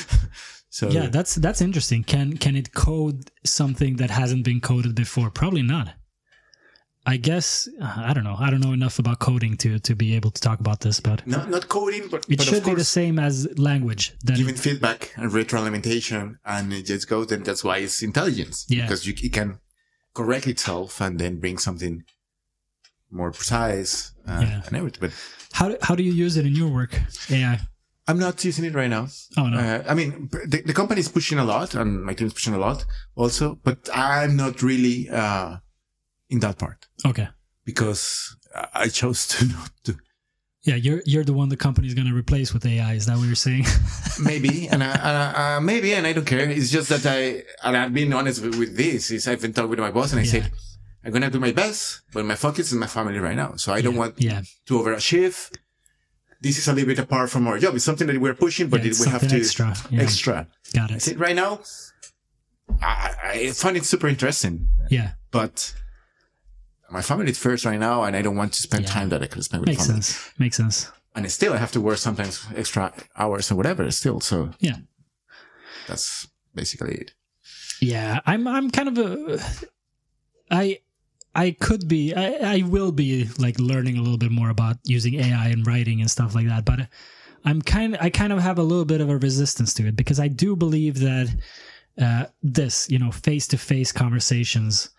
[0.70, 5.30] so yeah that's that's interesting can can it code something that hasn't been coded before
[5.30, 5.86] probably not
[7.06, 10.14] i guess uh, i don't know i don't know enough about coding to to be
[10.14, 12.84] able to talk about this but not not coding, but it but should be the
[12.84, 17.32] same as language then giving feedback and retroalimentation, and it just goes.
[17.32, 18.66] And that's why it's intelligence.
[18.68, 18.82] Yeah.
[18.82, 19.58] because you, it can
[20.14, 22.02] correct itself and then bring something
[23.10, 24.62] more precise uh, Yeah.
[24.66, 25.00] and everything.
[25.00, 25.12] But
[25.52, 26.92] how do, how do you use it in your work
[27.30, 27.58] ai
[28.08, 29.06] I'm not using it right now.
[29.38, 32.26] oh no Uh, I mean, the, the company is pushing a lot, and my team
[32.26, 33.58] is pushing a lot also.
[33.62, 35.58] But I'm not really uh,
[36.30, 36.80] in that part
[37.10, 37.28] okay
[37.64, 38.36] because
[38.74, 39.92] I chose to not to.
[40.68, 43.16] yeah you're you're the one the company is going to replace with ai is that
[43.18, 43.64] what you're saying
[44.30, 44.90] maybe and I,
[45.56, 46.40] uh, maybe and I don't care.
[46.58, 47.20] It's just that I
[47.66, 49.10] and I've been honest with, with this.
[49.10, 50.30] Is I've been talking with my boss and I Yeah.
[50.34, 50.46] said
[51.04, 51.82] I'm gonna do my best,
[52.12, 53.50] but my focus is my family right now.
[53.62, 55.36] So I don't want yeah to overachieve.
[56.42, 57.74] This is a little bit apart from our job.
[57.76, 59.68] It's something that we're pushing, but we have to extra
[60.06, 60.36] extra.
[60.78, 61.60] got I it right now,
[62.82, 65.74] I, I find it super interesting, yeah but
[66.90, 68.90] my family is first right now, and I don't want to spend Yeah.
[68.92, 70.02] time that I could spend with makes family.
[70.02, 73.90] sense makes sense And still, I have to work sometimes extra hours or whatever.
[73.90, 74.76] Still, so yeah
[75.88, 77.12] that's basically it.
[77.80, 79.38] Yeah, I'm I'm kind of a
[80.50, 80.80] I
[81.34, 85.14] I could be I, I will be like learning a little bit more about using
[85.14, 86.88] AI and writing and stuff like that, but
[87.44, 90.20] I'm kind I kind of have a little bit of a resistance to it because
[90.20, 91.28] I do believe that
[92.00, 94.90] uh, this, you know, face to face conversations,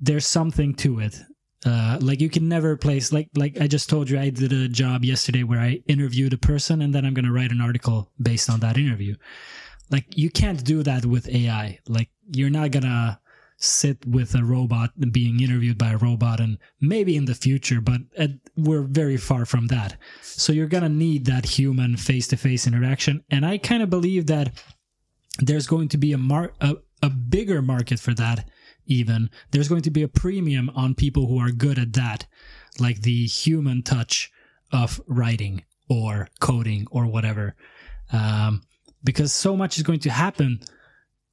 [0.00, 1.18] there's something to it.
[1.64, 4.66] Uh, like you can never place like like I just told you I did a
[4.66, 8.50] job yesterday where I interviewed a person and then I'm gonna write an article based
[8.50, 9.14] on that interview
[9.92, 11.78] like you can't do that with AI.
[11.86, 13.20] Like you're not gonna
[13.58, 18.00] sit with a robot being interviewed by a robot and maybe in the future, but
[18.56, 19.96] we're very far from that.
[20.22, 23.22] So you're gonna need that human face-to-face interaction.
[23.30, 24.50] And I kind of believe that
[25.38, 28.48] there's going to be a mar- a, a bigger market for that
[28.86, 32.26] even there's going to be a premium on people who are good at that
[32.78, 34.30] like the human touch
[34.72, 37.54] of writing or coding or whatever
[38.12, 38.62] um,
[39.04, 40.60] because so much is going to happen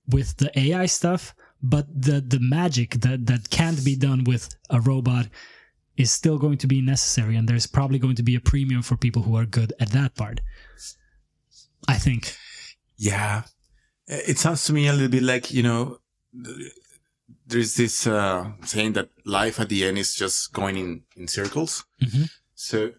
[0.08, 4.80] with the AI stuff, but the the magic that that can't be done with a
[4.82, 5.28] robot
[5.98, 8.96] is still going to be necessary, and there's probably going to be a premium for
[8.96, 10.40] people who are good at that part.
[11.88, 12.36] I think.
[12.98, 13.44] Yeah.
[14.08, 16.00] It sounds to me a little bit like, you know,
[17.50, 21.86] there's this uh, saying that life at the end is just going in, in circles.
[22.02, 22.30] Mhm.
[22.56, 22.92] So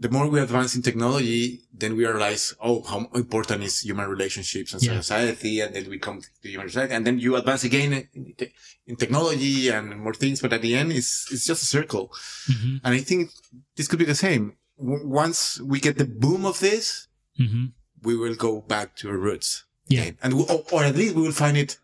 [0.00, 4.72] the more we advance in technology, then we realize, oh, how important is human relationships
[4.72, 5.00] and Yeah.
[5.00, 5.60] society.
[5.60, 8.52] And then we come to human society and then you advance again in, te-
[8.86, 10.40] in technology and more things.
[10.40, 12.12] But at the end, it's, it's just a circle.
[12.46, 13.30] hmm And I think
[13.76, 14.44] this could be the same.
[14.78, 17.66] W- once we get the boom of this, hmm
[18.08, 19.64] we will go back to our roots.
[19.88, 20.02] Yeah.
[20.02, 20.18] again.
[20.22, 21.78] And we, or, or at least we will find it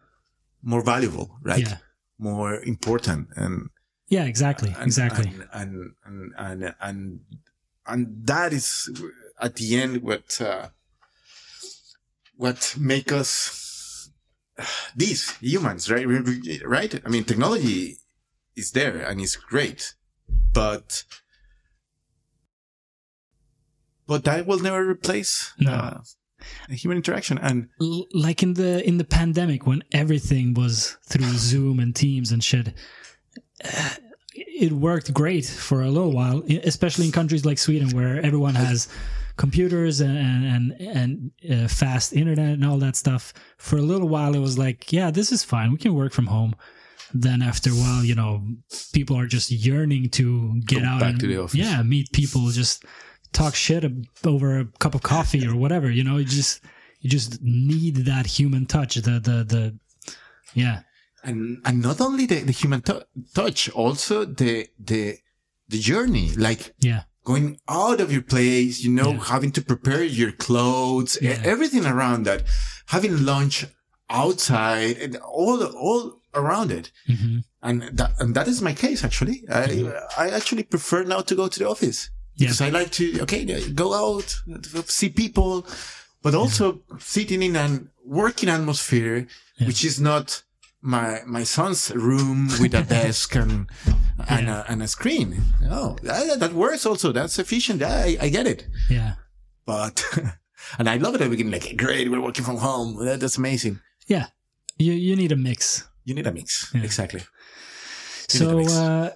[0.64, 1.60] more valuable, right?
[1.68, 1.78] Yeah.
[2.18, 3.70] More important and,
[4.08, 4.24] Yeah.
[4.24, 4.70] Exactly.
[4.76, 5.26] and exactly.
[5.26, 7.20] and, and, and, and, and,
[7.86, 8.90] and that is
[9.40, 10.68] at the end what, uh,
[12.36, 14.10] what make us
[14.96, 16.06] these humans, right?
[16.64, 17.00] Right?
[17.04, 17.98] I mean, technology
[18.56, 19.94] is there and it's great,
[20.52, 21.04] but
[24.06, 25.72] but that will never replace No.
[25.72, 25.98] uh,
[26.68, 27.38] human interaction.
[27.38, 32.32] And L- like in the in the pandemic when everything was through Zoom and Teams
[32.32, 32.74] and shit.
[33.64, 33.90] uh,
[34.36, 38.88] It worked great for a little while, especially in countries like Sweden where everyone has
[39.36, 41.10] computers and and and, and
[41.64, 43.32] uh, fast internet and all that stuff.
[43.58, 45.70] For a little while, it was like, yeah, this is fine.
[45.72, 46.54] We can work from home.
[47.16, 48.42] Then after a while, you know,
[48.92, 50.26] people are just yearning to
[50.66, 51.54] get Go out back and to the office.
[51.54, 52.84] yeah, meet people, just
[53.40, 53.84] talk shit
[54.24, 55.88] over a cup of coffee or whatever.
[55.98, 56.54] You know, you just
[57.00, 58.92] you just need that human touch.
[59.08, 59.62] The the the
[60.54, 60.76] yeah
[61.28, 63.04] and and not only the, the human tou-
[63.34, 65.02] touch, also the the
[65.72, 69.24] the journey, like yeah going out of your place, you know, Yeah.
[69.34, 71.40] having to prepare your clothes, Yeah.
[71.52, 72.40] everything around that,
[72.94, 73.64] having lunch
[74.10, 76.90] outside, and all all around it.
[77.06, 79.36] hmm And that and that is my case actually.
[79.48, 79.66] I
[80.24, 82.52] I actually prefer now to go to the office Yeah.
[82.66, 83.44] I like to okay
[83.74, 84.36] go out,
[84.86, 85.66] see people,
[86.22, 89.26] but also sitting in an working atmosphere,
[89.58, 89.66] Yeah.
[89.68, 90.42] which is not
[90.82, 93.66] my my son's room with a desk and
[94.28, 94.62] and, Yeah.
[94.68, 95.42] a, and a screen.
[95.70, 97.12] Oh, that, that works also.
[97.12, 97.82] That's efficient.
[97.82, 98.66] I, I get it.
[98.90, 99.14] yeah
[99.66, 100.04] But
[100.78, 101.52] and I love it at the beginning.
[101.52, 103.04] Like great, we're working from home.
[103.04, 103.78] That, that's amazing.
[104.08, 104.26] yeah.
[104.78, 105.88] You you need a mix.
[106.04, 106.70] You need a mix.
[106.74, 106.82] Yeah.
[106.84, 107.20] Exactly.
[107.20, 109.10] You So uh,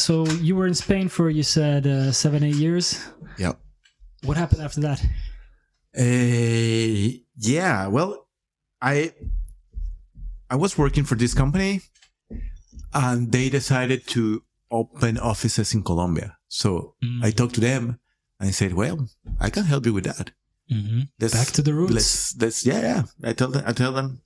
[0.00, 2.98] so you were in Spain for you said uh, seven eight years.
[3.38, 3.58] Yep.
[4.24, 5.00] What happened after that?
[5.96, 7.86] Uh, yeah.
[7.86, 8.26] Well,
[8.80, 9.12] I
[10.50, 11.80] I was working for this company,
[12.92, 16.36] and they decided to open offices in Colombia.
[16.48, 17.24] So Mm.
[17.24, 17.98] I talked to them
[18.38, 19.08] and I said, "Well,
[19.40, 20.32] I can help you with that.
[20.70, 21.30] Mm -hmm.
[21.30, 21.94] Back to the roots.
[21.94, 24.22] Let's let's yeah yeah." I tell them I tell them.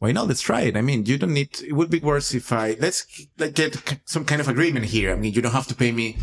[0.00, 0.28] Why not?
[0.28, 0.76] Let's try it.
[0.76, 1.60] I mean, you don't need.
[1.62, 3.06] It would be worse if I let's
[3.38, 3.72] like get
[4.06, 5.12] some kind of agreement here.
[5.12, 6.16] I mean, you don't have to pay me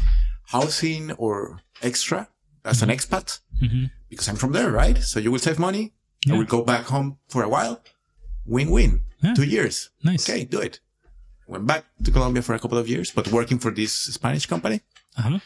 [0.55, 2.27] housing or extra
[2.65, 3.91] as an expat Mhm.
[4.09, 4.97] because I'm from there, right?
[5.03, 5.93] So you will save money.
[6.25, 6.33] Yeah.
[6.33, 7.75] I will go back home for a while.
[8.45, 8.91] Win win.
[9.23, 9.35] Yeah.
[9.35, 9.89] Two years.
[10.03, 10.27] Nice.
[10.29, 10.79] Okay, do it.
[11.47, 14.81] Went back to Colombia for a couple of years, but working for this Spanish company.
[15.17, 15.39] Uh-huh.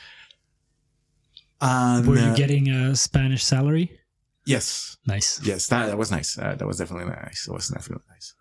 [1.62, 3.92] And Were you uh, getting a Spanish salary?
[4.46, 5.40] Yes, Nice.
[5.44, 6.38] yes, that, that was nice.
[6.38, 7.48] Uh, that was definitely nice.
[7.48, 8.34] It was definitely nice.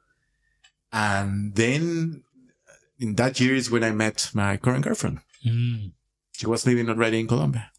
[0.92, 2.24] And then
[2.68, 5.20] uh, in that year is when I met my current girlfriend.
[5.46, 5.92] Mm.
[6.32, 7.70] She was living already in Colombia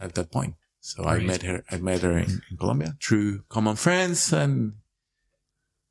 [0.00, 0.54] at that point.
[0.80, 4.74] So I met her, I met her in, in Colombia through common friends and,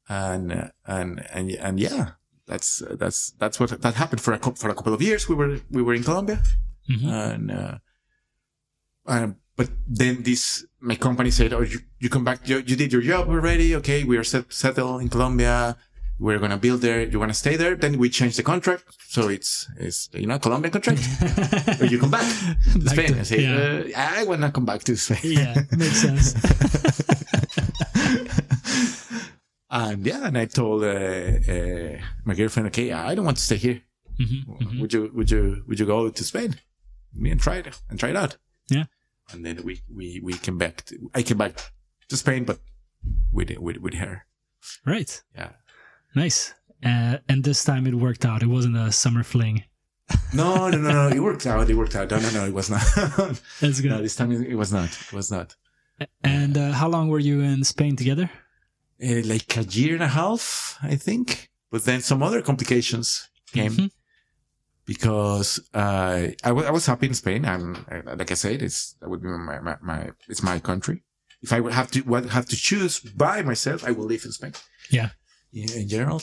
[0.08, 2.12] and, uh, and, and, and yeah,
[2.48, 5.28] that's, that's, that's what, that happened for a couple, for a couple of years.
[5.28, 6.42] We were, we were in Colombia
[6.90, 7.34] Mhm.
[7.34, 7.78] and, uh,
[9.08, 12.92] um, but then this, my company said, oh, you, you come back, you, you did
[12.94, 13.76] your job already.
[13.76, 14.04] Okay.
[14.04, 15.78] We are set, settled in Colombia.
[16.20, 17.02] We're going to build there.
[17.04, 17.76] You want to stay there?
[17.76, 18.86] Then we change the contract.
[19.08, 21.02] So it's, it's, you know, Colombian contract.
[21.82, 22.26] or you come back
[22.74, 23.14] to Back Spain.
[23.14, 23.98] to- I say, yeah.
[23.98, 25.20] uh, I want to come back to Spain.
[25.24, 26.36] yeah, makes sense.
[29.70, 33.58] and yeah, and I told uh, uh, my girlfriend, okay, I don't want to stay
[33.58, 33.82] here.
[34.20, 34.82] Mhm, mhm.
[34.82, 36.56] Would you, would you, would you go to Spain?
[37.14, 38.38] Me and try it and try it out.
[38.70, 38.86] Yeah.
[39.32, 41.72] And then we, we, we came back to, I came back
[42.10, 42.60] to Spain, but
[43.32, 44.26] with, with, with her.
[44.86, 45.22] Right.
[45.36, 45.52] Yeah.
[46.16, 46.54] Nice.
[46.84, 48.44] Uh, and this time it worked out.
[48.44, 49.64] It wasn't a summer fling.
[50.34, 51.08] No, no, no, no.
[51.16, 51.68] It worked out.
[51.70, 52.12] It worked out.
[52.12, 52.46] No, no, no.
[52.46, 52.82] It was not.
[53.62, 53.90] That's good.
[53.90, 54.90] no, this time it was not.
[54.92, 55.56] It was not.
[56.24, 58.30] And uh, how long were you in Spain together?
[59.04, 61.50] uh, like a year and a half, I think.
[61.72, 63.92] But then some other complications came Mhm.
[64.86, 67.46] Because uh, I wa- I was happy in Spain.
[67.46, 67.76] Uh,
[68.18, 71.04] like I said, it's that would be my, my, my it's my country.
[71.42, 74.32] If I would have to would have to choose by myself, I will live in
[74.32, 74.54] Spain.
[74.92, 75.10] Yeah.
[75.54, 76.22] in, in general.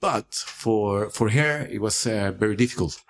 [0.00, 3.00] But for for her, it was uh, very difficult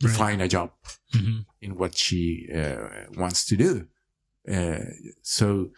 [0.00, 0.16] to Right.
[0.16, 0.70] find a job
[1.14, 1.46] Mhm.
[1.60, 3.86] in what she uh, wants to do.
[4.54, 4.84] Uh,
[5.22, 5.70] so,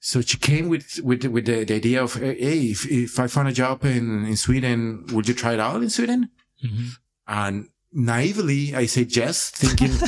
[0.00, 3.48] so she came with with with the, the idea of, hey, if, if I find
[3.48, 6.28] a job in in Sweden, would you try it out in Sweden?
[6.64, 6.88] Mhm.
[7.26, 9.88] And naively, I said yes, thinking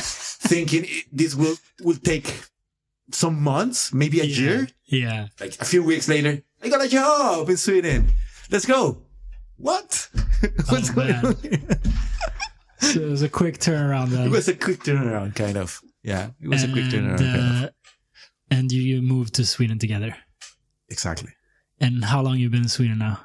[0.51, 2.45] thinking it- this will will take
[3.13, 4.41] some months, maybe a Yeah.
[4.41, 4.69] year.
[4.87, 5.29] Yeah.
[5.41, 8.09] Like a few weeks later, I got a job in Sweden.
[8.51, 9.03] Let's go.
[9.57, 10.09] What?
[10.69, 11.27] What's going man.
[11.27, 11.37] on?
[12.79, 14.27] So it was a quick turnaround then.
[14.27, 15.81] It was a quick turnaround, kind of.
[16.03, 17.19] Yeah, it was a quick and, turnaround.
[17.19, 17.65] kind of.
[17.65, 17.69] uh,
[18.51, 20.15] and you, you moved to Sweden together.
[20.91, 21.31] Exactly.
[21.81, 23.19] And how long you been in Sweden now?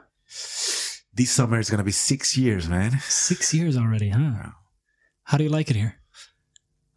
[1.14, 3.00] This summer is gonna be six years, man.
[3.02, 4.52] Six years already, huh?
[5.24, 5.96] How do you like it here?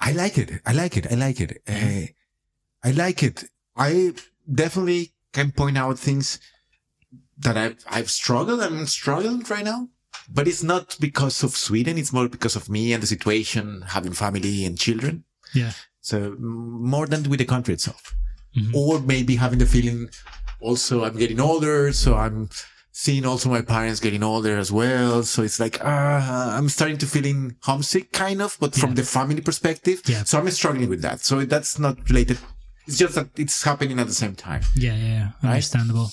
[0.00, 0.60] I like it.
[0.66, 1.10] I like it.
[1.10, 1.62] I like it.
[1.68, 2.06] Uh,
[2.82, 3.44] I like it.
[3.76, 4.12] I
[4.52, 6.38] definitely can point out things
[7.38, 9.88] that I've, I've struggled and struggled right now.
[10.28, 11.98] But it's not because of Sweden.
[11.98, 15.24] It's more because of me and the situation, having family and children.
[15.54, 15.72] Yeah.
[16.00, 18.14] So more than with the country itself.
[18.56, 18.72] Mhm.
[18.74, 20.08] Or maybe having the feeling
[20.60, 21.92] also I'm getting older.
[21.92, 22.48] So I'm
[22.96, 25.24] seeing also my parents getting older as well.
[25.24, 29.40] So it's like, uh, I'm starting to feeling homesick kind of, but from the family
[29.40, 30.00] perspective.
[30.06, 30.22] Yeah.
[30.22, 31.18] So I'm struggling with that.
[31.20, 32.38] So that's not related.
[32.86, 34.62] It's just that it's happening at the same time.
[34.76, 35.28] Yeah, yeah, yeah.
[35.42, 35.50] Right?
[35.54, 36.10] Understandable.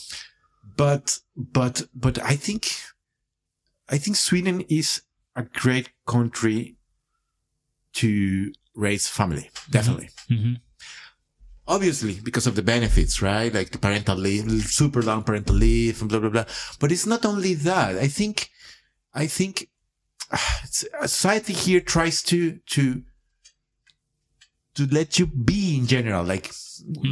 [0.76, 2.72] But, but, but I think,
[3.88, 5.04] I think Sweden is
[5.36, 6.78] a great country
[7.94, 9.52] to raise family.
[9.70, 10.10] Definitely.
[10.28, 10.54] hmm
[11.68, 13.54] obviously because of the benefits, right?
[13.54, 16.46] Like the parental leave, super long parental leave and blah, blah, blah.
[16.80, 17.98] But it's not only that.
[17.98, 18.50] I think,
[19.14, 19.70] I think
[20.32, 23.04] ah, society here tries to, to,
[24.76, 26.52] to let you be in general, like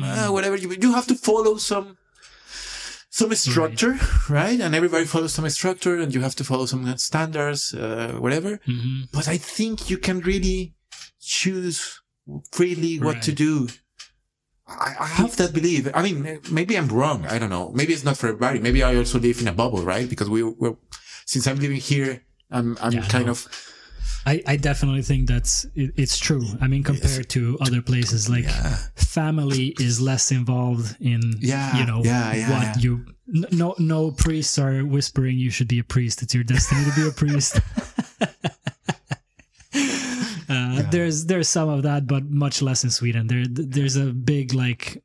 [0.03, 1.97] uh, whatever you, you have to follow some,
[3.09, 3.97] some structure,
[4.29, 4.59] right?
[4.59, 9.01] And everybody follows some structure and you have to follow some standards, uh, whatever hmm
[9.11, 10.73] but I think you can really
[11.19, 12.01] choose
[12.51, 13.67] freely what to do.
[14.69, 15.89] I, I have that belief.
[15.93, 17.25] I mean, maybe I'm wrong.
[17.25, 17.71] I don't know.
[17.73, 18.59] Maybe it's not for everybody.
[18.59, 20.09] Maybe I also live in a bubble, right?
[20.09, 20.75] Because we were,
[21.25, 22.21] since I'm living here,
[22.51, 23.31] I'm, I'm Yeah, kind know.
[23.31, 23.47] of,
[24.25, 26.45] I, I definitely think that's it, it's true.
[26.61, 31.85] I mean, compared to other places, like yeah, family is less involved in Yeah, you
[31.85, 36.21] know yeah, yeah, what you no no priests are whispering you should be a priest.
[36.21, 37.59] It's your destiny to be a priest.
[40.91, 43.27] There's there's some of that, but much less in Sweden.
[43.27, 45.03] There there's a big like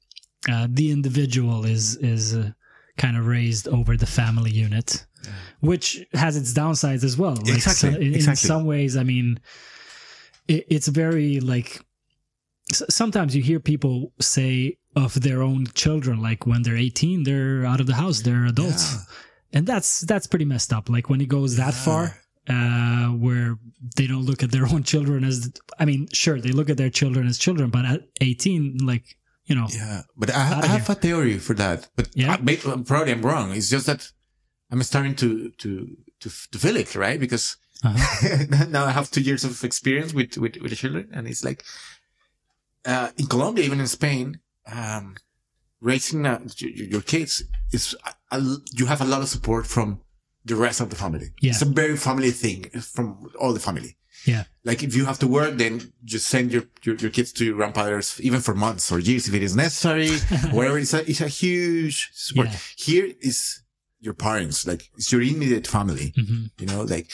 [0.51, 2.51] uh, the individual is is uh,
[2.99, 5.07] kind of raised over the family unit,
[5.61, 7.35] which has its downsides as well.
[7.35, 9.41] Like, Exactly, so in, in some ways, I mean,
[10.49, 11.81] it, it's very like
[12.73, 17.81] sometimes you hear people say of their own children, like when they're 18, they're out
[17.81, 19.59] of the house, they're adults, Yeah.
[19.59, 20.89] and that's that's pretty messed up.
[20.89, 22.17] Like when it goes that far,
[22.49, 23.59] uh, where
[23.97, 26.91] they don't look at their own children as, I mean, sure they look at their
[26.91, 29.17] children as children, but at 18, like
[29.47, 30.03] you know, yeah.
[30.17, 31.89] But I, ha- I have a theory for that.
[31.97, 32.33] But Yeah?
[32.33, 32.57] I,
[32.87, 33.53] probably I'm wrong.
[33.53, 34.11] It's just that
[34.71, 37.21] I'm starting to, to, to, to feel it, right?
[37.21, 38.65] Because uh-huh.
[38.71, 41.63] now I have two years of experience with, with, with the children and it's like,
[42.87, 45.17] uh, in Colombia, even in Spain, um,
[45.81, 47.95] raising uh, your, your kids is,
[48.73, 50.01] you have a lot of support from
[50.45, 51.29] the rest of the family.
[51.41, 51.51] Yeah.
[51.53, 52.65] It's a very family thing
[52.95, 53.97] from all the family.
[54.27, 57.45] yeah, Like if you have to work, then just send your, your, your kids to
[57.45, 60.11] your grandfathers, even for months or years if it is necessary,
[60.57, 60.79] whatever.
[60.79, 62.49] It's a, it's a huge support.
[62.49, 62.57] Yeah.
[62.77, 63.63] Here is
[64.01, 66.13] your parents, like it's your immediate family.
[66.17, 67.11] hmm You know, like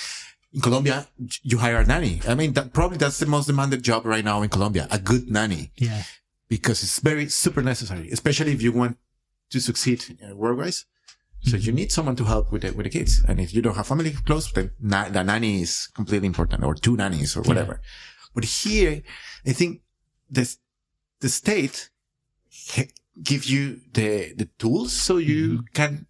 [0.53, 1.07] in Colombia,
[1.43, 2.21] you hire a nanny.
[2.29, 5.31] I mean, that probably that's the most demanded job right now in Colombia, a good
[5.31, 6.03] nanny, yeah,
[6.49, 8.97] because it's very super necessary, especially if you want
[9.51, 10.87] to succeed uh, work-wise.
[11.43, 13.23] So you need someone to help with the, with the kids.
[13.27, 16.75] And if you don't have family close, then na- the nanny is completely important or
[16.75, 17.81] two nannies or whatever.
[18.35, 19.03] But here,
[19.47, 19.81] I think
[20.31, 20.55] the,
[21.21, 21.91] the state
[23.23, 26.07] give you the, the tools so you can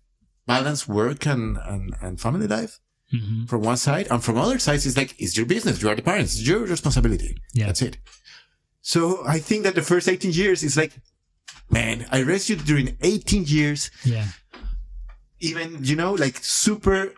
[0.46, 2.80] balance work and, and, and family life
[3.10, 4.06] hmm from one side.
[4.10, 5.82] And from other sides, it's like, it's your business.
[5.82, 6.38] You are the parents.
[6.38, 7.36] It's your responsibility.
[7.52, 7.66] Yeah.
[7.66, 7.98] That's it.
[8.82, 10.92] So I think that the first 18 years is like,
[11.70, 14.26] man, I raised you during 18 years yeah,
[15.40, 17.14] even you know like super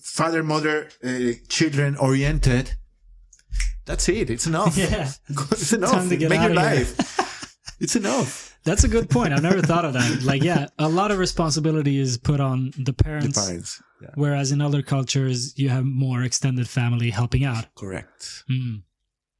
[0.00, 2.74] father mother uh, children oriented
[3.84, 5.10] that's it it's enough yeah.
[5.28, 6.96] it's enough Time to get make your life
[7.80, 9.32] it's enough That's a good point.
[9.32, 10.22] I've never thought of that.
[10.22, 14.52] Like, yeah, a lot of responsibility is put on the the parents, parents yeah whereas
[14.52, 17.64] in other cultures you have more extended family helping out.
[17.74, 18.82] correct Mm.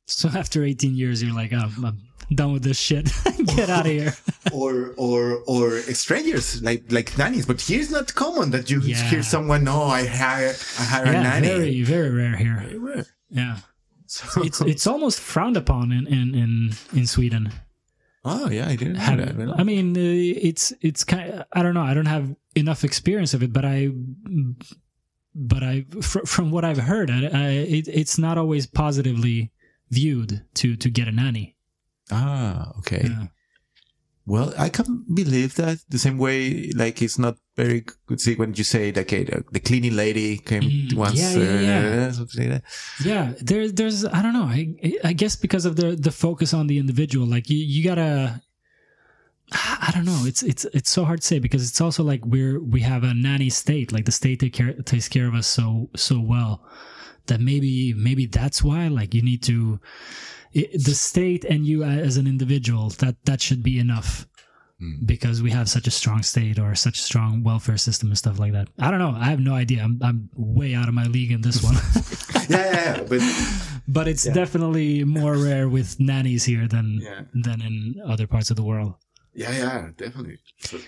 [0.07, 1.99] So after 18 years, you're like, oh, I'm
[2.35, 3.11] done with this shit.
[3.57, 4.15] Get out of here.
[4.53, 8.97] or or or strangers like like nannies but here it's not common that you Yeah.
[9.11, 12.57] hear someone no i hire i hire a yeah, nanny very, very rare here.
[12.65, 13.07] Very rare.
[13.29, 13.57] Yeah,
[14.07, 17.53] so it's it's almost frowned upon in in in, in Sweden.
[18.25, 21.45] oh yeah i didn't Have- that I mean, uh, it's it's kind.
[21.53, 21.83] I don't know.
[21.93, 23.89] I don't have enough experience of it, but I,
[25.35, 27.49] but I fr- from what I've heard, I, I,
[27.79, 29.51] it, it's not always positively
[29.91, 31.57] viewed to to get a nanny.
[32.13, 33.27] Ah okay Yeah.
[34.27, 38.21] Well, I can believe that the same way, like it's not very good.
[38.21, 42.07] See, when you say like okay, the, cleaning lady came Mm, once, yeah, yeah, yeah.
[42.07, 42.65] uh, something like that.
[43.03, 44.45] Yeah, there, there's I don't know.
[44.47, 48.41] I I guess because of the the focus on the individual, like you, you gotta.
[49.53, 50.23] I don't know.
[50.27, 53.15] It's it's it's so hard to say because it's also like we're we have a
[53.15, 53.91] nanny state.
[53.91, 56.63] Like the state take care takes care of us so so well
[57.27, 59.81] that maybe maybe that's why like you need to
[60.53, 64.27] it, the state and you as an individual that that should be enough
[64.83, 65.07] Mm.
[65.07, 68.39] because we have such a strong state or such a strong welfare system and stuff
[68.39, 68.69] like that.
[68.79, 69.11] I don't know.
[69.15, 69.83] I have no idea.
[69.83, 71.75] I'm, I'm way out of my league in this one.
[72.49, 73.21] yeah, yeah, yeah, but
[73.89, 74.33] but it's Yeah.
[74.33, 77.25] definitely more rare with nannies here than Yeah.
[77.35, 78.95] than in other parts of the world.
[79.35, 80.39] yeah, yeah, definitely.
[80.61, 80.79] So,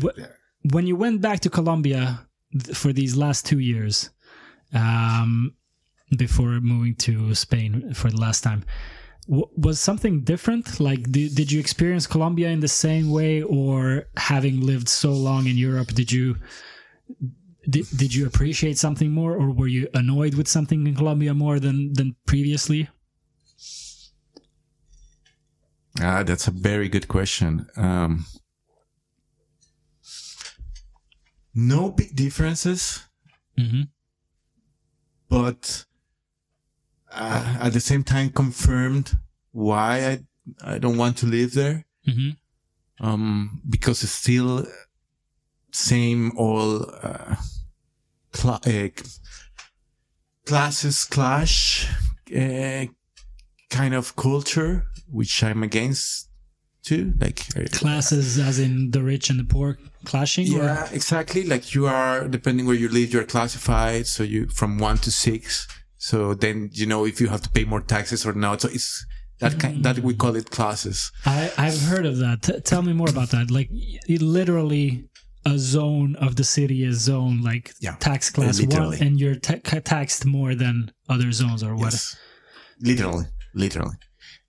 [0.00, 0.26] Wh- Yeah.
[0.70, 2.28] When you went back to Colombia
[2.72, 4.10] for these last two years,
[4.72, 5.54] um,
[6.16, 8.62] before moving to Spain for the last time,
[9.30, 10.80] w- was something different?
[10.80, 15.46] Like, did, did you experience Colombia in the same way, or having lived so long
[15.46, 16.36] in Europe, did you?
[17.68, 21.60] Did, did you appreciate something more or were you annoyed with something in Colombia more
[21.60, 22.88] than than previously?
[26.00, 27.66] Ah, that's a very good question.
[27.76, 28.24] Um,
[31.54, 33.04] no big differences,
[33.58, 33.82] mm-hmm.
[35.28, 35.84] but
[37.12, 39.18] uh, at the same time confirmed
[39.52, 39.92] why
[40.62, 41.84] I I don't want to live there.
[42.06, 42.30] hmm
[43.00, 44.66] Um, because it's still
[45.72, 47.36] same old uh,
[48.32, 48.88] cla- uh,
[50.46, 51.86] classes clash
[52.36, 52.84] uh,
[53.70, 56.28] kind of culture, which I'm against
[56.82, 57.12] too.
[57.20, 60.46] Like uh, Classes, as in the rich and the poor, clashing.
[60.54, 61.44] or- Yeah, exactly.
[61.44, 64.06] Like you are, depending where you live, you're classified.
[64.06, 65.66] So you from one to six.
[66.08, 68.62] So then you know if you have to pay more taxes or not.
[68.62, 69.04] So it's
[69.40, 71.12] that kind that we call it classes.
[71.26, 72.42] I, I've heard of that.
[72.42, 73.50] T- tell me more about that.
[73.50, 73.70] Like,
[74.08, 75.08] literally,
[75.46, 79.80] a zone of the city is zone like Yeah, tax class one, and you're ta-
[79.84, 81.92] taxed more than other zones or what?
[81.92, 82.16] Yes,
[82.80, 83.24] literally,
[83.54, 83.96] literally.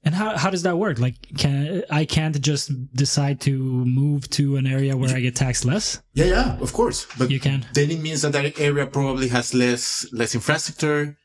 [0.04, 0.98] And how how does that work?
[1.00, 3.54] Like, can I can't just decide to
[4.02, 6.02] move to an area where I get taxed less?
[6.14, 7.06] Yeah, yeah, of course.
[7.20, 7.66] But You can.
[7.74, 11.18] then it means that that area probably has less less infrastructure,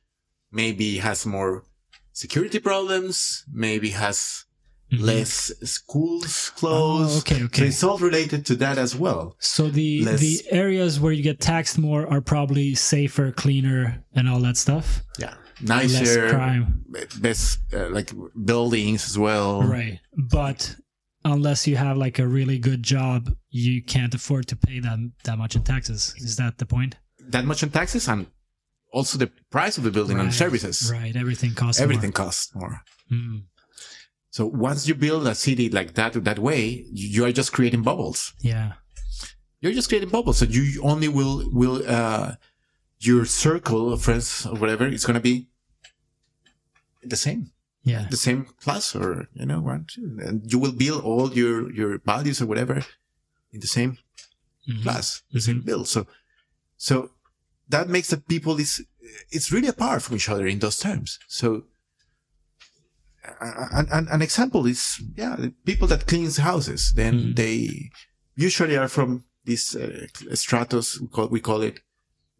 [0.51, 1.64] maybe has more
[2.12, 4.44] security problems, maybe has
[4.93, 5.01] Mhm.
[5.01, 7.32] less schools closed.
[7.32, 9.36] Oh, okay, So it's all related to that as well.
[9.40, 14.28] So the less- the areas where you get taxed more are probably safer, cleaner, and
[14.28, 15.02] all that stuff.
[15.18, 16.85] Yeah, Less nicer, crime.
[17.20, 18.12] best uh, like
[18.44, 19.62] buildings as well.
[19.62, 19.98] Right.
[20.16, 20.77] But
[21.24, 25.36] unless you have like a really good job, you can't afford to pay that that
[25.36, 26.14] much in taxes.
[26.18, 26.94] Is that the point?
[27.28, 28.27] That much in taxes and
[28.98, 30.77] also the price of the building and services.
[30.93, 31.14] Right.
[31.23, 32.68] Everything costs Everything costs more.
[32.70, 32.81] More.
[33.12, 33.43] Mm.
[34.36, 36.60] So once you build a city like that that way,
[36.98, 38.20] you you are just creating bubbles.
[38.52, 38.68] Yeah.
[39.60, 40.36] You're just creating bubbles.
[40.40, 42.28] So you only will will uh
[43.09, 45.36] your circle of friends or whatever is gonna be
[47.02, 47.43] the same.
[47.94, 48.09] Yeah.
[48.10, 51.93] the same class or you know one two and you will build all your your
[52.12, 52.77] values or whatever
[53.55, 53.93] in the same
[54.66, 54.82] Mhm.
[54.85, 56.01] class the same build so
[56.89, 56.94] so
[57.68, 58.84] that makes the people is
[59.30, 61.64] it's really apart from each other in those terms so
[63.40, 67.36] an, an, an example is yeah people that cleans houses then Mhm.
[67.36, 67.90] they
[68.36, 71.80] usually are from this uh, stratus we call, we call it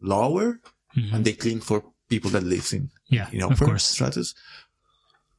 [0.01, 0.59] lower
[0.95, 1.13] Mhm.
[1.13, 3.27] and they clean for people that lives in Yeah.
[3.31, 3.83] you know, of course.
[3.83, 4.33] stratus.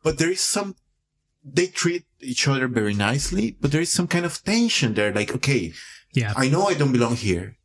[0.02, 0.74] But there is some,
[1.42, 5.12] they treat each other very nicely, but there is some kind of tension there.
[5.12, 5.72] Like, okay,
[6.14, 6.32] Yeah.
[6.36, 7.56] I know I don't belong here.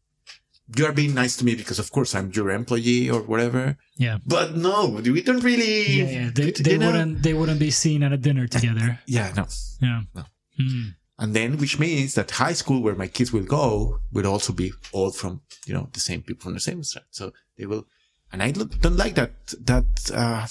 [0.75, 3.77] You are being nice to me because of course I'm your employee or whatever.
[3.97, 4.19] Yeah.
[4.25, 5.91] But no, we don't really.
[5.91, 6.09] Yeah.
[6.09, 6.29] yeah.
[6.33, 8.99] They, they wouldn't they wouldn't be seen at a dinner together.
[9.05, 9.45] Yeah, no.
[9.81, 10.01] Yeah.
[10.15, 10.23] No.
[10.59, 10.95] Mm.
[11.19, 14.71] And then, which means that high school where my kids will go will also be
[14.91, 17.03] all from, you know, the same people from the same strat.
[17.11, 17.85] So they will,
[18.31, 19.31] and I don't don't like that,
[19.65, 20.47] that, uh,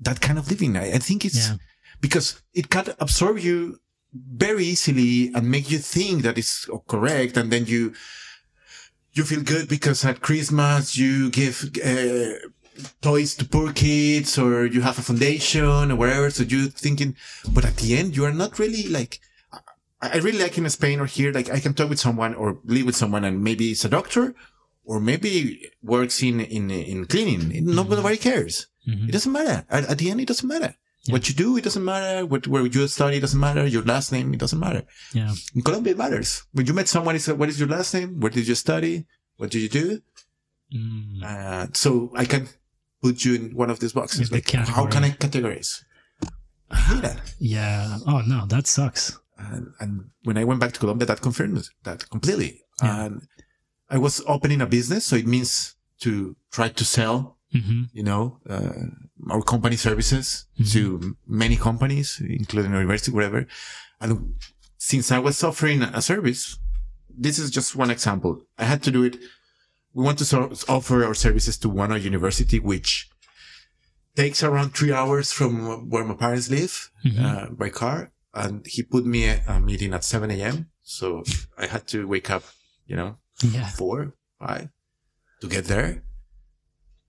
[0.00, 0.76] that kind of living.
[0.76, 1.56] I, I think it's Yeah.
[2.00, 3.78] because it can absorb you
[4.12, 7.36] very easily and make you think that it's correct.
[7.36, 7.94] And then you,
[9.16, 12.34] you feel good because at Christmas you give, uh,
[13.00, 16.28] toys to poor kids or you have a foundation or wherever.
[16.30, 17.16] So you're thinking,
[17.54, 19.20] but at the end, you are not really like,
[20.02, 22.84] I really like in Spain or here, like I can talk with someone or live
[22.86, 24.34] with someone and maybe it's a doctor
[24.84, 27.50] or maybe works in, in, in cleaning.
[27.74, 28.66] Nobody cares.
[28.86, 29.08] Mhm.
[29.08, 29.64] It doesn't matter.
[29.70, 30.76] At, at the end, it doesn't matter.
[31.12, 32.26] What you do, it doesn't matter.
[32.26, 33.66] What, where you study, it doesn't matter.
[33.66, 34.82] Your last name, it doesn't matter.
[35.12, 35.32] Yeah.
[35.54, 36.44] In Colombia, it matters.
[36.52, 38.20] When you met someone, it's what is your last name?
[38.20, 39.06] Where did you study?
[39.36, 40.00] What did you do?
[40.74, 41.22] Mm.
[41.22, 42.48] Uh, so I can
[43.02, 44.30] put you in one of these boxes.
[44.30, 45.84] In the how can I categorize?
[46.70, 47.20] I hate that.
[47.38, 47.98] Yeah.
[48.06, 49.18] Oh no, that sucks.
[49.38, 52.62] And, and when I went back to Colombia, that confirmed that completely.
[52.82, 53.04] Yeah.
[53.04, 53.28] And
[53.90, 55.04] I was opening a business.
[55.04, 58.84] So it means to try to sell, hmm you know, uh,
[59.30, 60.72] our company services Mhm.
[60.72, 63.46] to many companies, including university, whatever.
[64.00, 64.34] And
[64.78, 66.58] since I was offering a service,
[67.18, 68.32] this is just one example.
[68.58, 69.16] I had to do it.
[69.94, 73.08] We want to so- offer our services to one university, which
[74.14, 77.18] takes around three hours from where my parents live Mhm.
[77.24, 78.12] uh, by car.
[78.44, 80.66] and he put me a, a meeting at 7 a.m.
[80.82, 81.22] So
[81.56, 82.44] I had to wake up,
[82.86, 83.70] you know, Yeah.
[83.78, 84.68] four, five
[85.40, 86.02] to get there.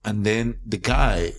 [0.08, 1.34] And then the guy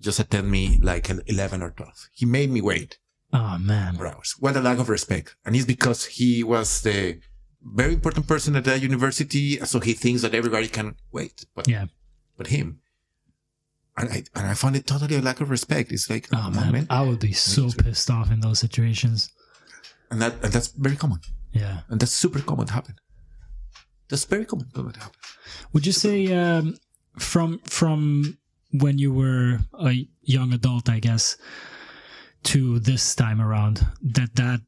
[0.00, 1.92] just attended me like 11 or 12.
[2.12, 2.98] He made me wait
[3.32, 3.96] Oh man.
[3.96, 4.34] for hours.
[4.40, 5.36] What a lack of respect.
[5.44, 7.20] And it's because he was the
[7.62, 9.58] very important person at that university.
[9.72, 11.86] So he thinks that everybody can wait, but, Yeah.
[12.38, 12.80] but him.
[13.98, 15.92] And I, and I found it totally a lack of respect.
[15.92, 16.86] It's like, Oh man.
[16.88, 19.30] I would be so pissed off in those situations.
[20.10, 21.20] And that, and that's very common.
[21.52, 21.80] Yeah.
[21.90, 22.94] And that's super common to happen.
[24.08, 25.20] That's very common to happen.
[25.74, 26.76] Would you say um,
[27.18, 28.38] from from
[28.72, 31.36] when you were a young adult, I guess,
[32.44, 34.60] to this time around, that that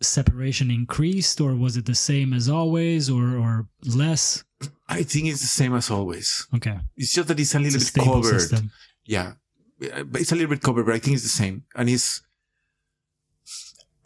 [0.00, 4.44] separation increased, or was it the same as always, or or less?
[4.88, 6.46] I think it's the same as always.
[6.54, 8.40] Okay, It's just that it's a it's little a bit covered.
[8.40, 8.70] system.
[9.04, 9.32] Yeah.
[9.78, 11.64] But it's a little bit covered, but I think it's the same.
[11.74, 12.22] And it's,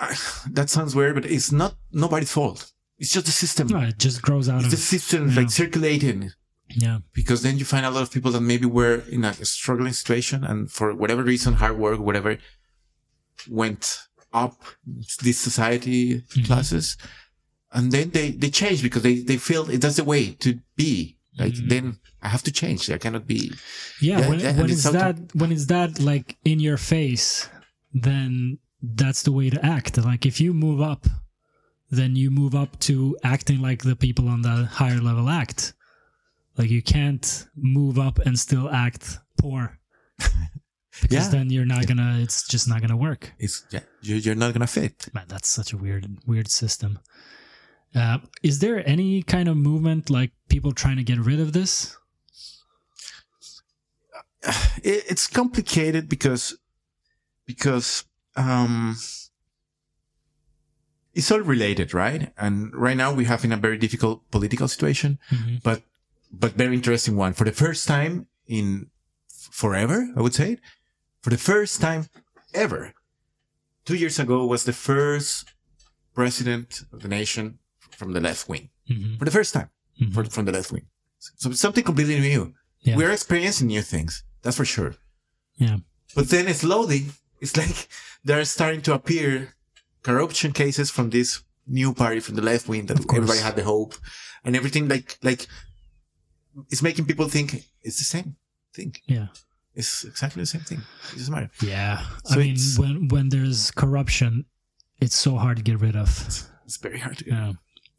[0.01, 0.17] I,
[0.51, 2.73] that sounds weird, but it's not nobody's fault.
[2.99, 3.69] It's just the system.
[3.69, 5.37] No, it just grows out It's of the system yeah.
[5.37, 6.31] like circulating
[6.77, 9.93] yeah, because then you find a lot of people that maybe were in a struggling
[9.93, 12.39] situation and for whatever reason, hard work, whatever,
[13.49, 14.01] went
[14.33, 14.63] up
[15.23, 16.47] these society Mhm.
[16.47, 16.97] classes.
[17.73, 21.17] And then they, they change because they, they feel it, that's the way to be.
[21.39, 21.69] Like Mhm.
[21.69, 22.91] then I have to change.
[22.91, 23.53] I cannot be.
[24.01, 24.21] yeah.
[24.21, 27.49] Yeah, when yeah, when it's it's that when it's that like in your face,
[27.95, 29.97] then that's the way to act.
[29.99, 31.07] Like if you move up,
[31.91, 35.75] then you move up to acting like the people on the higher level act.
[36.59, 39.79] Like you can't move up and still act poor.
[41.01, 41.31] Because Yeah.
[41.39, 43.33] then you're not gonna it's just not gonna work.
[43.39, 45.09] It's, yeah, you- you're not going to fit.
[45.15, 46.99] Man, that's such a weird weird system.
[47.95, 51.97] Uh, is there any kind of movement like people trying to get rid of this?
[54.83, 56.57] it, it's complicated because
[57.47, 58.05] because
[58.37, 58.97] um
[61.15, 65.19] it's all related right and right now we have in a very difficult political situation
[65.31, 65.63] Mhm.
[65.63, 65.83] but
[66.31, 67.33] but very interesting one.
[67.33, 68.91] For the first time in
[69.51, 70.57] forever i would say
[71.23, 72.07] for the first time
[72.55, 72.93] ever.
[73.85, 75.53] Two years ago was the first
[76.15, 77.59] president of the nation
[77.91, 78.71] from the left wing.
[78.91, 79.19] Mhm.
[79.19, 79.71] for the first time.
[80.01, 80.15] Mhm.
[80.15, 80.87] for, from the left wing.
[81.19, 82.55] So it's something completely new.
[82.81, 82.97] Yeah.
[82.97, 84.95] we're experiencing new things that's for sure.
[85.57, 85.79] Yeah.
[86.15, 87.01] but then slowly,
[87.41, 87.89] it's like
[88.25, 89.55] there are starting to appear
[90.03, 93.95] corruption cases from this new party from the left wing that everybody had the hope
[94.45, 95.47] and everything like, like
[96.71, 98.37] it's making people think it's the same
[98.75, 98.95] thing.
[99.07, 99.29] Yeah.
[99.75, 100.83] It's exactly the same thing.
[101.13, 101.51] It doesn't matter.
[101.63, 102.05] Yeah.
[102.27, 104.45] I So mean when when there's corruption,
[105.01, 106.11] it's so hard to get rid of.
[106.65, 107.53] It's very hard to Yeah.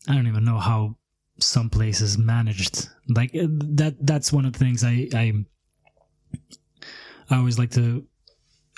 [0.07, 0.98] I don't even know how
[1.40, 2.90] some places managed.
[3.07, 5.34] Like uh, that that's one of the things I I
[7.30, 8.06] I always like to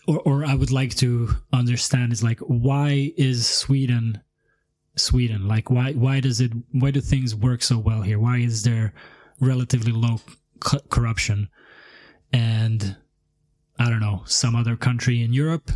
[0.08, 4.22] or or I would like to understand is like why is Sweden
[4.96, 5.48] Sweden?
[5.48, 8.20] Like why why does it why do things work so well here?
[8.20, 8.94] Why is there
[9.42, 10.22] relatively low
[10.60, 11.50] co- corruption?
[12.32, 12.96] And
[13.78, 15.72] I don't know, some other country in Europe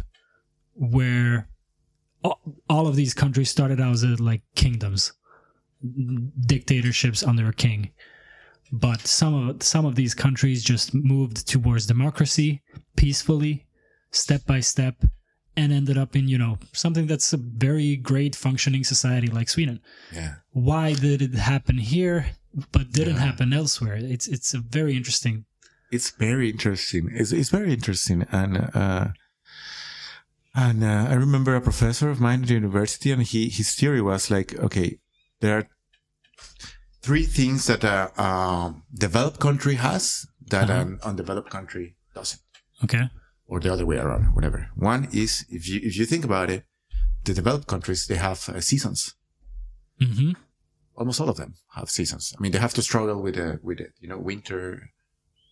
[0.75, 1.49] where
[2.23, 2.39] all,
[2.69, 5.13] all of these countries started out as uh, like kingdoms,
[6.45, 7.91] dictatorships under a king.
[8.71, 12.61] But some of some of these countries just moved towards democracy
[12.95, 13.67] peacefully,
[14.11, 14.95] step by step,
[15.55, 19.79] and ended up in you know something that's a very great functioning society like Sweden.
[20.11, 20.35] Yeah.
[20.51, 22.25] Why did it happen here,
[22.72, 23.26] but didn't Yeah.
[23.27, 23.95] happen elsewhere?
[24.15, 25.45] It's it's a very interesting.
[25.91, 27.10] It's very interesting.
[27.14, 28.26] It's, it's very interesting.
[28.32, 29.07] And, uh,
[30.53, 34.02] and, uh, I remember a professor of mine at the university and he, his theory
[34.02, 34.99] was like, okay,
[35.41, 35.68] there are
[37.02, 40.82] three things that a, um developed country has that Uh-huh.
[40.82, 42.41] an undeveloped country doesn't.
[42.84, 43.10] Okay.
[43.48, 44.69] or the other way around, whatever.
[44.76, 46.65] One is if you if you think about it,
[47.26, 49.14] the developed countries they have uh, seasons.
[49.99, 50.32] hmm
[50.97, 52.34] Almost all of them have seasons.
[52.38, 54.91] I mean, they have to struggle with uh, with it, you know, winter,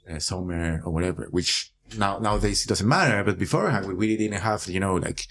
[0.09, 1.27] uh, summer, or whatever.
[1.31, 5.21] Which now nowadays it doesn't matter, but beforehand we we didn't have, you know, like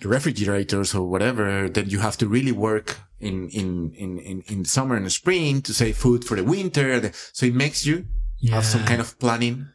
[0.00, 1.68] the refrigerators or whatever.
[1.68, 5.72] Then you have to really work in in in in, in summer and spring to
[5.74, 7.12] save food for the winter.
[7.32, 8.06] So it makes you
[8.40, 8.54] Yeah.
[8.54, 9.66] have some kind of planning.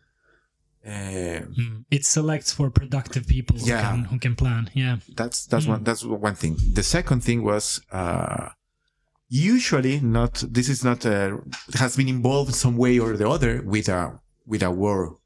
[0.85, 1.85] Uh, Mm.
[1.91, 4.69] It selects for productive people who, can, who can plan.
[4.73, 4.97] Yeah.
[5.15, 6.57] that's that's one that's one thing.
[6.73, 8.49] The second thing was uh
[9.29, 11.37] usually not this is not uh,
[11.75, 15.17] has been involved in some way or the other with a with a war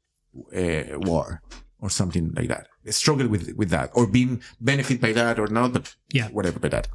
[0.56, 1.42] uh, war
[1.80, 2.66] or something like that.
[2.90, 6.28] Struggle with with that or being benefit by that or not, but Yeah.
[6.28, 6.88] whatever by that.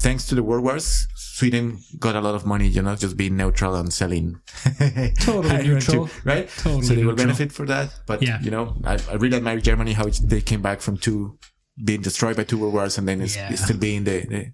[0.00, 3.36] Thanks to the world wars, Sweden got a lot of money, you know, just being
[3.36, 4.40] neutral and selling.
[5.20, 6.08] Totally neutral.
[6.24, 6.48] right?
[6.58, 7.26] Totally so they will neutral.
[7.26, 7.88] benefit for that.
[8.06, 8.40] But Yeah.
[8.42, 11.38] you know, I, I really admire Germany how they came back from two
[11.84, 13.52] being destroyed by two world wars and then it's, Yeah.
[13.52, 14.52] it's still being the, the,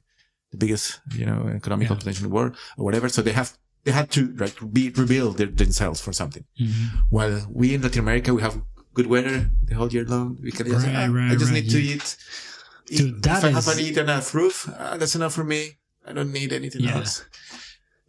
[0.52, 1.98] the biggest, you know, economical Yeah.
[2.00, 3.08] potential in the world or whatever.
[3.08, 6.44] So they have, they had to like be, rebuild their, themselves for something.
[6.60, 6.86] Mhm.
[7.10, 8.60] While we in Latin America, we have
[8.94, 10.38] good weather the whole year long.
[10.42, 11.62] We can just, Right, "Ah, right, I just right.
[11.62, 12.16] need to eat.
[12.86, 15.44] Dude, that if I have is- an eat and a roof, uh, that's enough for
[15.44, 15.78] me.
[16.06, 16.96] I don't need anything Yeah.
[16.96, 17.24] else.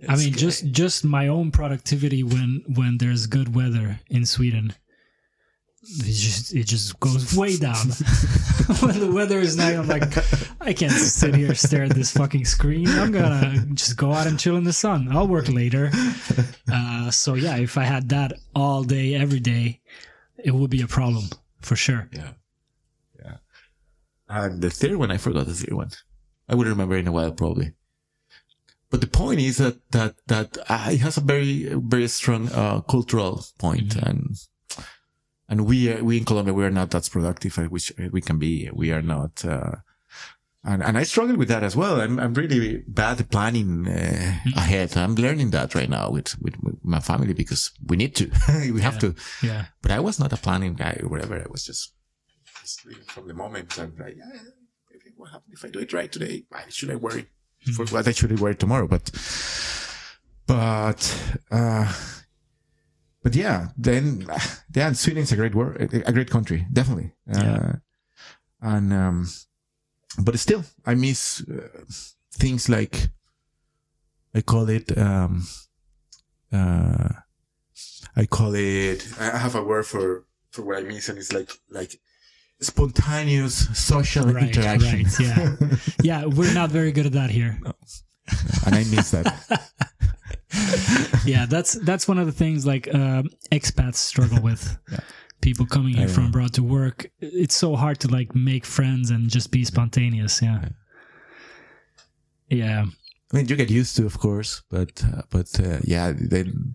[0.08, 0.40] I mean, good.
[0.40, 4.74] just just my own productivity when when there's good weather in Sweden,
[5.82, 7.76] it just it just goes way down.
[8.82, 10.04] when the weather is nice, I'm like,
[10.62, 12.88] I can't sit here stare at this fucking screen.
[12.88, 15.08] I'm gonna just go out and chill in the sun.
[15.12, 15.92] I'll work later.
[16.72, 19.82] Uh, so yeah, if I had that all day every day,
[20.38, 21.26] it would be a problem
[21.62, 22.08] for sure.
[22.12, 22.34] Yeah.
[23.18, 23.38] Yeah.
[24.28, 25.90] And the third one, I forgot the third one.
[26.48, 27.74] I would remember in a while, probably.
[28.92, 32.82] But the point is that, that, that uh, it has a very, very strong, uh,
[32.82, 33.96] cultural point.
[33.96, 34.36] and,
[35.50, 38.38] and we, are, we in Colombia, we are not that productive as which we can
[38.38, 38.70] be.
[38.72, 39.76] We are not, uh,
[40.64, 42.00] and, and I struggle with that as well.
[42.02, 44.96] I'm, I'm really bad at planning, uh, ahead.
[44.98, 48.26] I'm learning that right now with, with, my family because we need to,
[48.74, 49.00] we have Yeah.
[49.00, 49.16] to.
[49.42, 51.36] Yeah, But I was not a planning guy or whatever.
[51.40, 51.94] I was just,
[52.62, 53.78] just from the moment.
[53.78, 54.26] And like, yeah,
[54.92, 56.44] maybe what happened if I do it right today?
[56.50, 57.28] Why should I worry
[57.76, 58.88] for what I should worry tomorrow?
[58.88, 59.12] But,
[60.46, 61.92] but, uh,
[63.24, 64.26] but yeah, then,
[64.76, 67.14] yeah, Sweden's a great world, a great country, definitely.
[67.28, 67.54] Yeah.
[67.54, 67.74] Uh,
[68.62, 69.28] and, um,
[70.22, 71.68] but still, I miss uh,
[72.34, 73.10] things like,
[74.36, 75.48] I call it, um,
[76.52, 77.10] uh,
[78.16, 79.08] I call it.
[79.20, 82.00] I have a word for for what I miss, and it's like like
[82.60, 85.04] spontaneous social Right, interaction.
[85.04, 85.56] right, yeah.
[86.04, 86.26] yeah.
[86.26, 87.60] We're not very good at that here.
[88.66, 89.62] and I miss that.
[91.26, 94.78] yeah, that's that's one of the things like um, expats struggle with.
[94.92, 95.00] Yeah.
[95.42, 99.30] People coming here from abroad to work, it's so hard to like make friends and
[99.30, 100.42] just be spontaneous.
[100.42, 100.68] Yeah,
[102.50, 102.86] yeah,
[103.32, 106.74] I mean, you get used to, of course, but uh, but uh, yeah, then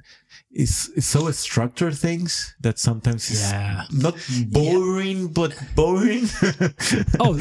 [0.52, 3.84] it's it's so structured things that sometimes it's Yeah.
[3.90, 4.14] not
[4.52, 6.28] boring, but boring.
[7.18, 7.34] Oh,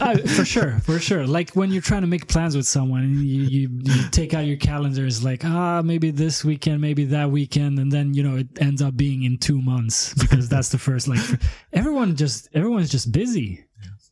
[0.00, 1.26] uh, for sure, for sure.
[1.26, 4.44] Like when you're trying to make plans with someone, and you, you you take out
[4.44, 8.48] your calendars, like ah, maybe this weekend, maybe that weekend, and then you know it
[8.60, 11.08] ends up being in two months because that's the first.
[11.08, 11.24] Like
[11.72, 13.64] everyone just everyone's just busy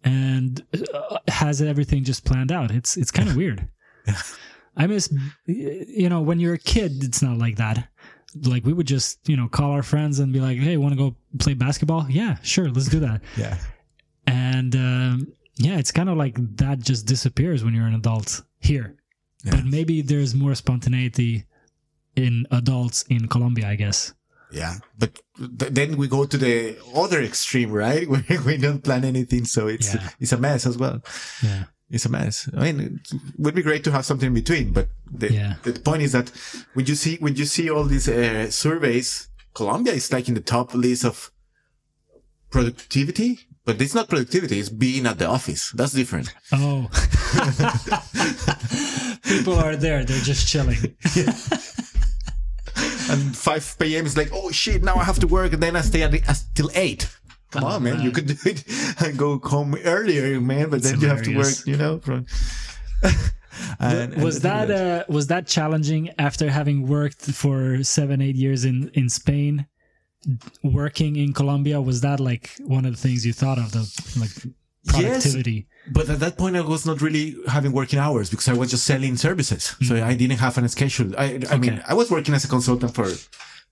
[0.05, 0.65] and
[0.95, 2.71] uh, has everything just planned out.
[2.71, 3.69] It's it's kind of weird.
[4.77, 5.13] I miss,
[5.47, 7.89] you know, when you're a kid, it's not like that.
[8.45, 10.99] Like we would just, you know, call our friends and be like, "Hey, want to
[10.99, 12.07] go play basketball?
[12.09, 13.57] Yeah, sure, let's do that." yeah,
[14.27, 18.95] and um, yeah, it's kind of like that just disappears when you're an adult here.
[19.45, 19.53] Yeah.
[19.57, 21.45] But maybe there's more spontaneity
[22.17, 24.13] in adults in Colombia, I guess.
[24.53, 24.75] yeah.
[24.99, 25.21] But
[25.59, 28.07] th- then we go to the other extreme, right?
[28.47, 30.09] We don't plan anything, so it's Yeah.
[30.21, 31.01] it's a mess as well.
[31.43, 32.49] Yeah, it's a mess.
[32.57, 35.55] I mean, it would be great to have something in between, but the, Yeah.
[35.63, 36.31] the point is that
[36.75, 40.41] when you see when you see all these uh, surveys, Colombia is like in the
[40.41, 41.31] top list of
[42.51, 45.73] productivity, but it's not productivity; it's being at the office.
[45.73, 46.33] That's different.
[46.53, 46.89] Oh,
[49.23, 50.79] people are there; they're just chilling.
[53.11, 54.05] And 5 p.m.
[54.05, 56.23] is like, oh shit, now I have to work, and then I stay at the,
[56.29, 57.09] uh, till eight.
[57.51, 58.65] Come Oh, on, man, you could do it
[59.01, 60.69] and go home earlier, man.
[60.71, 61.99] But That's then you have to work, you know.
[61.99, 62.27] From
[63.81, 68.65] and, and was that uh, was that challenging after having worked for seven, eight years
[68.65, 69.67] in in Spain?
[70.63, 73.85] Working in Colombia was that like one of the things you thought of the
[74.21, 74.31] like
[74.87, 75.69] productivity?
[75.91, 78.85] But at that point, I was not really having working hours because I was just
[78.85, 79.75] selling services.
[79.87, 81.15] So I didn't have an schedule.
[81.17, 83.09] I, I mean, I was working as a consultant for,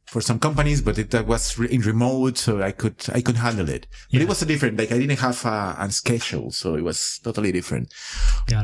[0.07, 2.39] for some companies, but it that was in remote.
[2.39, 3.87] So I could, I could handle it.
[4.11, 4.23] But Yeah.
[4.23, 6.51] it was a different, like I didn't have a, a schedule.
[6.53, 7.93] So it was totally different,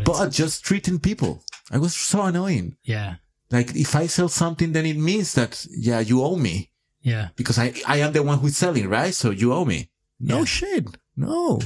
[0.05, 1.44] but just treating people.
[1.70, 2.77] I was so annoying.
[2.85, 3.14] yeah,
[3.51, 6.70] Like if I sell something, then it means that, yeah, you owe me
[7.01, 7.28] yeah.
[7.36, 9.14] because I, I am the one who's selling, right?
[9.14, 9.90] So you owe me.
[10.20, 10.44] No Yeah.
[10.44, 10.86] shit.
[11.16, 11.60] No.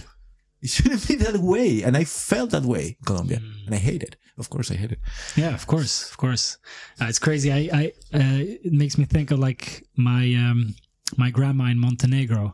[0.66, 1.82] It shouldn't be that way.
[1.86, 3.38] And I felt that way in Colombia.
[3.38, 3.66] Mm.
[3.66, 4.16] And I hate it.
[4.38, 5.00] Of course I hate it.
[5.36, 6.58] Yeah, of course, of course.
[7.00, 7.50] Uh, it's crazy.
[7.52, 7.84] I, I,
[8.20, 9.64] uh, it makes me think of like
[9.96, 10.74] my, um,
[11.16, 12.44] my grandma in Montenegro.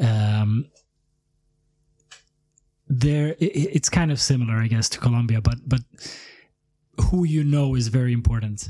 [0.00, 0.50] Um,
[2.88, 5.80] there, i i- it's kind of similar, I guess, to Colombia, but but
[7.10, 8.68] who you know is very important.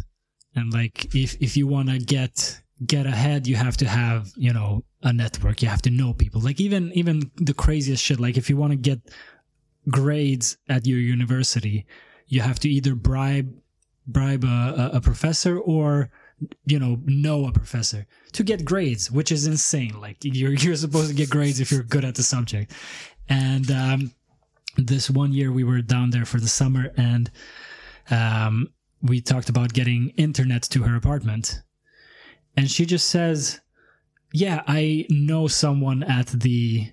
[0.54, 4.52] And like, if if you want to get get ahead, you have to have you
[4.52, 5.62] know a network.
[5.62, 6.40] You have to know people.
[6.40, 8.20] Like even even the craziest shit.
[8.20, 9.00] Like if you want to get
[9.88, 11.86] grades at your university,
[12.28, 13.52] you have to either bribe
[14.06, 16.10] bribe a, a, professor or
[16.66, 21.08] you know know a professor to get grades which is insane like you're you're supposed
[21.08, 22.70] to get grades if you're good at the subject
[23.28, 24.12] And um,
[24.76, 27.30] this one year we were down there for the summer and
[28.10, 28.68] um,
[29.02, 31.62] we talked about getting internet to her apartment.
[32.56, 33.60] And she just says,
[34.32, 36.92] Yeah, I know someone at the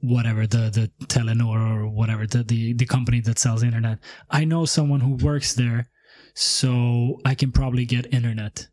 [0.00, 3.98] whatever the the Telenor or whatever the, the the company that sells internet.
[4.30, 5.88] I know someone who works there,
[6.34, 8.68] so I can probably get internet.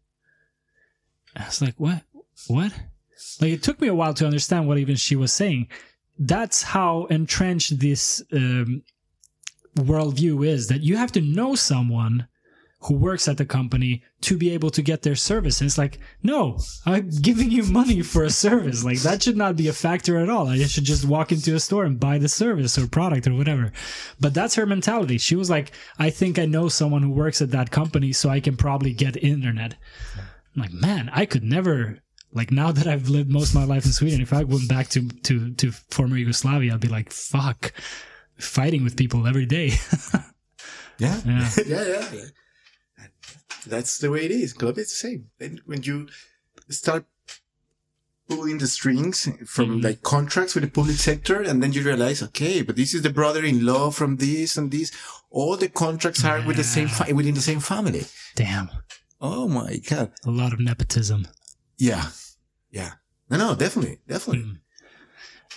[1.36, 2.04] I was like, what?
[2.48, 2.74] What?
[3.42, 5.68] Like it took me a while to understand what even she was saying.
[6.18, 8.84] That's how entrenched this um,
[9.78, 12.28] worldview is that you have to know someone
[12.84, 15.60] who works at the company to be able to get their service.
[15.60, 18.86] And it's like, no, I'm giving you money for a service.
[18.86, 20.48] Like that should not be a factor at all.
[20.48, 23.74] I should just walk into a store and buy the service or product or whatever.
[24.20, 25.18] But that's her mentality.
[25.18, 28.40] She was like, I think I know someone who works at that company, so I
[28.40, 29.76] can probably get internet.
[30.56, 32.00] I'm like, man, I could never.
[32.32, 34.88] Like now that I've lived most of my life in Sweden, if I went back
[34.90, 37.74] to to to former Yugoslavia, I'd be like, fuck,
[38.38, 39.72] fighting with people every day.
[41.00, 41.20] Yeah.
[41.26, 41.50] Yeah.
[41.66, 42.06] yeah, yeah.
[42.12, 42.32] And
[43.66, 44.54] That's the way it is.
[44.54, 45.30] Colombia is the same.
[45.38, 46.08] Then when you
[46.70, 47.06] start
[48.28, 49.84] pulling the strings from Mhm.
[49.84, 53.10] like contracts with the public sector, and then you realize, okay, but this is the
[53.10, 54.92] brother-in-law from this and this.
[55.32, 58.06] All the contracts are with the same fa- within the same family.
[58.36, 58.70] Damn,
[59.20, 60.12] Oh my god.
[60.26, 61.28] a lot of nepotism.
[61.78, 62.10] Yeah,
[62.72, 62.94] yeah.
[63.30, 64.44] No, no, definitely, definitely.
[64.46, 64.60] Mm.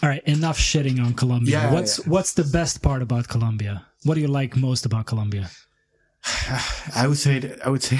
[0.02, 1.52] All right, enough shitting on Colombia.
[1.60, 2.04] Yeah, what's yeah.
[2.08, 3.86] what's the best part about Colombia?
[4.04, 5.50] What do you like most about Colombia?
[6.94, 7.98] I would say, that, I would say,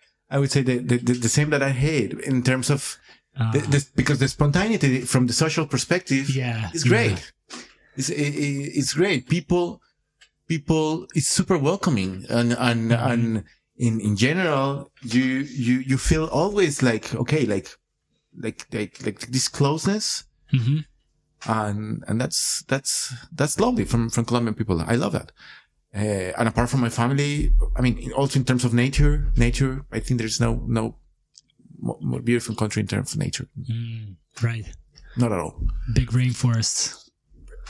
[0.30, 2.98] I would say the, the, the, same that I hate in terms of
[3.38, 7.20] Uh, the, the, because the spontaneity from the social perspective yeah, is great.
[7.96, 9.28] It's, it, it- it's great.
[9.28, 9.80] People,
[10.48, 13.10] people, it's super welcoming and, and, Mhm.
[13.12, 13.22] and
[13.76, 15.24] in, in general, you,
[15.66, 17.68] you, you feel always like, okay, like,
[18.44, 20.24] like, like, like this closeness.
[20.50, 20.78] hmm
[21.46, 24.82] And, and that's, that's, that's lovely from, from Colombian people.
[24.82, 25.30] I love that.
[25.94, 30.00] Uh, and apart from my family, I mean, also in terms of nature, nature, I
[30.00, 30.96] think there's no, no
[31.80, 33.48] more beautiful country in terms of nature.
[33.58, 34.66] Mm, right.
[35.16, 35.60] Not at all.
[35.94, 37.08] Big rainforests.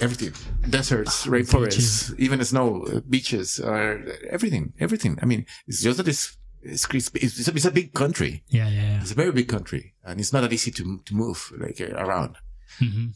[0.01, 0.33] Everything.
[0.69, 5.19] Deserts, rainforests, even snow, uh, beaches, everything, everything.
[5.21, 7.21] I mean, it's just that it's, it's, crispy.
[7.21, 8.45] it's, it's, a, it's a big country.
[8.49, 9.01] Yeah, yeah, yeah.
[9.01, 11.95] It's a very big country and it's not that easy to, to move like uh,
[11.97, 12.37] around.
[12.79, 13.07] hmm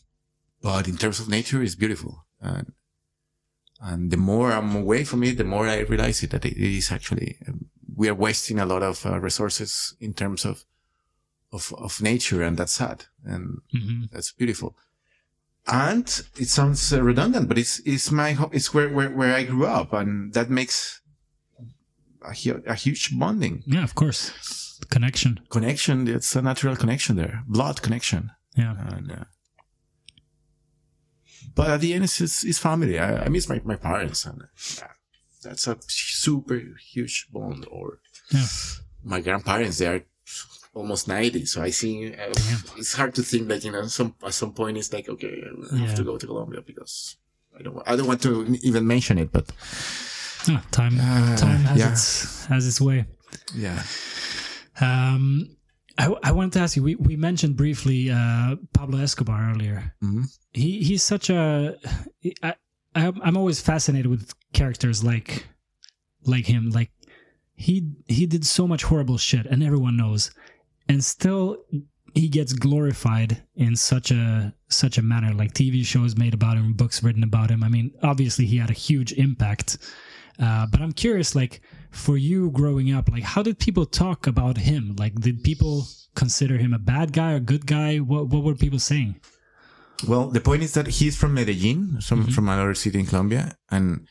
[0.60, 2.24] But in terms of nature, it's beautiful.
[2.40, 2.72] And,
[3.82, 6.92] and the more I'm away from it, the more I realize it that it is
[6.92, 10.64] actually, um, we are wasting a lot of uh, resources in terms of,
[11.52, 13.04] of, of nature and that's sad.
[13.24, 14.76] And hmm that's beautiful.
[15.66, 16.06] And
[16.38, 19.92] it sounds uh, redundant, but it's, it's my, it's where, where, where I grew up
[19.92, 21.00] and that makes
[22.24, 24.78] a, hu- a huge bonding Yeah, of course.
[24.90, 25.40] Connection.
[25.50, 26.08] connection.
[26.08, 28.30] It's a natural connection there, blood connection.
[28.56, 28.74] Yeah.
[28.78, 29.24] And, uh,
[31.54, 32.98] but at the end, it's, it's, it's family.
[32.98, 34.42] I, I miss my, my parents and
[35.42, 36.60] that's a super
[36.92, 37.98] huge bond or
[38.30, 38.46] Yeah.
[39.02, 40.02] my grandparents, they are
[40.74, 41.44] almost 90.
[41.46, 42.32] So I see, uh,
[42.76, 45.42] it's hard to think that, you know, some, at some point it's like, okay,
[45.72, 45.94] I have Yeah.
[45.96, 47.16] to go to Colombia because
[47.58, 49.50] I don't, I don't want to even mention it, but
[50.48, 50.98] Ah, time.
[51.00, 53.04] uh, time has yeah, its has its way.
[53.54, 53.82] yeah.
[54.80, 55.56] Um,
[55.98, 56.82] I, I wanted to ask you.
[56.82, 59.94] We, we mentioned briefly uh, Pablo Escobar earlier.
[60.02, 60.24] Mhm.
[60.52, 61.76] He he's such a.
[62.42, 62.54] I,
[62.94, 65.46] I'm I'm always fascinated with characters like
[66.24, 66.70] like him.
[66.70, 66.90] Like
[67.54, 70.30] he he did so much horrible shit, and everyone knows,
[70.88, 71.58] and still
[72.14, 75.32] he gets glorified in such a such a manner.
[75.32, 77.62] Like TV shows made about him, books written about him.
[77.62, 79.78] I mean, obviously he had a huge impact.
[80.38, 81.60] Uh, but I'm curious, like
[81.90, 84.96] for you growing up, like how did people talk about him?
[84.98, 87.98] Like, did people consider him a bad guy or good guy?
[87.98, 89.16] What what were people saying?
[90.08, 92.32] Well, the point is that he's from Medellin, some, Mhm.
[92.32, 94.06] from another city in Colombia, and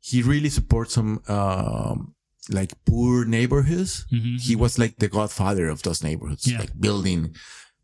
[0.00, 2.14] he really supports some, um,
[2.50, 4.06] like poor neighborhoods.
[4.12, 4.40] Mhm.
[4.40, 6.58] He was like the godfather of those neighborhoods, Yeah.
[6.60, 7.34] like building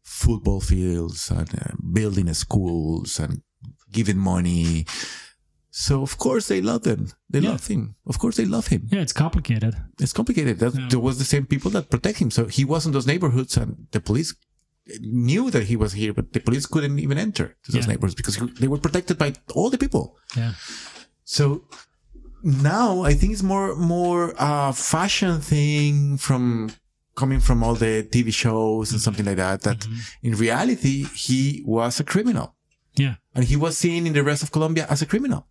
[0.04, 3.42] football fields and uh, building schools and
[3.90, 4.86] giving money.
[5.70, 7.12] So of course they love him.
[7.28, 7.50] They Yeah.
[7.50, 7.94] love him.
[8.06, 8.88] Of course they love him.
[8.90, 9.74] Yeah, it's complicated.
[10.00, 10.58] It's complicated.
[10.58, 10.88] That, Yeah.
[10.90, 12.30] There was the same people that protect him.
[12.30, 14.34] So he was in those neighborhoods and the police
[15.00, 17.90] knew that he was here, but the police couldn't even enter to those Yeah.
[17.92, 20.16] neighborhoods because they were protected by all the people.
[20.36, 20.54] Yeah.
[21.24, 21.64] So
[22.42, 26.70] now I think it's more, more, uh, fashion thing from
[27.14, 29.98] coming from all the TV shows and something like that, that Mhm.
[30.22, 32.56] in reality, he was a criminal
[32.96, 33.16] Yeah.
[33.34, 35.46] and he was seen in the rest of Colombia as a criminal.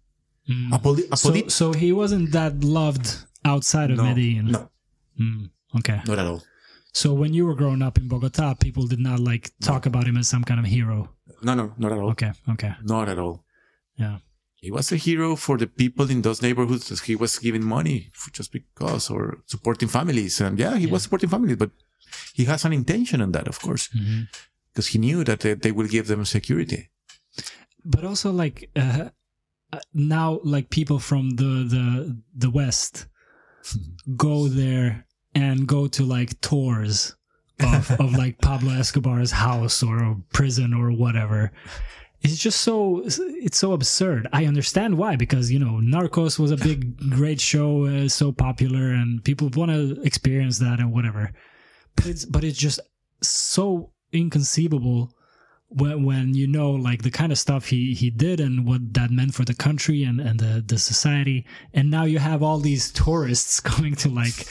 [0.49, 0.73] Mm.
[0.73, 3.07] A, poli- a So, so he wasn't that loved
[3.45, 4.47] outside of no, Medellin.
[4.51, 4.69] no,
[5.19, 5.49] Mm,
[5.79, 6.01] okay.
[6.07, 6.41] not at all.
[6.93, 10.17] So when you were growing up in Bogota, people did not like talk about him
[10.17, 11.09] as some kind of hero.
[11.43, 12.09] No, no, not at all.
[12.11, 12.31] Okay.
[12.49, 12.73] Okay.
[12.83, 13.43] Not at all.
[13.95, 14.17] Yeah.
[14.55, 16.89] He was a hero for the people in those neighborhoods.
[17.01, 20.41] He was giving money for just because or supporting families.
[20.41, 20.91] And yeah, he Yeah.
[20.93, 21.71] was supporting families, but
[22.33, 23.87] he has an intention on that, of course,
[24.73, 26.89] because he knew that they, they will give them security.
[27.85, 29.09] But also like uh,
[29.93, 33.07] now, like people from the the the West
[34.15, 35.05] go there
[35.35, 37.15] and go to like tours
[37.59, 41.51] of, of like Pablo Escobar's house or prison or whatever.
[42.21, 44.27] It's just so it's so absurd.
[44.33, 48.91] I understand why because you know Narcos was a big great show, uh, so popular,
[48.91, 51.31] and people want to experience that and whatever.
[51.95, 52.81] But it's but it's just
[53.21, 55.13] so inconceivable
[55.69, 59.11] when when you know like the kind of stuff he he did and what that
[59.11, 62.91] meant for the country and and the the society and now you have all these
[62.91, 64.47] tourists coming to like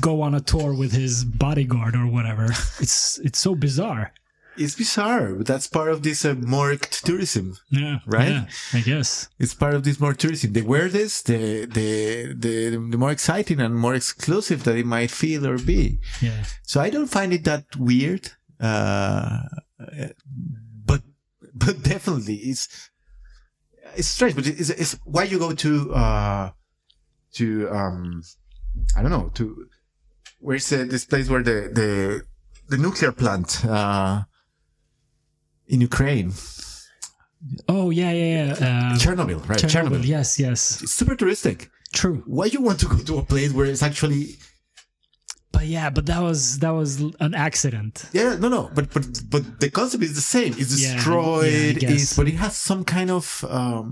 [0.00, 2.46] go on a tour with his bodyguard or whatever
[2.80, 4.12] it's it's so bizarre
[4.56, 7.46] It's bizarre, but that's part of this uh, more tourism.
[7.70, 8.28] yeah Right?
[8.34, 8.44] yeah,
[8.78, 10.52] i guess It's part of this more tourism.
[10.52, 11.90] The weirdest, the, the,
[12.44, 12.54] the,
[12.92, 15.98] the more exciting and more exclusive that it might feel or be.
[16.22, 18.24] yeah So I don't find it that weird.
[18.60, 19.42] Uh,
[20.84, 21.02] but,
[21.54, 22.90] but definitely it's,
[23.96, 26.50] it's strange, but it's, it's why you go to, uh,
[27.34, 28.22] to, um,
[28.96, 29.66] I don't know, to,
[30.40, 32.22] where's uh, this place where the, the,
[32.68, 34.22] the nuclear plant, uh,
[35.66, 36.32] in Ukraine,
[37.68, 39.58] oh yeah yeah yeah uh, Chernobyl, right?
[39.58, 41.68] Chernobyl, yes yes It's super touristic.
[41.92, 44.36] true Why you want to go to a place where it's actually
[45.54, 46.90] but yeah but that was that was
[47.26, 50.52] an accident yeah no no but but but the concept is the same.
[50.62, 51.74] It's destroyed.
[51.82, 52.02] yeah, guess.
[52.02, 53.24] it's but it has some kind of
[53.58, 53.86] um.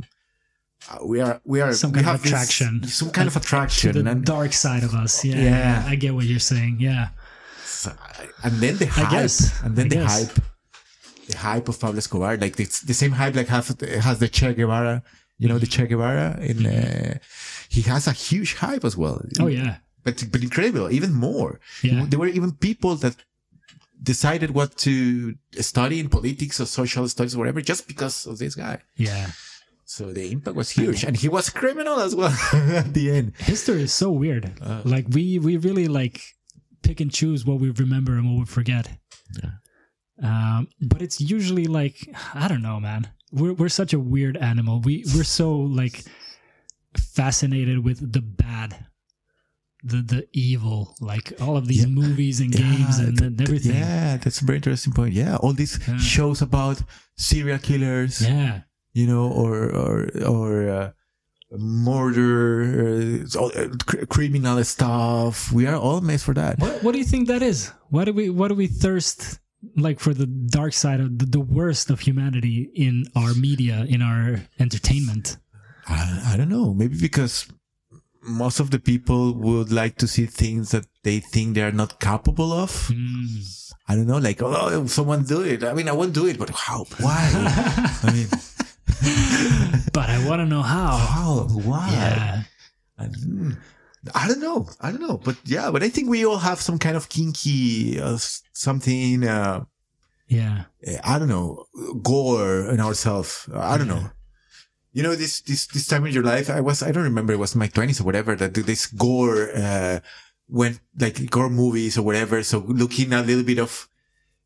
[0.91, 2.73] uh, We are we are Some we kind of have this- attraction.
[3.01, 5.93] some kind of to attraction, the and dark side of us yeah, Yeah.
[5.93, 7.07] i get what you're saying yeah
[8.45, 9.35] and then the hype, guess.
[9.65, 10.13] and then I the guess.
[10.15, 10.35] hype,
[11.31, 13.67] the hype of Pablo Escobar, like it's the same hype like has
[14.09, 15.03] has the Che Guevara.
[15.39, 16.59] You know the Che Guevara in.
[16.67, 17.19] Uh,
[17.69, 19.19] he has a huge hype as well.
[19.41, 21.61] oh yeah but but incredible, even more.
[21.83, 22.07] Yeah.
[22.09, 23.15] There were even people that
[24.03, 28.55] decided what to study in politics or social studies or whatever just because of this
[28.57, 28.79] guy.
[28.97, 29.31] yeah
[29.85, 32.35] So the impact was huge, and he was criminal as well
[32.83, 33.27] at the end.
[33.53, 34.81] history is so weird Uh.
[34.95, 36.19] like we we really like
[36.87, 38.87] pick and choose what we remember and what we forget
[39.43, 39.55] Yeah.
[40.31, 40.61] um
[40.91, 41.97] but it's usually like
[42.35, 43.03] i don't know man
[43.39, 45.49] we're we're such a weird animal we we're so
[45.81, 45.97] like
[46.97, 48.71] fascinated with the bad
[49.85, 51.89] the the evil like all of these Yeah.
[52.03, 55.13] movies and games and, and everything Yeah, that's a very interesting point.
[55.15, 55.99] Yeah, all these Yeah.
[55.99, 56.83] shows about
[57.17, 58.61] serial killers, yeah
[58.95, 59.95] you know, or or
[60.37, 60.91] or uh,
[61.77, 65.53] murder, uh, uh, cr- criminal stuff.
[65.53, 66.59] We are all made for that.
[66.59, 69.39] what what do you think that is why do we why do we thirst
[69.77, 74.03] like for the dark side of the, the worst of humanity in our media in
[74.03, 75.39] our entertainment
[75.89, 76.73] I, I don't know.
[76.75, 77.35] Maybe because
[78.23, 82.01] most of the people would like to see things that they think they are not
[82.01, 82.71] capable of.
[82.89, 83.73] Mm.
[83.89, 85.65] I don't know, like, oh, someone do it.
[85.65, 86.85] I mean, I won't do it, but how?
[87.01, 87.31] Why?
[88.03, 88.29] I mean,
[89.93, 90.97] but I want to know how.
[90.97, 91.49] how?
[91.51, 91.89] Why?
[91.91, 92.43] Yeah.
[92.99, 93.57] I, mm,
[94.15, 94.69] I don't know.
[94.81, 95.19] I don't know.
[95.19, 98.19] But yeah, but I think we all have some kind of kinky, uh,
[98.53, 99.65] something, uh,
[100.29, 100.65] Yeah.
[101.05, 101.67] I don't know,
[102.03, 103.49] gore in ourselves.
[103.53, 104.11] I don't know.
[104.93, 107.39] You know, this, this, this time in your life, I was, I don't remember, it
[107.39, 110.01] was my twenties or whatever, that this gore, uh,
[110.49, 112.43] went like gore movies or whatever.
[112.43, 113.89] So looking a little bit of,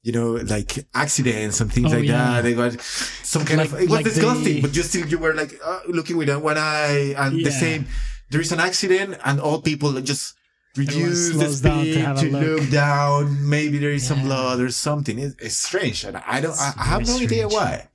[0.04, 2.34] you know, like accidents and things Oh, like yeah.
[2.40, 2.42] that.
[2.42, 5.18] They got some kind Like- of, it was like disgusting, they- but you still, you
[5.18, 7.86] were like, uh, looking with one eye and the same.
[8.30, 10.34] There is an accident and all people just
[10.76, 12.60] reduce the down to speed to, look.
[12.60, 13.48] look down.
[13.48, 14.26] Maybe there is some Yeah.
[14.26, 15.18] blood or something.
[15.18, 16.04] It, it's strange.
[16.04, 17.88] And I don't, I, I have no very idea why.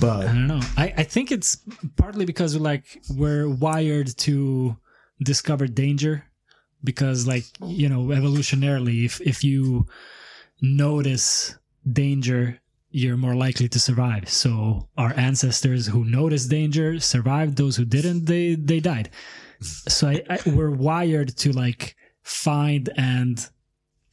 [0.00, 0.60] But I don't know.
[0.76, 1.58] I, I think it's
[1.96, 4.76] partly because like we're wired to
[5.22, 6.24] discover danger
[6.82, 9.86] because like, you know, evolutionarily if if you
[10.60, 11.56] notice
[11.90, 12.60] danger,
[12.90, 14.28] you're more likely to survive.
[14.28, 19.10] So our ancestors who noticed danger survived, those who didn't, they they died.
[19.60, 23.48] So I, I, we're wired to like find and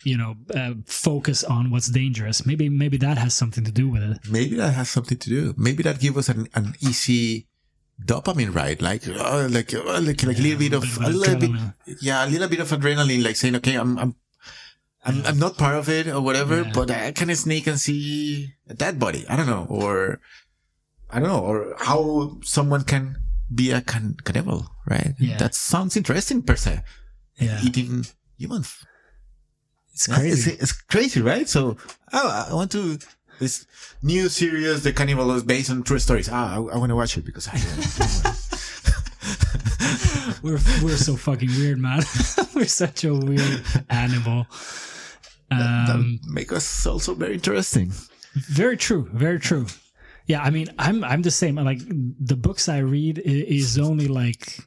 [0.03, 2.45] you know uh, focus on what's dangerous.
[2.45, 4.17] Maybe maybe that has something to do with it.
[4.29, 5.53] maybe that has something to do.
[5.57, 7.47] Maybe that gives us an, an easy
[8.05, 11.09] dopamine ride, like uh, like uh, like like a little bit of bit of a
[11.09, 11.51] little bit,
[12.01, 14.15] yeah, a little bit of adrenaline, like saying, okay, I'm I'm
[15.03, 16.71] I'm, I'm not part of it or whatever, Yeah.
[16.73, 19.25] but I can sneak and see a dead body.
[19.29, 20.19] I don't know, or
[21.09, 23.17] I don't know, or how someone can
[23.53, 25.15] be a can- cannibal, right?
[25.19, 25.37] Yeah.
[25.37, 26.83] That sounds interesting per se.
[27.39, 28.05] Yeah, Eating
[28.37, 28.85] humans.
[29.99, 30.51] It's crazy.
[30.51, 31.47] It's, it's crazy, right?
[31.49, 31.75] So
[32.13, 32.97] oh, I want to
[33.39, 33.65] this
[34.01, 36.29] new series, The Cannibal, is based on true stories.
[36.31, 37.55] Ah, I, I want to watch it because I.
[40.41, 42.03] we're we're so fucking weird, man.
[42.55, 44.45] we're such a weird animal.
[45.49, 47.91] that Um, make us also very interesting.
[48.35, 49.09] very true.
[49.13, 49.65] Very true.
[50.27, 51.55] Yeah, I mean, I'm I'm the same.
[51.55, 54.59] Like the books I read is only like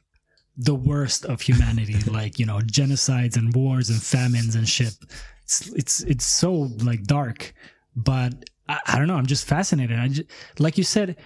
[0.57, 4.95] the worst of humanity, like you know, genocides and wars and famines and shit.
[5.43, 7.53] It's it's it's so like dark,
[7.95, 8.33] but
[8.67, 9.15] I, I don't know.
[9.15, 9.99] I'm just fascinated.
[9.99, 11.17] I just, like you said,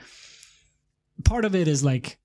[1.23, 2.17] part of it is like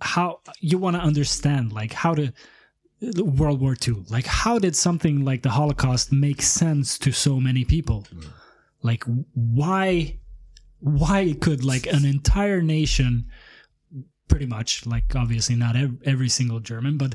[0.00, 2.32] how you want to understand, like how to
[3.00, 4.04] World War II.
[4.08, 8.06] Like, how did something like the Holocaust make sense to so many people?
[8.14, 8.26] Mm.
[8.82, 9.04] Like,
[9.34, 10.18] why,
[10.80, 13.26] why could like an entire nation,
[14.28, 17.14] pretty much, like obviously not ev- every single German, but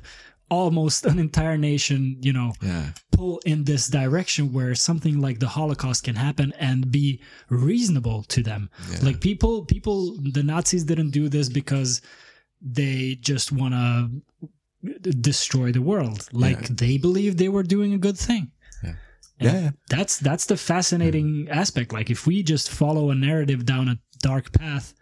[0.50, 2.92] almost an entire nation, you know, Yeah.
[3.12, 8.44] pull in this direction where something like the Holocaust can happen and be reasonable to
[8.44, 8.70] them.
[8.92, 9.00] Yeah.
[9.02, 12.02] Like people, people, the Nazis didn't do this because
[12.62, 16.28] they just want to destroy the world.
[16.32, 16.68] Like Yeah.
[16.72, 18.52] they believe they were doing a good thing.
[19.40, 19.72] Yeah.
[19.90, 21.92] That's that's the fascinating aspect.
[21.92, 24.94] Like if we just follow a narrative down a dark path,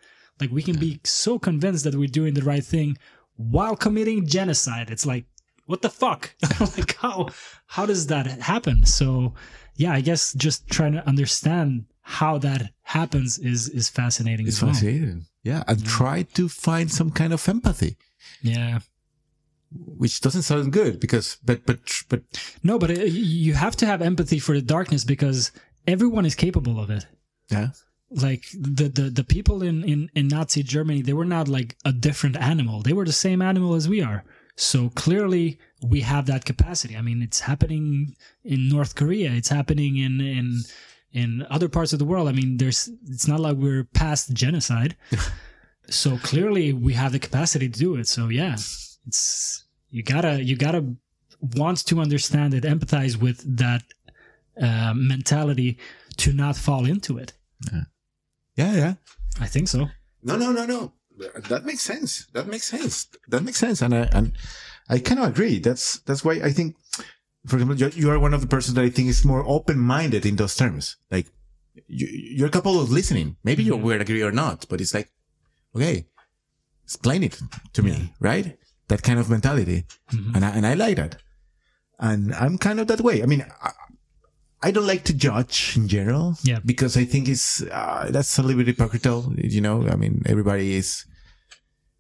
[0.42, 2.98] like we can be so convinced that we're doing the right thing
[3.38, 4.90] while committing genocide.
[4.90, 5.26] It's like
[5.68, 6.36] what the fuck?
[6.78, 7.30] like how
[7.68, 8.86] how does that happen?
[8.86, 9.34] So
[9.78, 14.64] yeah, I guess just trying to understand how that happens is is fascinating It's as
[14.64, 14.74] well.
[14.74, 15.26] fascinating.
[15.44, 15.64] Yeah.
[15.68, 17.98] And try to find some kind of empathy,
[18.42, 18.80] Yeah.
[19.72, 22.22] which doesn't sound good because, but, but, but,
[22.64, 25.52] No, but uh, it, you have to have empathy for the darkness because
[25.88, 27.06] everyone is capable of it.
[27.50, 27.70] yeah.
[28.12, 31.92] Like the the, the people in, in, in Nazi Germany, they were not like a
[31.92, 32.82] different animal.
[32.82, 34.24] They were the same animal as we are.
[34.58, 36.98] So clearly we have that capacity.
[36.98, 39.32] I mean, it's happening in North Korea.
[39.32, 40.62] It's happening in in
[41.14, 42.28] in other parts of the world.
[42.28, 44.96] I mean, there's it's not like we're past genocide.
[45.90, 48.08] so clearly we have the capacity to do it.
[48.08, 48.56] So yeah,
[49.08, 50.96] it's you gotta you gotta
[51.56, 53.84] want to understand it, empathize with that
[54.62, 55.78] uh, mentality
[56.18, 57.34] to not fall into it.
[57.72, 57.82] Yeah.
[58.56, 58.74] Yeah.
[58.74, 58.94] Yeah.
[59.40, 59.88] I think so.
[60.24, 60.94] No, no, no, no.
[61.50, 62.28] That makes sense.
[62.34, 63.08] That makes sense.
[63.28, 63.82] That makes sense.
[63.82, 64.34] And I, and
[64.90, 65.60] I kind of agree.
[65.60, 66.76] That's, that's why I think,
[67.48, 70.26] for example, you, you are one of the persons that I think is more open-minded
[70.26, 70.98] in those terms.
[71.10, 71.28] Like
[71.88, 73.38] you, you're capable of listening.
[73.44, 73.82] Maybe you Mhm.
[73.84, 75.10] will agree or not, but it's like,
[75.76, 76.08] okay,
[76.84, 77.40] explain it
[77.74, 78.08] to me, Yeah.
[78.20, 78.58] right?
[78.90, 79.86] That kind of mentality.
[80.12, 80.36] Mhm.
[80.36, 81.18] And I, and I like that.
[82.00, 83.22] And I'm kind of that way.
[83.22, 83.46] I mean,
[84.64, 86.38] I, don't like to judge in general.
[86.44, 86.60] Yeah.
[86.66, 89.34] Because I think it's, uh, that's a little bit hypocritical.
[89.38, 91.06] You know, I mean, everybody is,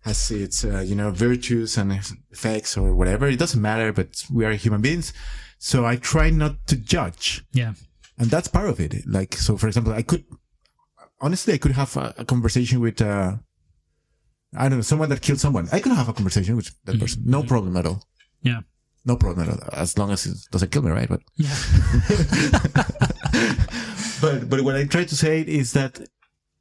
[0.02, 1.92] has its, uh, you know, virtues and
[2.32, 3.28] effects or whatever.
[3.28, 5.14] It doesn't matter, but we are human beings.
[5.60, 7.44] So I try not to judge.
[7.54, 7.74] Yeah.
[8.18, 8.94] And that's part of it.
[9.08, 10.26] Like, so for example, I could,
[11.20, 13.38] honestly, I could have a, a conversation with, uh,
[14.56, 15.68] I don't know, someone that killed someone.
[15.72, 17.00] I could have a conversation with that Mhm.
[17.00, 17.24] person.
[17.26, 18.04] No problem at all.
[18.42, 18.62] Yeah.
[19.06, 19.70] No problem at all.
[19.74, 21.10] As long as it doesn't kill me, right?
[21.10, 21.56] But, Yeah.
[24.22, 26.00] but, but what I try to say is that,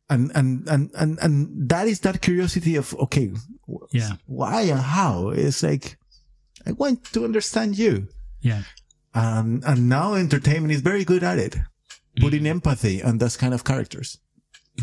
[0.08, 3.30] and, and, and, and, and that is that curiosity of, okay,
[3.92, 4.12] Yeah.
[4.26, 5.30] why and how?
[5.30, 5.98] It's like,
[6.66, 8.08] I want to understand you.
[8.40, 8.62] Yeah.
[9.14, 11.56] Um, and now entertainment is very good at it,
[12.20, 14.18] putting empathy on those kind of characters.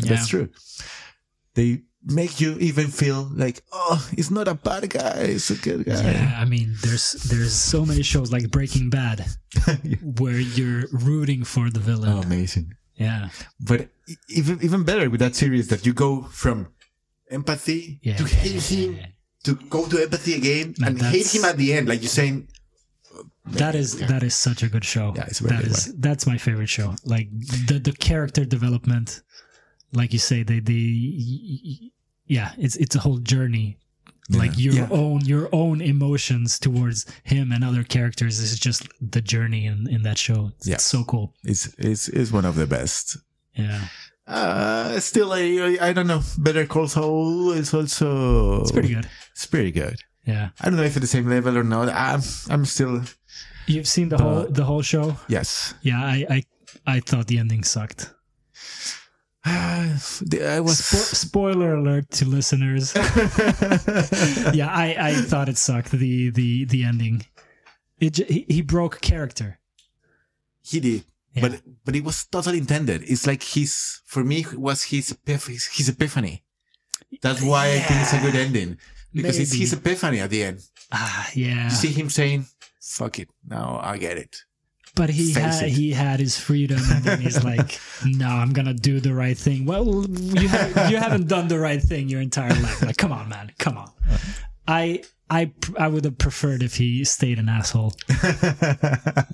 [0.00, 0.10] Yeah.
[0.10, 0.48] That's true.
[1.54, 5.26] They make you even feel like, oh, he's not a bad guy.
[5.28, 6.02] He's a good guy.
[6.02, 9.26] Yeah, I mean, there's there's so many shows like Breaking Bad
[10.18, 12.12] where you're rooting for the villain.
[12.12, 12.74] Oh, amazing.
[12.96, 13.28] yeah,
[13.60, 13.88] But
[14.28, 16.68] even, even better with that series that you go from
[17.30, 18.98] empathy yeah, to hate him
[19.44, 21.88] to go to empathy again Man, and hate him at the end.
[21.88, 22.48] Like you're saying,
[23.46, 25.12] that is that is such a good show.
[25.16, 26.94] Yeah, it's That good is that's my favorite show.
[27.04, 27.28] Like
[27.66, 29.22] the the character development,
[29.92, 31.90] like you say, they they
[32.26, 33.78] yeah, it's it's a whole journey.
[34.30, 34.64] Like Yeah.
[34.64, 34.88] your Yeah.
[34.90, 40.02] own your own emotions towards him and other characters is just the journey in in
[40.02, 40.52] that show.
[40.58, 40.76] It's Yeah.
[40.78, 41.32] so cool.
[41.44, 43.16] it's, it's, it's one of the best.
[43.54, 43.88] Yeah,
[44.26, 45.40] Uh, still, I,
[45.80, 46.20] I, I don't know.
[46.36, 48.60] Better Call Saul is also.
[48.60, 49.08] it's pretty good.
[49.32, 49.96] It's pretty good.
[50.26, 51.88] Yeah, I don't know if it's the same level or not.
[51.88, 52.20] I'm,
[52.50, 53.02] I'm still,
[53.66, 55.16] you've seen the whole Uh, the whole show.
[55.28, 55.72] yes.
[55.80, 56.42] Yeah, I I
[56.96, 58.12] I thought the ending sucked.
[59.44, 59.90] I
[60.60, 60.80] was.
[60.80, 62.92] Spo- spoiler alert to listeners.
[64.54, 67.24] yeah, I, I thought it sucked the the the ending.
[68.00, 69.58] It j- he, he broke character.
[70.62, 71.04] he did.
[71.34, 71.42] Yeah.
[71.48, 73.02] But, but it was totally intended.
[73.02, 76.42] It's like his, for me, it was his, epiph- his, his epiphany.
[77.22, 78.78] That's why I think it's a good ending.
[79.12, 80.60] Because it's his epiphany at the end.
[80.92, 82.46] Ah, yeah, You see him saying,
[82.80, 83.28] fuck it.
[83.46, 84.42] Now I get it.
[84.94, 85.70] But he Face had it.
[85.70, 89.64] he had his freedom, and then he's like, "No, I'm gonna do the right thing."
[89.66, 92.82] Well, you have, you haven't done the right thing your entire life.
[92.82, 93.90] Like, come on, man, come on.
[94.66, 97.92] I I I would have preferred if he stayed an asshole.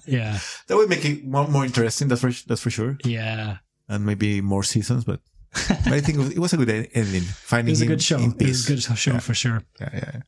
[0.07, 2.09] Yeah, that would make it more, more interesting.
[2.09, 3.59] That's for that's for sure, yeah.
[3.89, 5.05] and maybe more seasons.
[5.05, 5.21] But,
[5.53, 7.23] but I think it was, it was a good ending.
[7.23, 8.19] Finding It was a him good show.
[8.19, 9.63] It was a good show for sure.
[9.81, 10.21] Yeah, yeah,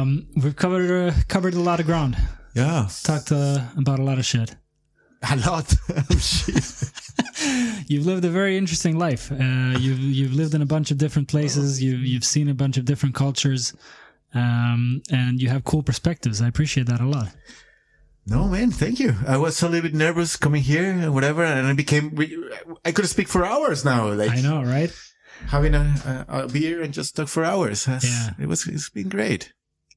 [0.00, 2.16] Um, we've covered uh, covered a lot of ground.
[2.54, 2.88] Yeah.
[3.02, 4.56] Talked uh, about a lot of shit.
[5.30, 5.72] A lot.
[5.90, 6.64] Oh, shit.
[7.88, 9.30] You've lived a very interesting life.
[9.30, 11.82] Uh, you've you've lived in a bunch of different places.
[11.82, 13.74] You've you've seen a bunch of different cultures,
[14.34, 16.40] um, and you have cool perspectives.
[16.40, 17.28] I appreciate that a lot.
[18.26, 19.16] No, man, thank you.
[19.26, 22.16] I was a little bit nervous coming here and whatever, and I became.
[22.84, 24.12] I could speak for hours now.
[24.12, 24.92] Like I know, right?
[25.48, 27.86] having a, a, a beer and just talk for hours.
[27.86, 28.30] Yeah.
[28.38, 28.66] it was.
[28.66, 29.52] It's been great.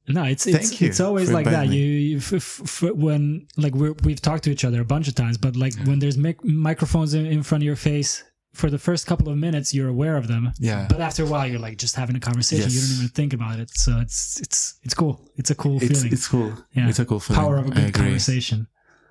[0.08, 1.64] No, it's it's it's always like that.
[1.64, 4.84] inviting You, you f- f- f- when like we're, we've talked to each other a
[4.84, 8.22] bunch of times, but like when there's mic- microphones in, in front of your face
[8.54, 10.52] for the first couple of minutes, you're aware of them.
[10.60, 10.86] Yeah.
[10.88, 12.70] But after a while, you're like just having a conversation.
[12.70, 13.70] You don't even think about it.
[13.70, 15.20] So it's it's it's cool.
[15.36, 16.12] It's a cool It's feeling.
[16.12, 16.52] it's cool.
[16.72, 16.88] Yeah.
[16.88, 17.42] It's a cool feeling.
[17.42, 18.02] Power of a I good agree.
[18.04, 18.68] conversation.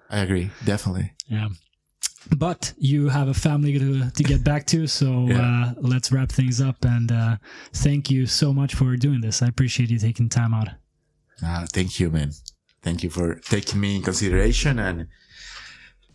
[0.10, 0.50] I agree.
[0.64, 1.12] Definitely.
[1.28, 1.50] Yeah.
[2.36, 5.42] But you have a family to, to get back to, so Yeah.
[5.42, 6.78] uh, let's wrap things up.
[6.84, 7.38] And uh,
[7.74, 9.42] thank you so much for doing this.
[9.44, 10.70] I appreciate you taking time out.
[11.44, 12.32] Ah, thank you, man.
[12.82, 15.08] Thank you for taking me in consideration and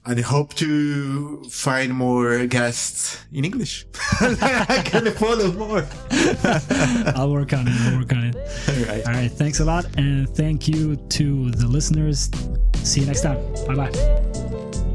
[0.06, 3.86] and I hope to find more guests in English.
[4.20, 5.86] I can follow more.
[7.14, 7.74] I'll work on it.
[7.82, 8.36] I'll work on it.
[8.36, 9.06] All right.
[9.06, 9.30] All right.
[9.30, 9.84] Thanks a lot.
[9.98, 12.30] And thank you to the listeners.
[12.82, 13.38] See you next time.
[13.66, 14.89] Bye bye.